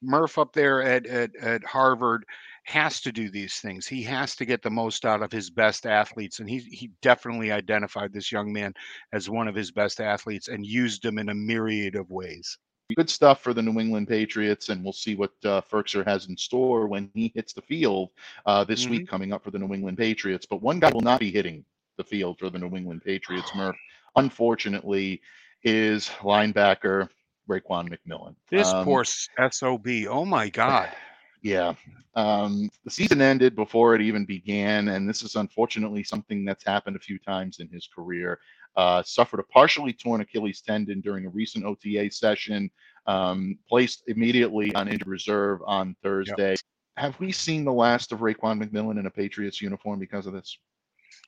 Murph 0.03 0.37
up 0.37 0.53
there 0.53 0.83
at 0.83 1.07
at, 1.07 1.35
at 1.37 1.65
Harvard 1.65 2.27
has 2.65 3.01
to 3.01 3.11
do 3.11 3.31
these 3.31 3.55
things. 3.55 3.87
He 3.87 4.03
has 4.03 4.37
to 4.37 4.45
get 4.45 4.61
the 4.63 4.71
most 4.71 5.07
out 5.07 5.23
of 5.23 5.33
his 5.33 5.49
best 5.49 5.87
athletes, 5.87 6.41
and 6.41 6.51
he 6.51 6.59
he 6.59 6.91
definitely 7.01 7.51
identified 7.51 8.13
this 8.13 8.31
young 8.31 8.53
man 8.53 8.75
as 9.15 9.31
one 9.31 9.49
of 9.49 9.55
his 9.55 9.71
best 9.71 9.99
athletes 9.99 10.49
and 10.49 10.67
used 10.67 11.03
him 11.03 11.17
in 11.17 11.31
a 11.31 11.35
myriad 11.35 11.95
of 11.95 12.11
ways. 12.11 12.59
Good 12.97 13.09
stuff 13.09 13.43
for 13.43 13.55
the 13.55 13.63
New 13.63 13.81
England 13.81 14.09
Patriots, 14.09 14.69
and 14.69 14.85
we'll 14.85 14.93
see 14.93 15.15
what 15.15 15.33
uh, 15.45 15.63
Firkser 15.63 16.07
has 16.07 16.27
in 16.27 16.37
store 16.37 16.87
when 16.87 17.11
he 17.15 17.33
hits 17.35 17.55
the 17.55 17.63
field 17.63 18.11
uh, 18.45 18.65
this 18.65 18.83
mm-hmm. 18.83 18.91
week 18.91 19.09
coming 19.09 19.33
up 19.33 19.43
for 19.43 19.51
the 19.51 19.59
New 19.59 19.73
England 19.73 19.97
Patriots. 19.97 20.47
But 20.49 20.61
one 20.61 20.81
guy 20.81 20.91
will 20.93 21.01
not 21.01 21.21
be 21.21 21.31
hitting 21.31 21.65
the 21.99 22.05
field 22.05 22.39
for 22.39 22.49
the 22.49 22.59
New 22.59 22.75
England 22.75 23.03
Patriots, 23.05 23.51
Murph, 23.55 23.77
unfortunately, 24.17 25.21
is 25.63 26.09
linebacker 26.21 27.09
Raekwon 27.49 27.89
McMillan. 27.89 28.35
This 28.51 28.69
um, 28.69 28.85
poor 28.85 29.05
SOB. 29.05 29.87
Oh 30.09 30.25
my 30.25 30.49
God. 30.49 30.89
Yeah. 31.41 31.75
Um, 32.17 32.69
the 32.85 32.91
season 32.91 33.23
ended 33.23 33.55
before 33.55 33.95
it 33.95 34.03
even 34.03 34.25
began, 34.25 34.89
and 34.89 35.09
this 35.09 35.23
is 35.23 35.37
unfortunately 35.37 36.03
something 36.03 36.45
that's 36.45 36.65
happened 36.65 36.97
a 36.97 36.99
few 36.99 37.17
times 37.17 37.61
in 37.61 37.69
his 37.69 37.87
career. 37.87 38.41
Uh, 38.77 39.05
suffered 39.05 39.39
a 39.39 39.45
partially 39.45 39.93
torn 39.93 40.21
Achilles 40.21 40.61
tendon 40.61 41.01
during 41.01 41.27
a 41.27 41.29
recent 41.29 41.65
OTA 41.65 42.11
session, 42.11 42.69
um, 43.07 43.57
placed 43.69 44.03
immediately 44.09 44.75
on 44.75 44.89
injured 44.89 45.07
reserve 45.07 45.61
on 45.65 45.95
Thursday. 46.03 46.51
Yep. 46.51 46.59
Have 46.97 47.21
we 47.21 47.31
seen 47.31 47.65
the 47.65 47.73
last 47.73 48.11
of 48.11 48.19
Raekwon 48.19 48.61
McMillan 48.61 48.99
in 48.99 49.07
a 49.07 49.11
Patriots 49.11 49.63
uniform 49.63 50.01
because 50.01 50.27
of 50.27 50.33
this? 50.33 50.59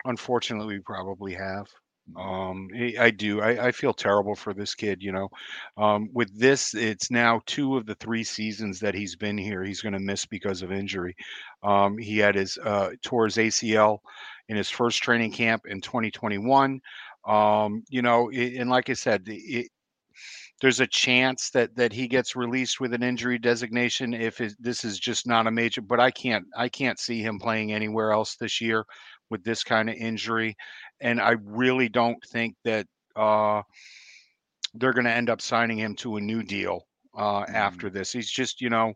Unfortunately, 0.05 0.77
we 0.77 0.81
probably 0.81 1.35
have. 1.35 1.67
Um, 2.17 2.69
I 2.99 3.11
do. 3.11 3.41
I, 3.41 3.69
I 3.69 3.73
feel 3.73 3.93
terrible 3.93 4.35
for 4.35 4.53
this 4.53 4.75
kid. 4.75 5.03
You 5.03 5.13
know, 5.13 5.29
um, 5.77 6.09
with 6.13 6.37
this, 6.39 6.75
it's 6.75 7.11
now 7.11 7.41
two 7.47 7.77
of 7.77 7.87
the 7.87 7.95
three 7.97 8.25
seasons 8.25 8.81
that 8.81 8.95
he's 8.95 9.17
been 9.17 9.39
here. 9.39 9.63
He's 9.65 9.81
going 9.81 9.93
to 9.93 10.01
miss 10.01 10.27
because 10.27 10.63
of 10.63 10.73
injury. 10.73 11.15
Um, 11.63 11.99
he 11.99 12.19
had 12.19 12.35
his 12.35 12.59
uh, 12.59 12.91
tore 13.03 13.27
his 13.27 13.37
ACL 13.37 13.99
in 14.49 14.57
his 14.57 14.71
first 14.71 15.03
training 15.03 15.33
camp 15.33 15.63
in 15.67 15.81
2021. 15.81 16.81
Um, 17.27 17.83
you 17.89 18.03
know, 18.03 18.29
it, 18.31 18.55
and 18.55 18.71
like 18.71 18.91
I 18.91 18.95
said, 18.95 19.23
it, 19.27 19.69
there's 20.61 20.81
a 20.81 20.87
chance 20.87 21.51
that 21.51 21.75
that 21.77 21.93
he 21.93 22.09
gets 22.09 22.37
released 22.37 22.81
with 22.81 22.93
an 22.93 23.03
injury 23.03 23.39
designation 23.39 24.13
if 24.15 24.41
it, 24.41 24.55
this 24.59 24.85
is 24.85 24.99
just 24.99 25.27
not 25.27 25.47
a 25.47 25.51
major. 25.51 25.81
But 25.81 26.01
I 26.01 26.11
can't 26.11 26.45
I 26.57 26.69
can't 26.69 26.99
see 26.99 27.23
him 27.23 27.39
playing 27.39 27.73
anywhere 27.73 28.13
else 28.13 28.37
this 28.37 28.61
year 28.61 28.85
with 29.31 29.45
this 29.45 29.65
kind 29.65 29.89
of 29.89 29.97
injury, 29.97 30.57
and 31.01 31.21
I 31.21 31.37
really 31.45 31.89
don't 31.89 32.23
think 32.27 32.57
that 32.65 32.87
uh, 33.17 33.63
they're 34.75 34.93
going 34.93 35.05
to 35.05 35.13
end 35.13 35.31
up 35.31 35.41
signing 35.41 35.79
him 35.79 35.95
to 35.97 36.17
a 36.17 36.21
new 36.21 36.43
deal 36.43 36.87
uh, 37.17 37.45
mm. 37.45 37.55
after 37.55 37.91
this. 37.91 38.13
He's 38.13 38.31
just, 38.31 38.61
you 38.61 38.71
know, 38.71 38.95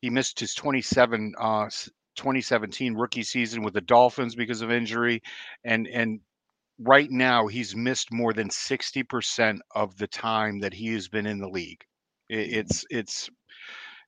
he 0.00 0.10
missed 0.10 0.40
his 0.40 0.54
27 0.54 1.34
uh, 1.38 1.68
2017 2.16 2.94
rookie 2.94 3.22
season 3.22 3.62
with 3.62 3.74
the 3.74 3.80
Dolphins 3.80 4.34
because 4.34 4.62
of 4.62 4.70
injury, 4.70 5.22
and 5.64 5.86
and 5.86 6.20
right 6.78 7.10
now 7.10 7.46
he's 7.46 7.76
missed 7.76 8.12
more 8.12 8.32
than 8.32 8.48
60% 8.48 9.58
of 9.74 9.96
the 9.98 10.06
time 10.06 10.60
that 10.60 10.72
he 10.72 10.92
has 10.94 11.08
been 11.08 11.26
in 11.26 11.38
the 11.38 11.48
league. 11.48 11.82
It's 12.28 12.84
it's 12.90 13.28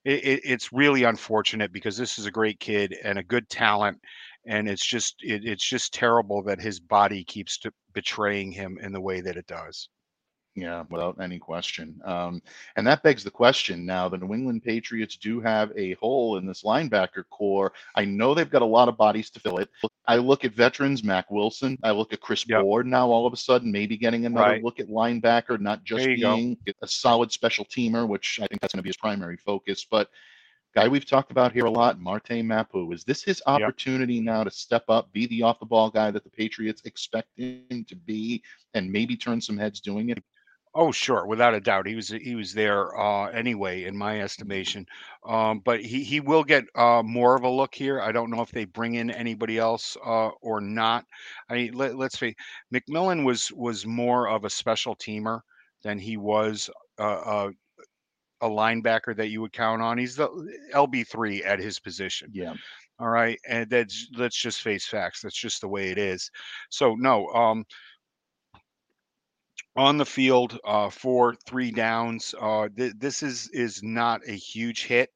it's 0.04 0.72
really 0.72 1.04
unfortunate 1.04 1.72
because 1.72 1.96
this 1.96 2.18
is 2.18 2.26
a 2.26 2.30
great 2.30 2.58
kid 2.58 2.96
and 3.04 3.18
a 3.18 3.22
good 3.22 3.48
talent 3.48 4.00
and 4.46 4.68
it's 4.68 4.86
just 4.86 5.16
it, 5.22 5.44
it's 5.44 5.66
just 5.66 5.94
terrible 5.94 6.42
that 6.42 6.60
his 6.60 6.80
body 6.80 7.24
keeps 7.24 7.58
betraying 7.92 8.52
him 8.52 8.78
in 8.80 8.92
the 8.92 9.00
way 9.00 9.20
that 9.20 9.36
it 9.36 9.46
does. 9.46 9.88
Yeah, 10.54 10.84
without 10.90 11.18
any 11.18 11.38
question. 11.38 11.98
Um, 12.04 12.42
and 12.76 12.86
that 12.86 13.02
begs 13.02 13.24
the 13.24 13.30
question 13.30 13.86
now 13.86 14.10
the 14.10 14.18
New 14.18 14.34
England 14.34 14.62
Patriots 14.62 15.16
do 15.16 15.40
have 15.40 15.72
a 15.76 15.94
hole 15.94 16.36
in 16.36 16.44
this 16.44 16.62
linebacker 16.62 17.24
corps. 17.30 17.72
I 17.94 18.04
know 18.04 18.34
they've 18.34 18.50
got 18.50 18.60
a 18.60 18.66
lot 18.66 18.88
of 18.88 18.98
bodies 18.98 19.30
to 19.30 19.40
fill 19.40 19.58
it. 19.58 19.70
I 20.06 20.16
look 20.16 20.44
at 20.44 20.52
veterans, 20.52 21.02
Mack 21.02 21.30
Wilson. 21.30 21.78
I 21.82 21.92
look 21.92 22.12
at 22.12 22.20
Chris 22.20 22.44
yep. 22.46 22.60
Board 22.60 22.86
now, 22.86 23.08
all 23.08 23.26
of 23.26 23.32
a 23.32 23.36
sudden, 23.36 23.72
maybe 23.72 23.96
getting 23.96 24.26
another 24.26 24.50
right. 24.50 24.64
look 24.64 24.78
at 24.78 24.88
linebacker, 24.88 25.58
not 25.58 25.84
just 25.84 26.04
being 26.04 26.58
go. 26.66 26.72
a 26.82 26.88
solid 26.88 27.32
special 27.32 27.64
teamer, 27.64 28.06
which 28.06 28.38
I 28.42 28.46
think 28.46 28.60
that's 28.60 28.74
going 28.74 28.80
to 28.80 28.82
be 28.82 28.90
his 28.90 28.96
primary 28.98 29.38
focus. 29.38 29.86
But 29.90 30.10
guy 30.74 30.88
we've 30.88 31.06
talked 31.06 31.30
about 31.30 31.52
here 31.52 31.66
a 31.66 31.70
lot, 31.70 32.00
Marte 32.00 32.42
Mapu. 32.44 32.92
Is 32.92 33.04
this 33.04 33.22
his 33.22 33.42
opportunity 33.46 34.14
yep. 34.14 34.24
now 34.24 34.44
to 34.44 34.50
step 34.50 34.84
up, 34.88 35.12
be 35.12 35.26
the 35.26 35.42
off 35.42 35.60
the 35.60 35.66
ball 35.66 35.90
guy 35.90 36.10
that 36.10 36.24
the 36.24 36.30
Patriots 36.30 36.82
expect 36.84 37.28
him 37.36 37.84
to 37.88 37.96
be, 37.96 38.42
and 38.74 38.90
maybe 38.90 39.16
turn 39.16 39.40
some 39.40 39.56
heads 39.56 39.80
doing 39.80 40.10
it? 40.10 40.22
Oh, 40.74 40.90
sure, 40.90 41.26
without 41.26 41.52
a 41.52 41.60
doubt, 41.60 41.86
he 41.86 41.94
was 41.94 42.08
he 42.08 42.34
was 42.34 42.54
there 42.54 42.98
uh, 42.98 43.26
anyway, 43.26 43.84
in 43.84 43.94
my 43.94 44.22
estimation. 44.22 44.86
Um, 45.26 45.60
but 45.62 45.82
he 45.82 46.02
he 46.02 46.20
will 46.20 46.44
get 46.44 46.64
uh, 46.74 47.02
more 47.04 47.36
of 47.36 47.44
a 47.44 47.48
look 47.48 47.74
here. 47.74 48.00
I 48.00 48.10
don't 48.10 48.30
know 48.30 48.40
if 48.40 48.50
they 48.50 48.64
bring 48.64 48.94
in 48.94 49.10
anybody 49.10 49.58
else 49.58 49.98
uh, 50.04 50.30
or 50.40 50.62
not. 50.62 51.04
I 51.50 51.54
mean, 51.54 51.74
let, 51.74 51.96
let's 51.96 52.18
see. 52.18 52.34
McMillan 52.72 53.22
was 53.24 53.52
was 53.52 53.84
more 53.84 54.28
of 54.28 54.46
a 54.46 54.50
special 54.50 54.96
teamer 54.96 55.40
than 55.82 55.98
he 55.98 56.16
was 56.16 56.70
uh, 56.98 57.02
uh, 57.02 57.50
a 58.42 58.48
linebacker 58.48 59.16
that 59.16 59.30
you 59.30 59.40
would 59.40 59.52
count 59.52 59.80
on. 59.80 59.96
He's 59.96 60.16
the 60.16 60.28
LB 60.74 61.08
three 61.08 61.42
at 61.44 61.58
his 61.58 61.78
position. 61.78 62.30
Yeah. 62.32 62.54
All 62.98 63.08
right, 63.08 63.38
and 63.48 63.68
that's 63.68 64.08
let's 64.16 64.36
just 64.36 64.60
face 64.60 64.86
facts. 64.86 65.22
That's 65.22 65.38
just 65.38 65.60
the 65.60 65.68
way 65.68 65.90
it 65.90 65.98
is. 65.98 66.30
So 66.70 66.94
no, 66.94 67.26
um, 67.28 67.64
on 69.76 69.96
the 69.96 70.06
field 70.06 70.58
uh, 70.64 70.90
for 70.90 71.34
three 71.46 71.70
downs. 71.70 72.34
Uh, 72.40 72.68
th- 72.76 72.94
this 72.98 73.22
is 73.22 73.48
is 73.52 73.82
not 73.82 74.20
a 74.26 74.32
huge 74.32 74.84
hit 74.84 75.10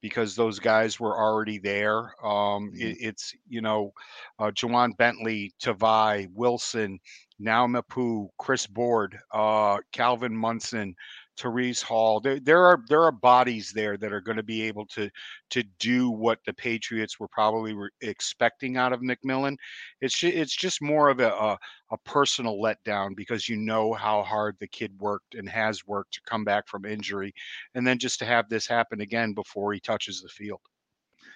because 0.00 0.34
those 0.34 0.58
guys 0.58 1.00
were 1.00 1.16
already 1.16 1.58
there. 1.58 2.14
Um, 2.24 2.70
mm-hmm. 2.70 2.80
it, 2.80 2.96
it's 3.00 3.34
you 3.48 3.60
know, 3.60 3.92
uh, 4.38 4.50
Ja'Whaun 4.50 4.96
Bentley, 4.96 5.52
Tavai, 5.62 6.28
Wilson, 6.32 6.98
now 7.38 7.66
Mapu, 7.66 8.28
Chris 8.38 8.66
Board, 8.66 9.18
uh, 9.32 9.78
Calvin 9.92 10.36
Munson, 10.36 10.94
Terez 11.38 11.82
Hall. 11.82 12.20
There, 12.20 12.40
there 12.40 12.64
are 12.64 12.82
there 12.88 13.02
are 13.02 13.12
bodies 13.12 13.72
there 13.72 13.96
that 13.96 14.12
are 14.12 14.20
going 14.20 14.36
to 14.36 14.42
be 14.42 14.62
able 14.62 14.86
to 14.86 15.08
to 15.50 15.62
do 15.78 16.10
what 16.10 16.40
the 16.44 16.52
Patriots 16.52 17.20
were 17.20 17.28
probably 17.28 17.74
expecting 18.00 18.76
out 18.76 18.92
of 18.92 19.00
McMillan. 19.00 19.56
It's 20.00 20.22
it's 20.22 20.56
just 20.56 20.82
more 20.82 21.08
of 21.08 21.20
a, 21.20 21.30
a, 21.30 21.58
a 21.90 21.98
personal 21.98 22.58
letdown 22.58 23.14
because 23.16 23.48
you 23.48 23.56
know 23.56 23.92
how 23.92 24.22
hard 24.22 24.56
the 24.58 24.68
kid 24.68 24.92
worked 24.98 25.34
and 25.34 25.48
has 25.48 25.86
worked 25.86 26.14
to 26.14 26.20
come 26.26 26.44
back 26.44 26.66
from 26.66 26.84
injury, 26.84 27.32
and 27.74 27.86
then 27.86 27.98
just 27.98 28.18
to 28.18 28.24
have 28.24 28.48
this 28.48 28.66
happen 28.66 29.00
again 29.00 29.32
before 29.32 29.72
he 29.72 29.80
touches 29.80 30.20
the 30.20 30.28
field. 30.28 30.60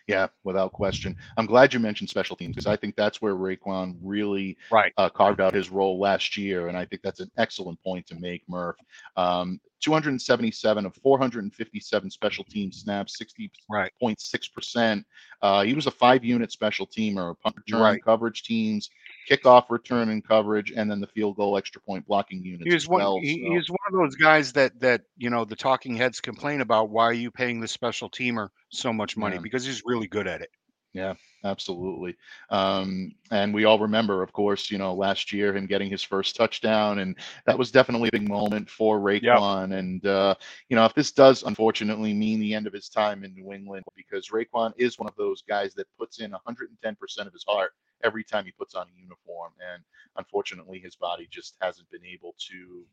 Yeah, 0.08 0.26
without 0.42 0.72
question. 0.72 1.16
I'm 1.36 1.46
glad 1.46 1.72
you 1.72 1.78
mentioned 1.78 2.10
special 2.10 2.34
teams 2.34 2.56
because 2.56 2.66
I 2.66 2.76
think 2.76 2.96
that's 2.96 3.22
where 3.22 3.34
Raekwon 3.34 3.96
really 4.02 4.56
right. 4.70 4.92
uh, 4.96 5.08
carved 5.08 5.40
out 5.40 5.54
his 5.54 5.70
role 5.70 6.00
last 6.00 6.36
year, 6.36 6.68
and 6.68 6.76
I 6.76 6.84
think 6.84 7.02
that's 7.02 7.20
an 7.20 7.30
excellent 7.38 7.80
point 7.84 8.06
to 8.08 8.16
make, 8.16 8.42
Murph. 8.48 8.76
Um, 9.16 9.60
277 9.82 10.86
of 10.86 10.94
457 10.94 12.10
special 12.10 12.44
team 12.44 12.72
snaps, 12.72 13.16
60.6%. 13.20 13.50
Right. 13.70 15.04
Uh, 15.42 15.62
he 15.62 15.74
was 15.74 15.86
a 15.86 15.90
five 15.90 16.24
unit 16.24 16.52
special 16.52 16.86
teamer, 16.86 17.34
punt 17.42 17.56
return 17.56 17.80
right. 17.80 18.04
coverage 18.04 18.44
teams, 18.44 18.88
kickoff 19.30 19.64
return 19.70 20.10
and 20.10 20.26
coverage, 20.26 20.72
and 20.74 20.90
then 20.90 21.00
the 21.00 21.06
field 21.08 21.36
goal 21.36 21.56
extra 21.56 21.80
point 21.80 22.06
blocking 22.06 22.44
units. 22.44 22.64
He 22.64 22.72
was 22.72 22.88
one, 22.88 23.00
well, 23.00 23.18
he, 23.20 23.44
so. 23.44 23.54
he's 23.54 23.68
one 23.68 23.78
of 23.88 23.92
those 23.92 24.14
guys 24.14 24.52
that, 24.52 24.78
that, 24.80 25.02
you 25.16 25.30
know, 25.30 25.44
the 25.44 25.56
talking 25.56 25.96
heads 25.96 26.20
complain 26.20 26.60
about 26.60 26.90
why 26.90 27.04
are 27.04 27.12
you 27.12 27.30
paying 27.30 27.60
the 27.60 27.68
special 27.68 28.08
teamer 28.08 28.48
so 28.70 28.92
much 28.92 29.16
money? 29.16 29.36
Yeah. 29.36 29.42
Because 29.42 29.64
he's 29.64 29.82
really 29.84 30.06
good 30.06 30.26
at 30.26 30.40
it. 30.40 30.50
Yeah, 30.94 31.14
absolutely. 31.42 32.16
Um, 32.50 33.14
and 33.30 33.54
we 33.54 33.64
all 33.64 33.78
remember, 33.78 34.22
of 34.22 34.32
course, 34.32 34.70
you 34.70 34.76
know, 34.76 34.92
last 34.92 35.32
year 35.32 35.56
him 35.56 35.66
getting 35.66 35.90
his 35.90 36.02
first 36.02 36.36
touchdown, 36.36 36.98
and 36.98 37.16
that 37.46 37.58
was 37.58 37.70
definitely 37.70 38.08
a 38.08 38.12
big 38.12 38.28
moment 38.28 38.68
for 38.68 38.98
Raekwon. 39.00 39.70
Yep. 39.70 39.78
And 39.78 40.06
uh, 40.06 40.34
you 40.68 40.76
know, 40.76 40.84
if 40.84 40.94
this 40.94 41.10
does 41.10 41.44
unfortunately 41.44 42.12
mean 42.12 42.40
the 42.40 42.52
end 42.52 42.66
of 42.66 42.74
his 42.74 42.90
time 42.90 43.24
in 43.24 43.32
New 43.32 43.52
England, 43.52 43.84
because 43.96 44.28
Raekwon 44.28 44.72
is 44.76 44.98
one 44.98 45.08
of 45.08 45.16
those 45.16 45.42
guys 45.42 45.72
that 45.74 45.86
puts 45.98 46.20
in 46.20 46.32
110% 46.32 47.26
of 47.26 47.32
his 47.32 47.44
heart 47.48 47.72
every 48.04 48.24
time 48.24 48.44
he 48.44 48.52
puts 48.52 48.74
on 48.74 48.86
a 48.86 49.00
uniform, 49.00 49.52
and 49.72 49.82
unfortunately, 50.16 50.78
his 50.78 50.96
body 50.96 51.26
just 51.30 51.54
hasn't 51.62 51.90
been 51.90 52.04
able 52.04 52.34
to 52.50 52.84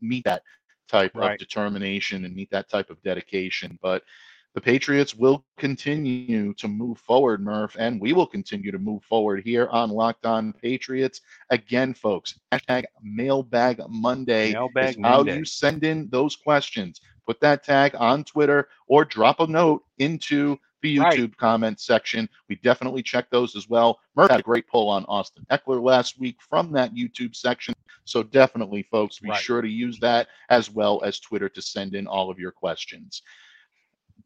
meet 0.00 0.24
that 0.24 0.42
type 0.88 1.12
right. 1.14 1.32
of 1.32 1.38
determination 1.38 2.24
and 2.24 2.34
meet 2.34 2.50
that 2.50 2.68
type 2.68 2.90
of 2.90 3.00
dedication. 3.02 3.78
But 3.80 4.02
the 4.54 4.60
Patriots 4.60 5.16
will 5.16 5.44
continue 5.58 6.54
to 6.54 6.68
move 6.68 6.98
forward, 6.98 7.42
Murph, 7.42 7.76
and 7.76 8.00
we 8.00 8.12
will 8.12 8.26
continue 8.26 8.70
to 8.70 8.78
move 8.78 9.02
forward 9.02 9.42
here 9.44 9.68
on 9.70 9.90
Locked 9.90 10.26
On 10.26 10.52
Patriots. 10.52 11.20
Again, 11.50 11.92
folks, 11.92 12.38
hashtag 12.52 12.84
Mailbag 13.02 13.82
Monday 13.88 14.52
Mailbag 14.52 14.90
is 14.90 14.96
how 15.02 15.16
Monday. 15.18 15.38
you 15.38 15.44
send 15.44 15.82
in 15.82 16.08
those 16.10 16.36
questions. 16.36 17.00
Put 17.26 17.40
that 17.40 17.64
tag 17.64 17.96
on 17.98 18.22
Twitter 18.22 18.68
or 18.86 19.04
drop 19.04 19.40
a 19.40 19.46
note 19.46 19.82
into 19.98 20.56
the 20.82 20.98
YouTube 20.98 21.02
right. 21.02 21.36
comment 21.38 21.80
section. 21.80 22.28
We 22.48 22.56
definitely 22.56 23.02
check 23.02 23.30
those 23.30 23.56
as 23.56 23.68
well. 23.68 23.98
Murph 24.14 24.30
had 24.30 24.40
a 24.40 24.44
great 24.44 24.68
poll 24.68 24.88
on 24.88 25.04
Austin 25.06 25.44
Ekeler 25.50 25.82
last 25.82 26.20
week 26.20 26.36
from 26.40 26.70
that 26.72 26.94
YouTube 26.94 27.34
section. 27.34 27.74
So 28.04 28.22
definitely, 28.22 28.86
folks, 28.90 29.18
be 29.18 29.30
right. 29.30 29.40
sure 29.40 29.62
to 29.62 29.68
use 29.68 29.98
that 30.00 30.28
as 30.50 30.70
well 30.70 31.02
as 31.02 31.18
Twitter 31.18 31.48
to 31.48 31.62
send 31.62 31.94
in 31.94 32.06
all 32.06 32.30
of 32.30 32.38
your 32.38 32.52
questions. 32.52 33.22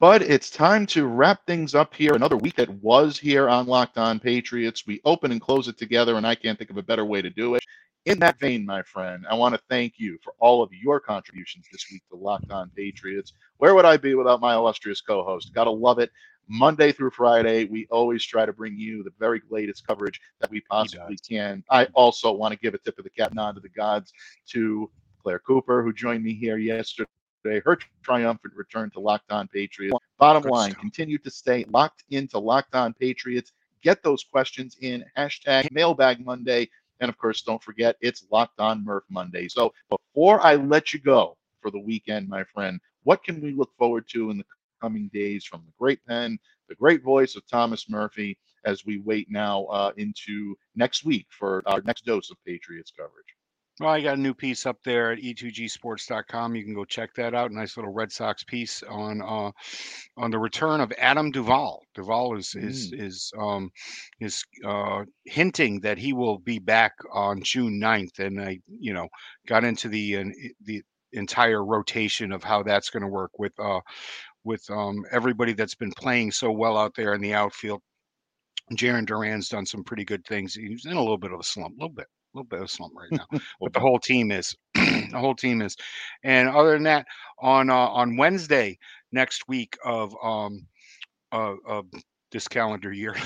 But 0.00 0.22
it's 0.22 0.48
time 0.48 0.86
to 0.86 1.08
wrap 1.08 1.44
things 1.44 1.74
up 1.74 1.92
here. 1.92 2.14
Another 2.14 2.36
week 2.36 2.54
that 2.54 2.70
was 2.70 3.18
here 3.18 3.48
on 3.48 3.66
Locked 3.66 3.98
On 3.98 4.20
Patriots. 4.20 4.86
We 4.86 5.00
open 5.04 5.32
and 5.32 5.40
close 5.40 5.66
it 5.66 5.76
together, 5.76 6.14
and 6.14 6.24
I 6.24 6.36
can't 6.36 6.56
think 6.56 6.70
of 6.70 6.76
a 6.76 6.84
better 6.84 7.04
way 7.04 7.20
to 7.20 7.30
do 7.30 7.56
it. 7.56 7.64
In 8.04 8.20
that 8.20 8.38
vein, 8.38 8.64
my 8.64 8.82
friend, 8.82 9.26
I 9.28 9.34
want 9.34 9.56
to 9.56 9.60
thank 9.68 9.94
you 9.96 10.16
for 10.22 10.34
all 10.38 10.62
of 10.62 10.72
your 10.72 11.00
contributions 11.00 11.66
this 11.72 11.86
week 11.90 12.02
to 12.10 12.16
Locked 12.16 12.52
On 12.52 12.70
Patriots. 12.76 13.32
Where 13.56 13.74
would 13.74 13.84
I 13.84 13.96
be 13.96 14.14
without 14.14 14.40
my 14.40 14.54
illustrious 14.54 15.00
co 15.00 15.24
host? 15.24 15.52
Gotta 15.52 15.72
love 15.72 15.98
it. 15.98 16.12
Monday 16.46 16.92
through 16.92 17.10
Friday, 17.10 17.64
we 17.64 17.88
always 17.90 18.24
try 18.24 18.46
to 18.46 18.52
bring 18.52 18.78
you 18.78 19.02
the 19.02 19.10
very 19.18 19.42
latest 19.50 19.84
coverage 19.84 20.20
that 20.40 20.48
we 20.48 20.60
possibly 20.60 21.16
can. 21.28 21.64
I 21.70 21.86
also 21.94 22.30
want 22.30 22.52
to 22.52 22.60
give 22.60 22.74
a 22.74 22.78
tip 22.78 22.98
of 22.98 23.04
the 23.04 23.10
cap 23.10 23.34
nod 23.34 23.56
to 23.56 23.60
the 23.60 23.68
gods 23.68 24.12
to 24.50 24.88
Claire 25.20 25.40
Cooper, 25.40 25.82
who 25.82 25.92
joined 25.92 26.22
me 26.22 26.34
here 26.34 26.56
yesterday 26.56 27.10
her 27.44 27.78
triumphant 28.02 28.54
return 28.54 28.90
to 28.90 29.00
Locked 29.00 29.30
On 29.30 29.48
Patriots. 29.48 29.96
Bottom 30.18 30.42
Good 30.42 30.52
line, 30.52 30.70
stuff. 30.72 30.80
continue 30.80 31.18
to 31.18 31.30
stay 31.30 31.64
locked 31.68 32.04
into 32.10 32.38
Locked 32.38 32.74
On 32.74 32.92
Patriots. 32.94 33.52
Get 33.82 34.02
those 34.02 34.24
questions 34.24 34.76
in 34.80 35.04
hashtag 35.16 35.70
Mailbag 35.72 36.24
Monday, 36.24 36.68
and 37.00 37.08
of 37.08 37.16
course, 37.16 37.42
don't 37.42 37.62
forget 37.62 37.96
it's 38.00 38.26
Locked 38.30 38.58
On 38.60 38.84
Murph 38.84 39.04
Monday. 39.08 39.48
So 39.48 39.72
before 39.88 40.44
I 40.44 40.56
let 40.56 40.92
you 40.92 40.98
go 40.98 41.36
for 41.60 41.70
the 41.70 41.78
weekend, 41.78 42.28
my 42.28 42.44
friend, 42.44 42.80
what 43.04 43.22
can 43.22 43.40
we 43.40 43.52
look 43.52 43.70
forward 43.78 44.08
to 44.08 44.30
in 44.30 44.38
the 44.38 44.44
coming 44.80 45.08
days 45.12 45.44
from 45.44 45.62
the 45.64 45.72
great 45.78 46.04
pen, 46.06 46.38
the 46.68 46.74
great 46.74 47.02
voice 47.02 47.36
of 47.36 47.46
Thomas 47.46 47.88
Murphy, 47.88 48.36
as 48.64 48.84
we 48.84 48.98
wait 48.98 49.30
now 49.30 49.64
uh, 49.66 49.92
into 49.96 50.56
next 50.74 51.04
week 51.04 51.26
for 51.30 51.62
our 51.66 51.80
next 51.82 52.04
dose 52.04 52.30
of 52.30 52.36
Patriots 52.44 52.92
coverage? 52.96 53.37
Well, 53.80 53.90
I 53.90 54.00
got 54.00 54.18
a 54.18 54.20
new 54.20 54.34
piece 54.34 54.66
up 54.66 54.78
there 54.84 55.12
at 55.12 55.20
e2gsports.com. 55.20 56.56
You 56.56 56.64
can 56.64 56.74
go 56.74 56.84
check 56.84 57.14
that 57.14 57.32
out. 57.32 57.52
Nice 57.52 57.76
little 57.76 57.92
Red 57.92 58.10
Sox 58.10 58.42
piece 58.42 58.82
on 58.82 59.22
uh, 59.22 59.52
on 60.16 60.30
the 60.32 60.38
return 60.38 60.80
of 60.80 60.92
Adam 60.98 61.30
Duvall. 61.30 61.84
Duvall 61.94 62.36
is 62.36 62.48
mm. 62.48 62.64
is 62.64 62.92
is 62.92 63.32
um, 63.38 63.70
is 64.20 64.44
uh, 64.66 65.04
hinting 65.26 65.80
that 65.80 65.96
he 65.96 66.12
will 66.12 66.38
be 66.38 66.58
back 66.58 66.92
on 67.12 67.40
June 67.42 67.80
9th, 67.80 68.18
and 68.18 68.40
I 68.40 68.58
you 68.80 68.92
know 68.92 69.06
got 69.46 69.62
into 69.62 69.88
the 69.88 70.16
uh, 70.16 70.24
the 70.64 70.82
entire 71.12 71.64
rotation 71.64 72.32
of 72.32 72.42
how 72.42 72.64
that's 72.64 72.90
going 72.90 73.02
to 73.02 73.08
work 73.08 73.38
with 73.38 73.52
uh, 73.60 73.80
with 74.42 74.68
um, 74.70 75.04
everybody 75.12 75.52
that's 75.52 75.76
been 75.76 75.92
playing 75.92 76.32
so 76.32 76.50
well 76.50 76.76
out 76.76 76.94
there 76.96 77.14
in 77.14 77.20
the 77.20 77.34
outfield. 77.34 77.80
Jarren 78.72 79.06
Duran's 79.06 79.48
done 79.48 79.64
some 79.64 79.84
pretty 79.84 80.04
good 80.04 80.24
things. 80.26 80.54
He's 80.54 80.84
in 80.84 80.92
a 80.92 81.00
little 81.00 81.16
bit 81.16 81.32
of 81.32 81.40
a 81.40 81.44
slump, 81.44 81.74
a 81.78 81.84
little 81.84 81.94
bit 81.94 82.08
little 82.38 82.44
bit 82.44 82.62
of 82.62 82.70
slump 82.70 82.94
right 82.96 83.12
now, 83.12 83.40
but 83.60 83.72
the 83.72 83.80
whole 83.80 83.98
team 83.98 84.30
is. 84.30 84.54
the 84.74 85.18
whole 85.18 85.34
team 85.34 85.62
is. 85.62 85.76
And 86.24 86.48
other 86.48 86.72
than 86.72 86.84
that, 86.84 87.06
on 87.38 87.70
uh, 87.70 87.74
on 87.74 88.16
Wednesday 88.16 88.78
next 89.12 89.48
week 89.48 89.76
of 89.84 90.14
um 90.22 90.66
uh, 91.32 91.54
of 91.66 91.86
this 92.30 92.48
calendar 92.48 92.92
year. 92.92 93.16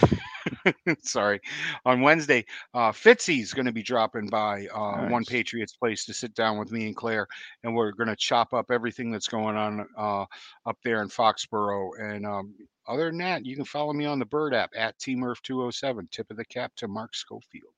Sorry. 1.03 1.41
On 1.85 2.01
Wednesday, 2.03 2.45
uh, 2.75 2.93
Fitzy's 2.93 3.53
going 3.53 3.67
to 3.67 3.73
be 3.73 3.83
dropping 3.83 4.29
by 4.29 4.67
uh, 4.73 5.03
nice. 5.03 5.11
One 5.11 5.25
Patriots 5.25 5.77
Place 5.77 6.05
to 6.05 6.15
sit 6.15 6.35
down 6.35 6.59
with 6.59 6.71
me 6.71 6.87
and 6.87 6.97
Claire, 6.97 7.27
and 7.65 7.75
we're 7.75 7.93
going 7.93 8.09
to 8.09 8.17
chop 8.17 8.55
up 8.55 8.71
everything 8.71 9.11
that's 9.11 9.29
going 9.29 9.57
on 9.57 9.87
uh, 9.99 10.25
up 10.67 10.79
there 10.85 11.03
in 11.03 11.09
Foxborough. 11.09 11.91
And 11.99 12.25
um, 12.25 12.55
other 12.87 13.07
than 13.07 13.19
that, 13.19 13.45
you 13.45 13.57
can 13.57 13.65
follow 13.65 13.93
me 13.93 14.07
on 14.07 14.19
the 14.19 14.27
Bird 14.27 14.55
app 14.55 14.71
at 14.77 14.99
TMurph207. 14.99 16.11
Tip 16.11 16.31
of 16.31 16.37
the 16.37 16.45
cap 16.45 16.73
to 16.77 16.89
Mark 16.89 17.15
Schofield. 17.15 17.75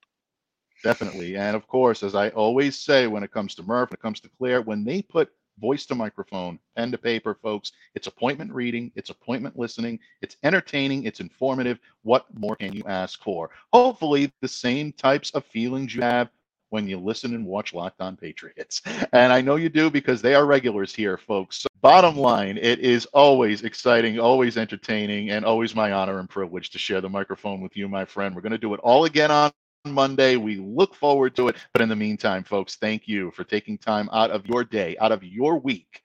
Definitely. 0.84 1.36
And 1.38 1.56
of 1.56 1.66
course, 1.66 2.02
as 2.02 2.14
I 2.14 2.28
always 2.30 2.78
say 2.78 3.06
when 3.06 3.22
it 3.22 3.32
comes 3.32 3.54
to 3.54 3.62
Murph, 3.62 3.88
when 3.88 3.94
it 3.94 4.02
comes 4.02 4.20
to 4.20 4.28
Claire, 4.38 4.60
when 4.60 4.84
they 4.84 5.00
put 5.00 5.30
voice 5.58 5.86
to 5.86 5.94
microphone, 5.94 6.58
pen 6.76 6.92
to 6.92 6.98
paper, 6.98 7.38
folks, 7.42 7.72
it's 7.94 8.06
appointment 8.06 8.52
reading, 8.52 8.92
it's 8.94 9.08
appointment 9.08 9.58
listening, 9.58 9.98
it's 10.20 10.36
entertaining, 10.42 11.04
it's 11.04 11.20
informative. 11.20 11.78
What 12.02 12.26
more 12.34 12.54
can 12.54 12.74
you 12.74 12.82
ask 12.86 13.22
for? 13.22 13.48
Hopefully, 13.72 14.30
the 14.42 14.48
same 14.48 14.92
types 14.92 15.30
of 15.30 15.46
feelings 15.46 15.94
you 15.94 16.02
have 16.02 16.28
when 16.68 16.86
you 16.86 16.98
listen 16.98 17.34
and 17.34 17.46
watch 17.46 17.72
Locked 17.72 18.02
On 18.02 18.14
Patriots. 18.14 18.82
And 19.14 19.32
I 19.32 19.40
know 19.40 19.56
you 19.56 19.70
do 19.70 19.88
because 19.88 20.20
they 20.20 20.34
are 20.34 20.44
regulars 20.44 20.94
here, 20.94 21.16
folks. 21.16 21.62
So 21.62 21.68
bottom 21.80 22.16
line, 22.16 22.58
it 22.60 22.80
is 22.80 23.06
always 23.06 23.62
exciting, 23.62 24.18
always 24.18 24.58
entertaining, 24.58 25.30
and 25.30 25.46
always 25.46 25.74
my 25.74 25.92
honor 25.92 26.18
and 26.18 26.28
privilege 26.28 26.68
to 26.70 26.78
share 26.78 27.00
the 27.00 27.08
microphone 27.08 27.62
with 27.62 27.74
you, 27.74 27.88
my 27.88 28.04
friend. 28.04 28.34
We're 28.34 28.42
going 28.42 28.52
to 28.52 28.58
do 28.58 28.74
it 28.74 28.80
all 28.80 29.06
again 29.06 29.30
on 29.30 29.50
Monday. 29.84 30.36
We 30.36 30.56
look 30.56 30.94
forward 30.94 31.36
to 31.36 31.48
it. 31.48 31.56
But 31.72 31.82
in 31.82 31.88
the 31.88 31.96
meantime, 31.96 32.42
folks, 32.42 32.76
thank 32.76 33.06
you 33.06 33.30
for 33.32 33.44
taking 33.44 33.76
time 33.76 34.08
out 34.12 34.30
of 34.30 34.46
your 34.46 34.64
day, 34.64 34.96
out 34.98 35.12
of 35.12 35.22
your 35.22 35.58
week 35.58 36.02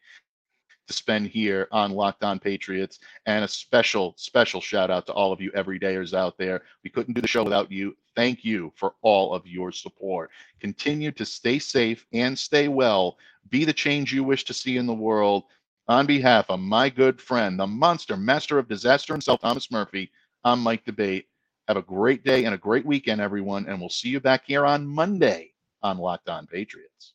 to 0.88 0.94
spend 0.94 1.28
here 1.28 1.68
on 1.72 1.92
Locked 1.92 2.24
On 2.24 2.40
Patriots. 2.40 3.00
And 3.26 3.46
a 3.46 3.48
special, 3.48 4.16
special 4.18 4.60
shout 4.60 4.92
out 4.92 5.06
to 5.06 5.14
all 5.14 5.32
of 5.32 5.40
you 5.40 5.52
everydayers 5.52 6.14
out 6.14 6.38
there. 6.38 6.64
We 6.84 6.90
couldn't 6.90 7.14
do 7.14 7.22
the 7.22 7.28
show 7.28 7.44
without 7.44 7.72
you. 7.72 7.96
Thank 8.16 8.44
you 8.44 8.74
for 8.76 8.96
all 9.02 9.34
of 9.34 9.48
your 9.48 9.72
support. 9.72 10.30
Continue 10.60 11.12
to 11.14 11.26
stay 11.26 11.60
safe 11.60 12.06
and 12.12 12.38
stay 12.38 12.68
well. 12.68 13.18
Be 13.50 13.64
the 13.64 13.74
change 13.74 14.14
you 14.14 14.24
wish 14.24 14.44
to 14.46 14.54
see 14.54 14.78
in 14.78 14.88
the 14.88 14.94
world. 14.94 15.44
On 15.88 16.06
behalf 16.06 16.48
of 16.50 16.60
my 16.60 16.90
good 16.90 17.22
friend, 17.22 17.60
the 17.60 17.66
monster 17.66 18.18
master 18.18 18.60
of 18.60 18.68
disaster 18.68 19.14
himself, 19.14 19.42
Thomas 19.42 19.72
Murphy, 19.72 20.12
I'm 20.44 20.60
Mike 20.60 20.86
D'Abate. 20.86 21.26
Have 21.70 21.78
a 21.78 21.84
great 21.84 22.24
day 22.24 22.46
and 22.46 22.56
a 22.56 22.58
great 22.58 22.84
weekend, 22.84 23.22
everyone. 23.22 23.68
And 23.68 23.80
we'll 23.80 23.90
see 23.90 24.10
you 24.10 24.20
back 24.20 24.42
here 24.48 24.66
on 24.66 24.88
Monday 24.88 25.52
on 25.84 26.00
Locked 26.00 26.28
On 26.28 26.48
Patriots. 26.48 27.14